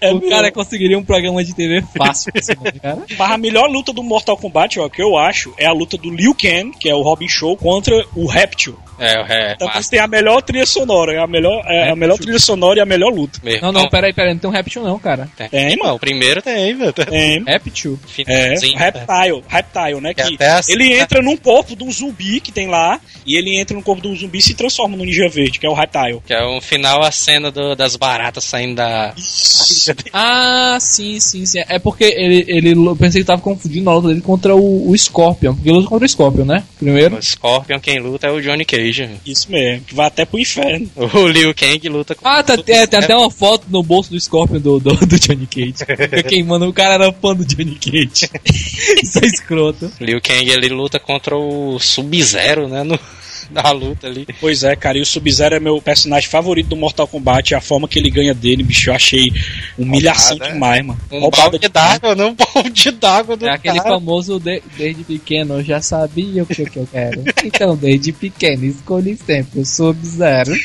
[0.02, 3.04] É, o cara conseguiria um programa de TV fácil com esse nome, cara.
[3.18, 6.10] Mas a melhor luta do Mortal Kombat, ó, que eu acho, é a luta do
[6.10, 8.78] Liu Kang, que é o Robin Show, contra o Reptil.
[9.00, 12.18] É, o é, Então tem a melhor trilha sonora, é a melhor, é a melhor
[12.18, 13.40] trilha sonora e a melhor luta.
[13.44, 13.62] mesmo.
[13.62, 15.30] Não, não, peraí, peraí, não tem um Reptil não, cara.
[15.38, 15.96] Tem, Tem, mano.
[15.96, 16.94] O primeiro tem, mano.
[16.94, 17.44] Tem.
[17.44, 18.00] Reptil?
[18.28, 20.14] É, o Reptile, Reptile, né?
[20.14, 23.76] Que assim- ele entra num corpo de um zumbi que tem lá, e ele entra
[23.76, 26.22] no corpo de um zumbi e se transforma no Ninja Verde, que é o Reptile.
[26.26, 29.14] Que é um final a cena do- das baratas saindo da.
[30.14, 31.60] Ah, sim, sim, sim.
[31.68, 34.98] É porque ele, ele eu pensei que tava confundindo a luta dele contra o, o
[34.98, 35.54] Scorpion.
[35.56, 36.64] Porque ele luta contra o Scorpion, né?
[36.80, 37.18] Primeiro.
[37.18, 39.10] O Scorpion, quem luta é o Johnny Cage.
[39.26, 40.90] Isso mesmo, que vai até pro inferno.
[41.18, 44.17] O Liu Kang luta com Ah, tá, é, tem até uma foto no bolso do
[44.20, 45.86] Scorpion do, do, do Johnny Cage.
[45.86, 48.30] Fica queimando, o cara era fã do Johnny Cage.
[49.02, 49.92] Isso é escroto.
[50.00, 52.84] Liu Kang ele luta contra o Sub-Zero, né?
[52.84, 53.00] No,
[53.52, 54.28] na luta ali.
[54.40, 57.88] Pois é, cara, e o Sub-Zero é meu personagem favorito do Mortal Kombat, a forma
[57.88, 59.32] que ele ganha dele, bicho, eu achei
[59.78, 60.54] humilhação Roubada, é?
[60.54, 61.00] demais, mano.
[61.12, 63.90] Um Roubada balde d'água, não um balde d'água do É aquele cara.
[63.96, 67.24] famoso de- desde pequeno, eu já sabia o que, que eu quero.
[67.44, 70.52] Então, desde pequeno, escolhi sempre o Sub-Zero.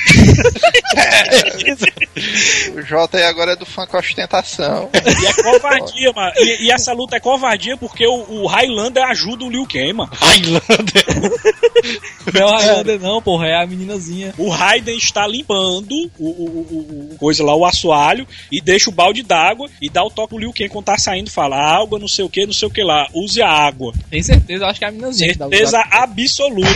[2.76, 4.90] O Jota aí agora é do fã com ostentação.
[4.94, 6.32] E é covardia, mano.
[6.36, 10.10] E, e essa luta é covardia porque o, o Highlander ajuda o Liu Kang, mano.
[10.12, 11.04] Highlander.
[12.34, 14.34] Não é o Highlander, não, porra, é a meninazinha.
[14.38, 18.92] O Raiden está limpando o, o, o- o- coisa lá, o assoalho, e deixa o
[18.92, 22.08] balde d'água e dá o toque pro Liu Kang quando tá saindo, fala água, não
[22.08, 23.06] sei o que, não sei o que lá.
[23.14, 23.92] Use a água.
[24.10, 25.32] Tem certeza, eu acho que é a meninazinha.
[25.32, 26.68] que dá o Certeza absoluta.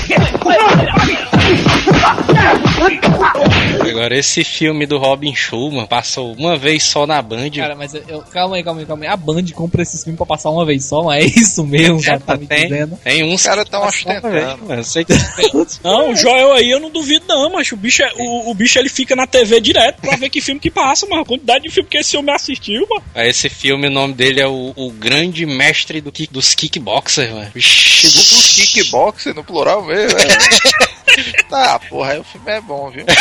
[3.88, 7.50] Agora, esse filme do Robin Schumann passou uma vez só na Band.
[7.50, 9.08] Cara, mas eu, calma aí, calma aí, calma aí.
[9.10, 12.20] A Band compra esses filmes pra passar uma vez só, mas é isso mesmo, cara,
[12.20, 12.98] tá me tem, dizendo.
[13.02, 14.64] tem uns Os caras tão vez, ostentando.
[14.66, 14.80] mano.
[14.80, 15.12] Eu sei que
[15.86, 18.78] Não, o Joel aí eu não duvido não, mas o bicho, é- o, o bicho
[18.78, 21.22] ele fica na TV direto pra ver que filme que passa, mano.
[21.22, 23.04] A quantidade de filme que esse homem assistiu, mano.
[23.14, 27.50] Esse filme, o nome dele é o, o Grande Mestre do kick, dos Kickboxers, mano.
[27.54, 30.26] Vixe, Os kickboxer no plural mesmo, é.
[31.48, 33.04] Tá, porra, aí o filme é bom, viu?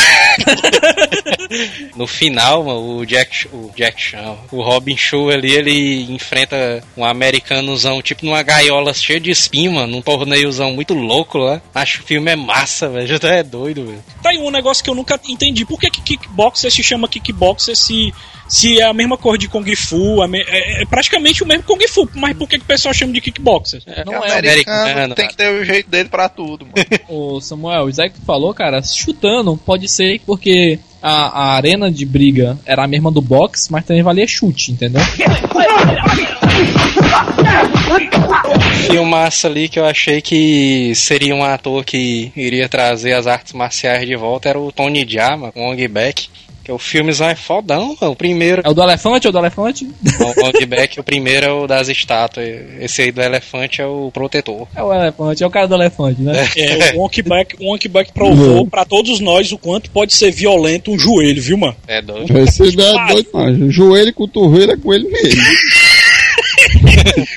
[1.94, 7.04] No final, mano, o Jack, o Jack Chan, o Robin Show ali, ele enfrenta um
[7.04, 11.62] americanozão, tipo numa gaiola cheia de espinho, mano, num torneiozão muito louco lá.
[11.74, 13.06] Acho que o filme é massa, velho.
[13.16, 14.04] Já é doido, velho.
[14.22, 15.64] Tá aí um negócio que eu nunca entendi.
[15.64, 18.12] Por que, que kickboxer se chama kickboxer se,
[18.48, 20.26] se é a mesma cor de Kung Fu?
[20.28, 23.12] me- é, é praticamente o mesmo Kung Fu, mas por que, que o pessoal chama
[23.12, 23.82] de kickboxer?
[24.04, 26.76] Não Porque é, americano, americano, tem que ter o jeito dele pra tudo, mano.
[27.08, 31.12] Ô Samuel, o Isaac falou, cara, chutando, pode ser porque a,
[31.52, 35.02] a arena de briga era a mesma do boxe, mas também valia chute, entendeu?
[38.90, 44.06] Filmaço ali que eu achei que seria um ator que iria trazer as artes marciais
[44.06, 46.28] de volta era o Tony Jaa, mano, com o Ong Bak.
[46.66, 48.12] Que o filmezão é fodão, mano.
[48.12, 48.60] O primeiro.
[48.64, 49.84] É o do elefante ou do elefante?
[49.84, 52.44] O Ong Bak, o primeiro é o das estátuas.
[52.80, 54.66] Esse aí do elefante é o protetor.
[54.74, 56.44] É o elefante, é o cara do elefante, né?
[56.56, 60.90] É, o Back, o Wonk Back provou pra todos nós o quanto pode ser violento
[60.90, 61.76] um joelho, viu, mano?
[61.86, 62.36] É doido.
[62.36, 65.40] Esse é doido, mas joelho e cotovelo é com ele mesmo.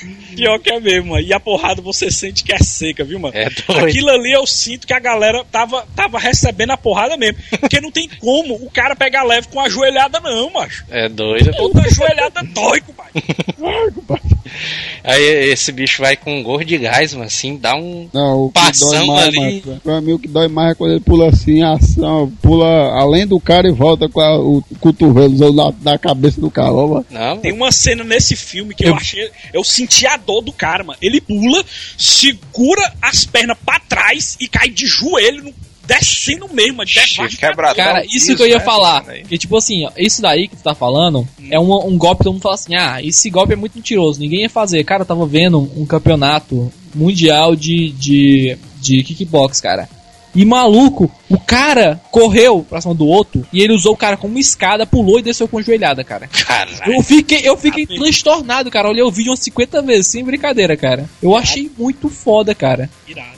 [0.39, 1.25] Pior que é mesmo, mano.
[1.25, 3.35] E a porrada você sente que é seca, viu, mano?
[3.35, 3.85] É doido.
[3.85, 7.37] Aquilo ali eu sinto que a galera tava, tava recebendo a porrada mesmo.
[7.59, 10.85] Porque não tem como o cara pegar leve com a joelhada, não, macho.
[10.89, 11.51] É doido.
[11.55, 13.23] Toda joelhada dói, compadre.
[15.03, 18.47] Aí esse bicho vai com um gorro de gás, mano, assim, dá um Não, o
[18.51, 19.63] que Passão dói mais, ali.
[19.65, 22.67] mas, pra mim o que dói mais é quando ele pula assim, ação, pula
[22.99, 26.87] além do cara e volta com a- o cotovelo na, na cabeça do carro, ó,
[26.87, 27.05] mano.
[27.09, 29.29] Não, Tem uma cena nesse filme que eu achei.
[29.53, 30.99] Eu senti a dor do cara, mano.
[31.01, 31.63] Ele pula,
[31.97, 35.53] segura as pernas pra trás e cai de joelho, no-
[35.87, 36.83] descendo mesmo.
[37.37, 39.03] Quebra Cara, isso que eu ia falar.
[39.27, 42.23] Que tipo assim, ó, isso daí que tu tá falando é um, um golpe que
[42.25, 44.83] todo mundo fala assim: ah, esse golpe é muito mentiroso, ninguém ia fazer.
[44.83, 49.89] Cara, eu tava vendo um campeonato mundial de, de, de kickbox, cara.
[50.35, 54.39] E maluco, o cara correu pra cima do outro e ele usou o cara como
[54.39, 56.27] escada, pulou e desceu com joelhada, cara.
[56.27, 56.93] Caralho.
[56.93, 58.89] Eu fiquei, eu fiquei transtornado, cara.
[58.89, 61.07] Olhei o vídeo umas 50 vezes, sem brincadeira, cara.
[61.21, 62.89] Eu achei muito foda, cara.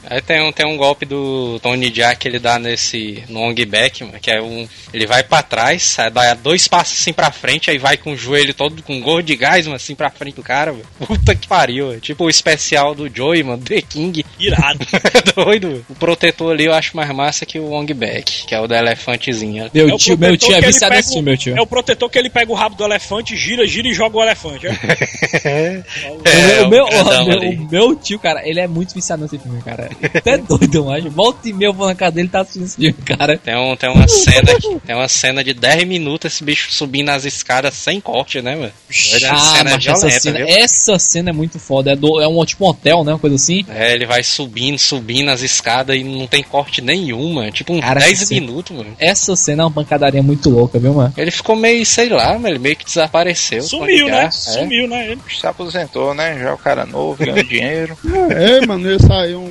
[0.10, 3.56] Aí tem um, tem um golpe do Tony Jaa que ele dá nesse no long
[3.68, 4.68] back, mano, que é um.
[4.94, 8.54] Ele vai pra trás, dá dois passos assim pra frente, aí vai com o joelho
[8.54, 10.86] todo com gorro de gás, mano, assim pra frente do cara, velho.
[11.00, 12.02] Puta que pariu, velho.
[12.02, 14.26] Tipo o especial do Joey, mano, The King.
[14.40, 14.86] Irado.
[15.36, 15.86] Doido.
[15.90, 18.78] O protetor ali eu acho mais massa que o long back, que é o da
[18.80, 19.70] elefantezinha.
[19.74, 21.38] Meu É o tio, meu protetor tio é que ele viciado pega nesse filme, meu
[21.38, 21.58] tio.
[21.58, 24.22] É o protetor que ele pega o rabo do elefante, gira, gira e joga o
[24.24, 24.68] elefante.
[24.68, 25.82] É?
[26.24, 29.22] É, o, meu, o grandão o meu- o meu tio, cara, ele é muito viciado
[29.24, 29.90] nesse filme, cara.
[30.14, 32.76] Até doido, mas volta e meia eu vou na casa dele e tá assistindo esse
[32.76, 33.38] filme, cara.
[33.38, 37.10] Tem, um, tem uma cena aqui, tem uma cena de 10 minutos esse bicho subindo
[37.10, 38.72] as escadas sem corte, né, mano?
[39.22, 40.48] É uma Ah, cena mas essa violenta, cena, viu?
[40.50, 41.92] essa cena é muito foda.
[41.92, 43.14] É, do- é um tipo um hotel, né?
[43.14, 43.66] Uma coisa assim.
[43.70, 47.52] É, ele vai subindo, subindo as escadas e não tem corte nenhuma.
[47.52, 48.90] Tipo, uns Cara, 10 essa cena- minutos, mano.
[49.00, 51.14] Essa cena é uma pancadaria muito louca, viu, mano?
[51.18, 53.62] Ele ficou meio, sei lá, mas ele meio que desapareceu.
[53.64, 54.26] Sumiu, né?
[54.26, 54.32] É.
[54.32, 55.08] Sumiu, né?
[55.12, 56.38] Ele Se aposentou, né?
[56.40, 57.98] Já é o cara novo, ganhando dinheiro.
[58.30, 59.46] É, mano, ia sair um,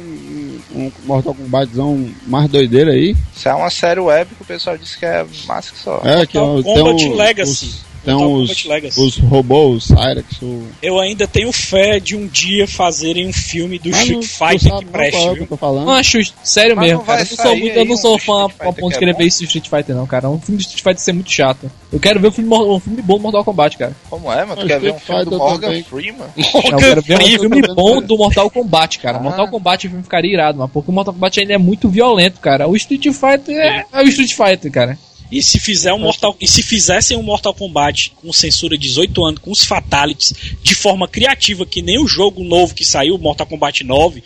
[0.74, 3.14] um, Mortal Kombatzão mais doideira aí.
[3.36, 6.00] Isso é uma série web que o pessoal disse que é massa que só.
[6.04, 7.50] É, que é, o- tem Kombat um, Legacy.
[7.66, 10.62] os, tem Mortal os, os robôs, Cyrex, o...
[10.82, 14.84] Eu ainda tenho fé de um dia fazerem um filme do Ah, Street Fighter que
[14.84, 15.48] não preste, o que viu?
[15.50, 15.84] eu falando?
[15.86, 17.22] Não acho sério Mas mesmo, cara.
[17.22, 19.18] Eu não sou, muito, eu não sou um fã a ponto de que querer bom?
[19.18, 20.28] ver esse Street Fighter, não, cara.
[20.30, 21.70] Um filme de Street Fighter ser muito chato.
[21.92, 23.96] Eu quero ver um filme, um filme bom do Mortal Kombat, cara.
[24.08, 24.56] Como é, mano?
[24.56, 25.82] Tu Mas quer ver um filme do Morgan também.
[25.82, 26.28] Freeman?
[26.36, 29.18] Não, eu quero ver um filme bom do Mortal Kombat, cara.
[29.18, 29.22] Ah.
[29.22, 30.70] Mortal Kombat o filme ficaria irado, mano.
[30.72, 32.68] Porque o Mortal Kombat ainda é muito violento, cara.
[32.68, 34.98] O Street Fighter é, é o Street Fighter, cara.
[35.30, 39.40] E se fizer um Mortal, e se fizessem um Mortal Kombat com censura 18 anos,
[39.40, 40.32] com os fatalities,
[40.62, 44.22] de forma criativa, que nem o jogo novo que saiu, Mortal Kombat 9,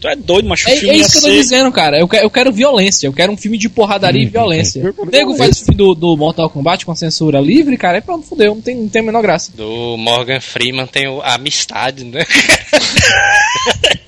[0.00, 1.98] tu é doido, mas o É, filme é isso que eu tô ser- dizendo, cara.
[1.98, 3.06] Eu, que- eu quero violência.
[3.06, 4.94] Eu quero um filme de porradaria e violência.
[4.96, 7.98] O nego faz o filme do, do Mortal Kombat com censura livre, cara.
[7.98, 8.54] E pronto, fudeu.
[8.54, 9.50] Não tem, não tem a menor graça.
[9.56, 12.24] Do Morgan Freeman tem o, a amistade, né?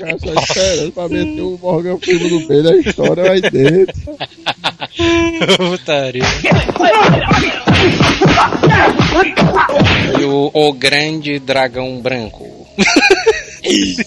[0.00, 4.16] O cara só esperando pra meter o Morgan Freeman no meio da história aí dentro.
[5.58, 6.22] Putaria.
[10.18, 12.48] E o, o Grande Dragão Branco.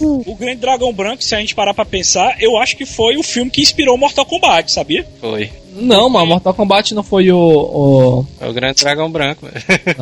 [0.02, 3.24] O Grande Dragão Branco, se a gente parar pra pensar, eu acho que foi o
[3.24, 5.06] filme que inspirou Mortal Kombat, sabia?
[5.20, 5.50] Foi.
[5.76, 6.28] Não, mano.
[6.28, 7.38] Mortal Kombat não foi o.
[7.40, 9.48] o- É o Grande Dragão Branco.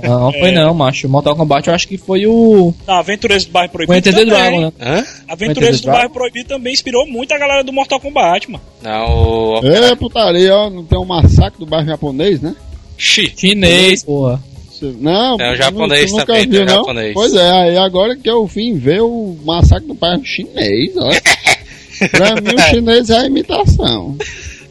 [0.03, 1.07] Não, não foi não, macho.
[1.07, 2.73] Mortal Kombat eu acho que foi o.
[2.85, 4.25] Não, Aventureiros do Bairro Proibido também.
[4.25, 4.71] Dragon, né?
[4.81, 5.05] Hã?
[5.29, 8.61] Aventureiros do Bairro Proibido também inspirou muito a galera do Mortal Kombat, mano.
[8.83, 9.65] Não, o.
[9.65, 12.53] É, putaria, ó, não tem um massacre do bairro japonês, né?
[12.97, 13.33] Xi.
[13.35, 14.41] Chinês, porra.
[14.81, 16.73] Você- Não, tu japonês tu nunca também, viu, o não?
[16.75, 17.13] japonês.
[17.13, 21.09] Pois é, aí agora que eu vim ver o massacre do bairro chinês, ó.
[22.11, 24.17] pra mim o chinês é a imitação.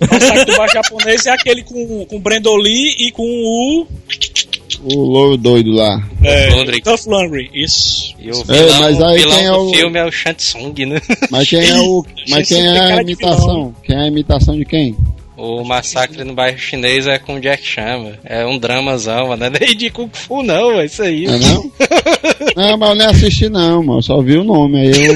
[0.01, 3.87] O saque do bairro japonês é aquele com, com o Brandon Lee e com o.
[4.83, 6.03] O louro doido lá.
[6.25, 6.49] É.
[6.81, 8.15] Duff Lundgren, isso.
[8.19, 11.01] E o É, vilão, mas aí vilão quem é o- filme é o Shansung, né?
[11.31, 12.05] Mas quem é o.
[12.31, 13.75] Mas quem é a imitação?
[13.85, 14.97] Quem é a imitação de quem?
[15.41, 18.19] O massacre no bairro chinês é com o Jack Chan, mano.
[18.25, 19.39] É um dramazão, mano.
[19.39, 21.25] Não é nem de Kung Fu, não, é isso aí.
[21.25, 21.73] É não?
[22.55, 24.03] não, mas eu nem assisti não, mano.
[24.03, 25.15] Só vi o nome, aí eu.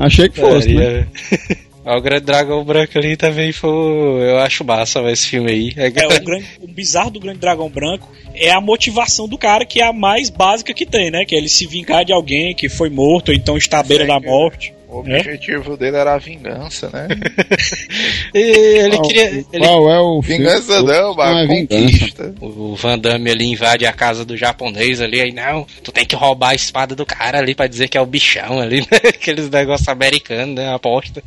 [0.00, 1.06] Achei que fosse, né?
[1.06, 1.64] Putaria.
[1.86, 3.70] Ó, O Grande Dragão Branco ali também foi.
[3.70, 5.72] Eu acho massa esse filme aí.
[5.76, 9.64] É, É, o, grande, o bizarro do Grande Dragão Branco é a motivação do cara,
[9.64, 11.24] que é a mais básica que tem, né?
[11.24, 14.06] Que é ele se vingar de alguém que foi morto, ou então está à beira
[14.06, 14.73] da morte.
[14.94, 17.08] O objetivo dele era a vingança, né?
[18.34, 19.44] E ele Qual- queria.
[19.52, 20.20] Ele, Qual é o?
[20.20, 22.34] Vingança não, Não é conquista.
[22.40, 26.14] o Van Damme ali invade a casa do japonês ali, aí não, tu tem que
[26.16, 28.98] roubar a espada do cara ali pra dizer que é o bichão ali, né?
[29.08, 30.72] Aqueles negócios americanos, né?
[30.72, 31.22] Aposta.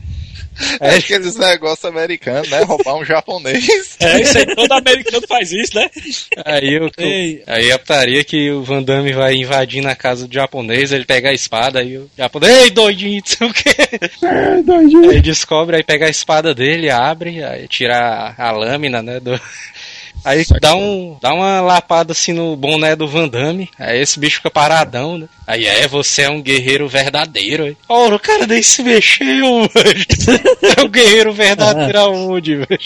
[0.80, 2.62] É aqueles negócios americanos, né?
[2.64, 3.98] Roubar um japonês.
[4.00, 5.90] É, isso aí, todo americano faz isso, né?
[6.46, 6.92] Aí, o,
[7.48, 11.30] aí a putaria que o Van Damme vai invadindo a casa do japonês, ele pega
[11.30, 13.76] a espada, aí o japonês, ei, doidinho, não sei o quê.
[14.24, 15.10] É, doidinho.
[15.10, 17.98] Aí descobre, aí pega a espada dele, abre, aí tira
[18.38, 19.40] a, a lâmina, né, do...
[20.24, 23.70] Aí dá, um, dá uma lapada assim no boné do Van Damme.
[23.80, 25.28] Aí esse bicho fica paradão, né?
[25.46, 27.66] Aí é, você é um guerreiro verdadeiro.
[27.66, 29.28] Aí, Ora, o cara nem se mexeu.
[30.78, 32.80] É um guerreiro verdadeiro aonde, velho?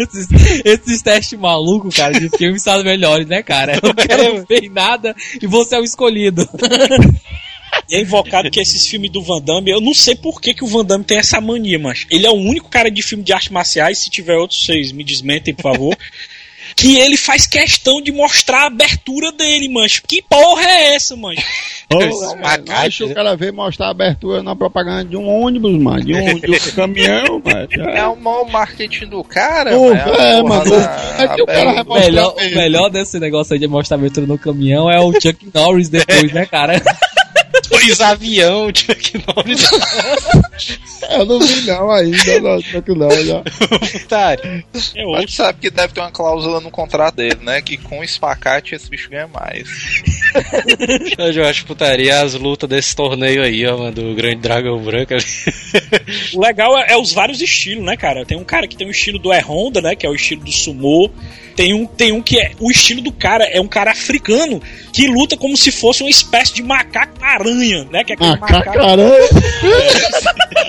[0.00, 0.28] esses,
[0.64, 3.78] esses testes malucos, cara, de filme são melhores, né, cara?
[3.82, 6.48] O cara não fez nada e você é o escolhido.
[7.88, 10.64] E é invocado que esses filmes do Van Damme, eu não sei por que, que
[10.64, 13.32] o Van Damme tem essa mania, mas ele é o único cara de filme de
[13.32, 15.96] artes marciais, se tiver outros, vocês me desmentem, por favor.
[16.74, 20.02] que ele faz questão de mostrar a abertura dele, mancho.
[20.06, 21.42] Que porra é essa, mancho?
[22.86, 26.02] Acho que o cara veio mostrar a abertura na propaganda de um ônibus, mano.
[26.02, 27.90] De um, de um caminhão, mano.
[27.90, 29.94] É o mau marketing do cara, mano.
[29.94, 30.70] é, a mano.
[30.70, 33.96] da- É que o cara a- vai melhor, o melhor desse negócio aí de mostrar
[33.98, 36.80] abertura no caminhão é o Chuck Norris depois, né, cara?
[37.68, 39.62] Dois avião, Chuck Norris.
[41.10, 43.42] Eu não vi não ainda, não, não, que não, já.
[43.92, 44.64] Putaria.
[44.94, 47.60] É Mas tu sabe que deve ter uma cláusula no contrato dele, né?
[47.60, 49.68] Que com o espacate esse bicho ganha mais.
[51.34, 55.24] Eu acho putaria as lutas desse torneio aí, ó, mano, do Grande Dragão Branco ali.
[56.34, 58.24] O legal é, é os vários estilos, né, cara?
[58.24, 59.96] Tem um cara que tem o estilo do E-Honda, né?
[59.96, 61.10] Que é o estilo do sumô.
[61.56, 62.52] Tem um, tem um que é.
[62.58, 64.62] O estilo do cara é um cara africano
[64.92, 66.62] que luta como se fosse uma espécie de
[67.54, 68.04] macaco-aranha, né?
[68.04, 69.02] Que é aquele Macaco, macaco.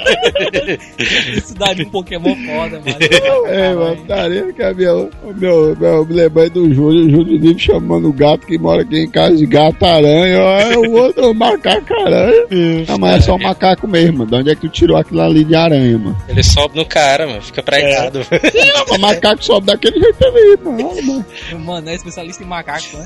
[1.38, 3.48] Isso dá de um Pokémon foda, mano.
[3.48, 7.40] É, mano, daria que é meu, o meu, meu, me lembrei do Júlio, o Júlio
[7.40, 11.34] vive chamando o gato que mora aqui em casa de gato aranha, é o outro
[11.34, 12.46] macaco aranha.
[12.88, 14.32] Não, mas é só um macaco mesmo, mano.
[14.32, 16.18] De onde é que tu tirou aquilo ali de aranha, mano?
[16.28, 18.20] Ele sobe no cara, mano, fica pregado.
[18.30, 21.02] Não, mas macaco sobe daquele jeito ali, mano.
[21.04, 21.26] mano.
[21.60, 23.06] Mano, é especialista em macaco, né?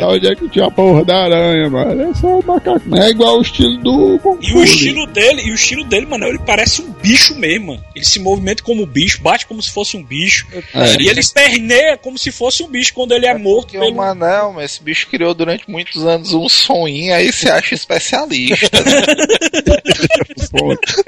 [0.00, 2.10] Da onde é que tinha a porra da aranha, mano?
[2.10, 4.64] É só o macaco, é igual o estilo do E o né?
[4.64, 7.84] estilo dele, e o estilo dele, mano, ele parece um bicho mesmo, mano.
[7.94, 10.46] Ele se movimenta como um bicho, bate como se fosse um bicho.
[10.74, 11.00] É.
[11.00, 13.92] E ele esperneia como se fosse um bicho quando ele é, morto Porque pelo.
[13.92, 18.78] o Manel, mas esse bicho criou durante muitos anos um soninho, aí se acha especialista.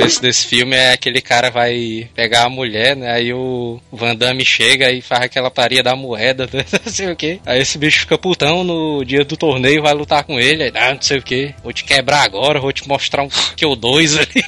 [0.00, 3.12] Esse desse filme é aquele cara vai pegar a mulher, né?
[3.12, 7.16] Aí o Van Damme chega e faz aquela paria da moeda, né, não sei o
[7.16, 7.40] que.
[7.46, 10.94] Aí esse bicho fica putão no dia do torneio, vai lutar com ele, aí, ah,
[10.94, 11.54] não sei o que.
[11.62, 14.44] Vou te quebrar agora, vou te mostrar um que ou dois ali.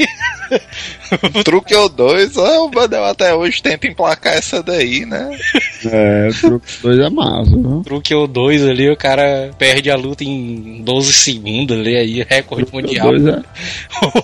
[1.44, 5.36] Truque ou dois, o Manel até hoje tenta emplacar essa daí, né?
[5.84, 7.82] É, truque dois é massa, viu?
[7.84, 12.72] Truque ou dois ali, o cara perde a luta em 12 segundos ali, aí recorde
[12.72, 13.10] mundial.
[13.10, 13.42] Dois é.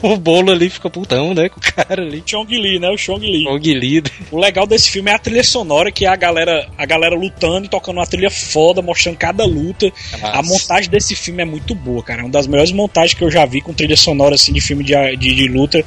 [0.03, 1.49] o bolo ali fica putão, né?
[1.49, 2.23] Com o cara ali.
[2.25, 2.89] Chong Li, né?
[2.91, 3.45] O Chong Li.
[3.45, 4.03] Chong Li.
[4.31, 7.67] O legal desse filme é a trilha sonora, que é a galera, a galera lutando
[7.67, 9.93] e tocando uma trilha foda, mostrando cada luta.
[10.13, 10.29] Massa.
[10.29, 12.21] A montagem desse filme é muito boa, cara.
[12.21, 14.85] É uma das melhores montagens que eu já vi com trilha sonora assim de filme
[14.85, 15.85] de, de, de luta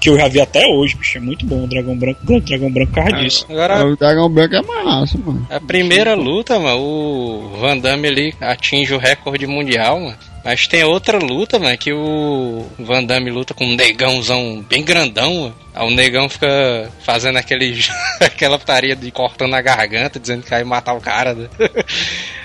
[0.00, 1.18] que eu já vi até hoje, bicho.
[1.18, 2.20] É muito bom o Dragão Branco.
[2.26, 3.46] O Dragão Branco por causa disso.
[3.48, 5.46] Agora, O dragão branco é massa, mano.
[5.50, 10.16] A primeira luta, mano, o Van Damme ali atinge o recorde mundial, mano.
[10.42, 15.54] Mas tem outra luta, mano, que o Van Damme luta com um negãozão bem grandão.
[15.74, 17.78] Aí o negão fica fazendo aquele,
[18.20, 21.34] aquela putaria de cortando a garganta, dizendo que vai matar o cara.
[21.34, 21.48] Né?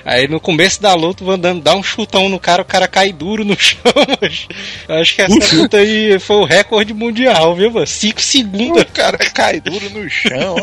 [0.04, 2.88] Aí no começo da luta o Van Damme dá um chutão no cara, o cara
[2.88, 3.80] cai duro no chão.
[4.22, 4.48] mas
[4.88, 7.88] Eu acho que essa luta aí foi o recorde mundial, viu, mano?
[7.88, 8.84] 5 segundos.
[8.84, 10.56] O cara cai duro no chão,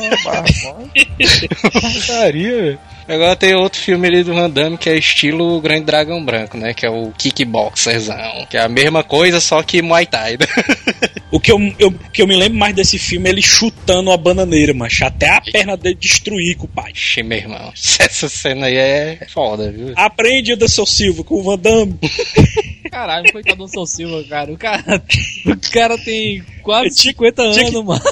[0.66, 1.80] ó.
[1.80, 2.78] Putaria, velho.
[3.08, 6.72] Agora tem outro filme ali do Van Damme que é estilo Grande Dragão Branco, né?
[6.74, 8.46] Que é o Kickboxerzão.
[8.48, 10.38] Que é a mesma coisa, só que Muay Thai.
[11.32, 14.18] O que eu, eu, que eu me lembro mais desse filme é ele chutando a
[14.18, 15.06] bananeira, mancha.
[15.06, 16.92] Até a perna dele destruir com o pai.
[16.92, 17.72] Ixi, meu irmão.
[17.98, 19.94] Essa cena aí é foda, viu?
[19.96, 21.98] Aprende, Anderson Silva, com o Van Damme.
[22.92, 24.52] Caralho, coitado do São Silva, cara.
[24.52, 25.02] O cara,
[25.46, 28.02] o cara tem quase 50 anos, mano.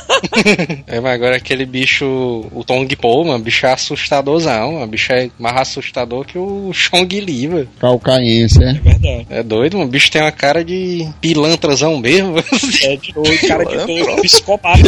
[0.87, 2.07] É, mas agora aquele bicho,
[2.51, 4.87] o Tong Po, mano, bicho é assustadorzão, mano.
[4.87, 7.69] Bicho é mais assustador que o Chong Li, mano.
[7.79, 8.73] Calcaense, é.
[8.73, 9.27] Verdade.
[9.29, 9.87] É doido, mano.
[9.87, 12.39] O bicho tem uma cara de pilantrazão mesmo.
[12.83, 14.81] É de doido, cara de doido, psicopata.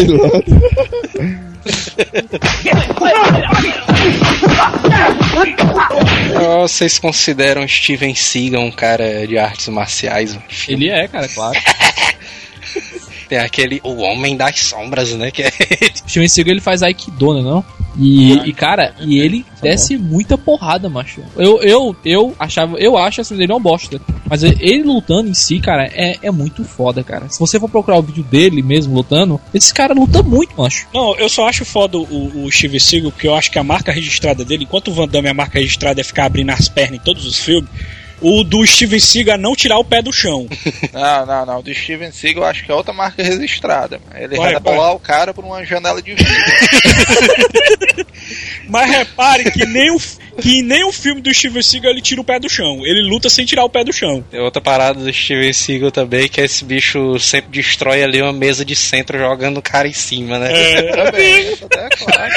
[6.62, 9.81] Vocês consideram Steven Seagal um cara de artes marciais?
[10.34, 10.42] Mano?
[10.68, 11.59] Ele é, cara, claro.
[13.28, 15.30] Tem aquele O Homem das Sombras, né?
[15.30, 17.64] Que é O Steven Seagal ele faz Aikido, né, não?
[17.98, 21.22] E, e, cara, e ele desce muita porrada, macho.
[21.36, 24.00] Eu, eu, eu achava, eu acho assim dele uma bosta.
[24.28, 27.28] Mas ele lutando em si, cara, é, é muito foda, cara.
[27.28, 30.86] Se você for procurar o vídeo dele mesmo lutando, esse cara luta muito, macho.
[30.92, 33.92] Não, eu só acho foda o, o Steve Seagal, porque eu acho que a marca
[33.92, 37.02] registrada dele, enquanto o Van Damme a marca registrada é ficar abrindo as pernas em
[37.02, 37.68] todos os filmes,
[38.23, 40.47] o do Steven Seagal é não tirar o pé do chão.
[40.93, 41.59] Não, não, não.
[41.59, 43.99] O do Steven Seagal eu acho que é outra marca registrada.
[43.99, 44.24] mano.
[44.24, 46.32] Ele Vai, bolar o cara por uma janela de vidro.
[48.69, 49.99] Mas repare que nem o,
[50.40, 52.81] que nem o filme do Steven Seagal ele tira o pé do chão.
[52.85, 54.24] Ele luta sem tirar o pé do chão.
[54.31, 58.65] Tem outra parada do Steven Seagal também, que esse bicho sempre destrói ali uma mesa
[58.65, 60.51] de centro jogando o cara em cima, né?
[60.93, 62.32] Também, isso até é claro.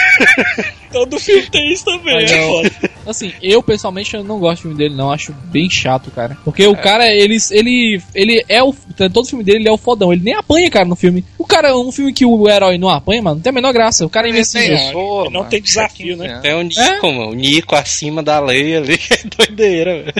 [0.95, 2.71] Todo filme tem isso também, Mas é foda.
[3.05, 5.11] Assim, eu pessoalmente eu não gosto do filme dele, não.
[5.11, 6.37] Acho bem chato, cara.
[6.45, 8.73] Porque o cara, ele, ele, ele é o.
[9.11, 10.13] Todo filme dele ele é o fodão.
[10.13, 11.25] Ele nem apanha, cara, no filme.
[11.37, 14.05] O cara, um filme que o herói não apanha, mano, não tem a menor graça.
[14.05, 14.77] O cara é invencível.
[14.93, 16.27] Pô, não mano, tem desafio, né?
[16.27, 16.41] 15 anos.
[16.41, 17.31] Tem o Nico, mano.
[17.31, 20.13] O Nico acima da lei ali, que é doideira, velho.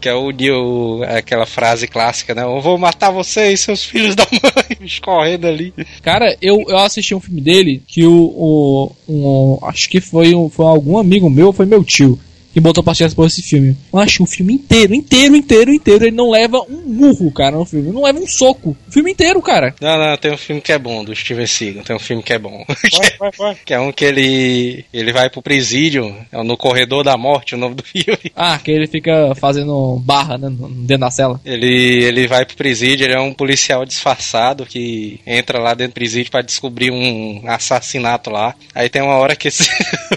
[0.00, 2.42] Que é o, o aquela frase clássica, né?
[2.42, 5.72] Eu vou matar vocês, seus filhos da mãe, bicho correndo ali.
[6.02, 8.12] Cara, eu, eu assisti um filme dele que o.
[8.36, 12.18] o um, acho que foi, um, foi algum amigo meu, foi meu tio.
[12.56, 13.76] Que botou assistir por esse filme.
[13.92, 16.06] Eu acho o filme inteiro, inteiro, inteiro, inteiro.
[16.06, 17.88] Ele não leva um murro, cara, no filme.
[17.88, 18.74] Ele não leva um soco.
[18.88, 19.74] O filme inteiro, cara.
[19.78, 21.84] Não, não, tem um filme que é bom, do Steven Seagal.
[21.84, 22.64] Tem um filme que é bom.
[22.66, 23.56] Vai, vai, vai.
[23.62, 27.58] que é um que ele ele vai pro presídio, é no Corredor da Morte, o
[27.58, 28.32] nome do filme.
[28.34, 31.38] Ah, que ele fica fazendo barra, né, dentro da cela.
[31.44, 35.96] Ele, ele vai pro presídio, ele é um policial disfarçado que entra lá dentro do
[35.96, 38.54] presídio pra descobrir um assassinato lá.
[38.74, 39.68] Aí tem uma hora que esse-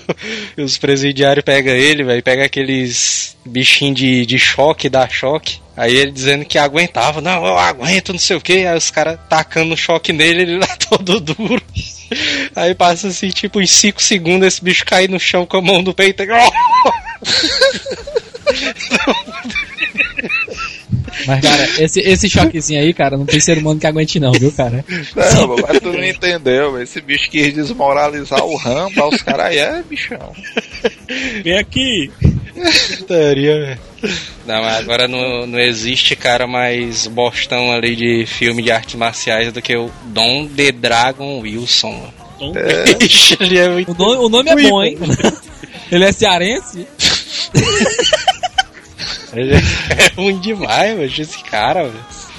[0.57, 5.59] os presidiários pegam ele, velho, pega aqueles bichinhos de, de choque, dá choque.
[5.75, 8.67] Aí ele dizendo que aguentava, não, eu aguento, não sei o que.
[8.67, 11.59] Aí os caras tacando choque nele, ele lá todo duro.
[12.55, 15.81] Aí passa assim, tipo, em 5 segundos esse bicho cai no chão com a mão
[15.81, 16.21] no peito.
[21.29, 24.51] Mas, cara, esse, esse choquezinho aí, cara, não tem ser humano que aguente, não, viu,
[24.51, 24.83] cara?
[25.15, 26.81] Não, mas tu não entendeu.
[26.81, 30.33] Esse bicho quis desmoralizar o Rambo, os caras aí é bichão.
[31.43, 32.11] Vem aqui.
[32.97, 33.79] Putaria, velho.
[34.47, 39.53] Não, mas agora não, não existe cara mais bostão ali de filme de artes marciais
[39.53, 41.91] do que o Dom The Dragon Wilson.
[41.91, 42.13] mano.
[42.41, 44.97] Então, Ixi, ele é muito O nome, o nome é bom, hein?
[45.91, 46.87] Ele é cearense?
[49.33, 49.55] ele
[49.89, 52.29] é ruim demais, mano, esse cara, velho.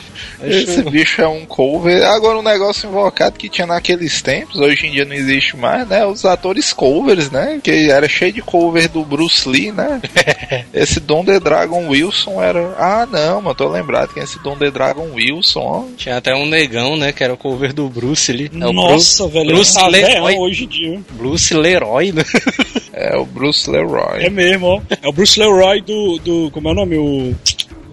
[0.43, 2.03] Esse bicho é um cover.
[2.07, 6.07] Agora um negócio invocado que tinha naqueles tempos, hoje em dia não existe mais, né?
[6.07, 7.61] Os atores covers, né?
[7.62, 10.01] Que era cheio de cover do Bruce Lee, né?
[10.73, 12.75] esse Dom The Dragon Wilson era.
[12.79, 15.85] Ah, não, mano, tô lembrado que esse Dom The Dragon Wilson, ó.
[15.97, 18.51] Tinha até um negão, né, que era o cover do Bruce ali.
[18.53, 19.55] É o Nossa, velho.
[19.55, 20.15] Bruce tá Leroy.
[20.15, 21.01] velhão hoje em dia.
[21.12, 22.25] Bruce Leroy, né?
[23.02, 24.22] É o Bruce Leroy.
[24.24, 24.81] É mesmo, ó.
[25.02, 26.18] É o Bruce Leroy do.
[26.18, 26.97] do como é o nome?
[26.97, 27.31] O.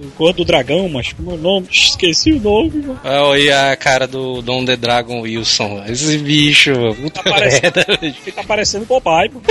[0.02, 1.68] o Cor do Dragão, mas como é o nome?
[1.72, 3.00] Esqueci o nome, mano.
[3.04, 5.84] Olha a cara do Dom The Dragon Wilson.
[5.88, 7.98] Esse bicho, mano, puta Tá parecendo- merda.
[8.02, 8.16] velho.
[8.26, 9.42] Ele tá parecendo Popeye, pô.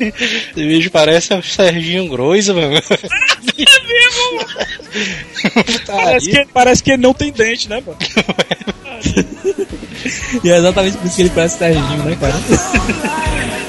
[0.00, 2.76] Esse bicho parece o Serginho Groisa, mano.
[2.76, 2.82] É.
[5.86, 7.98] Parece que, parece que ele não tem dente, né, mano?
[10.44, 12.34] E é exatamente por isso que ele parece Serginho, né, cara?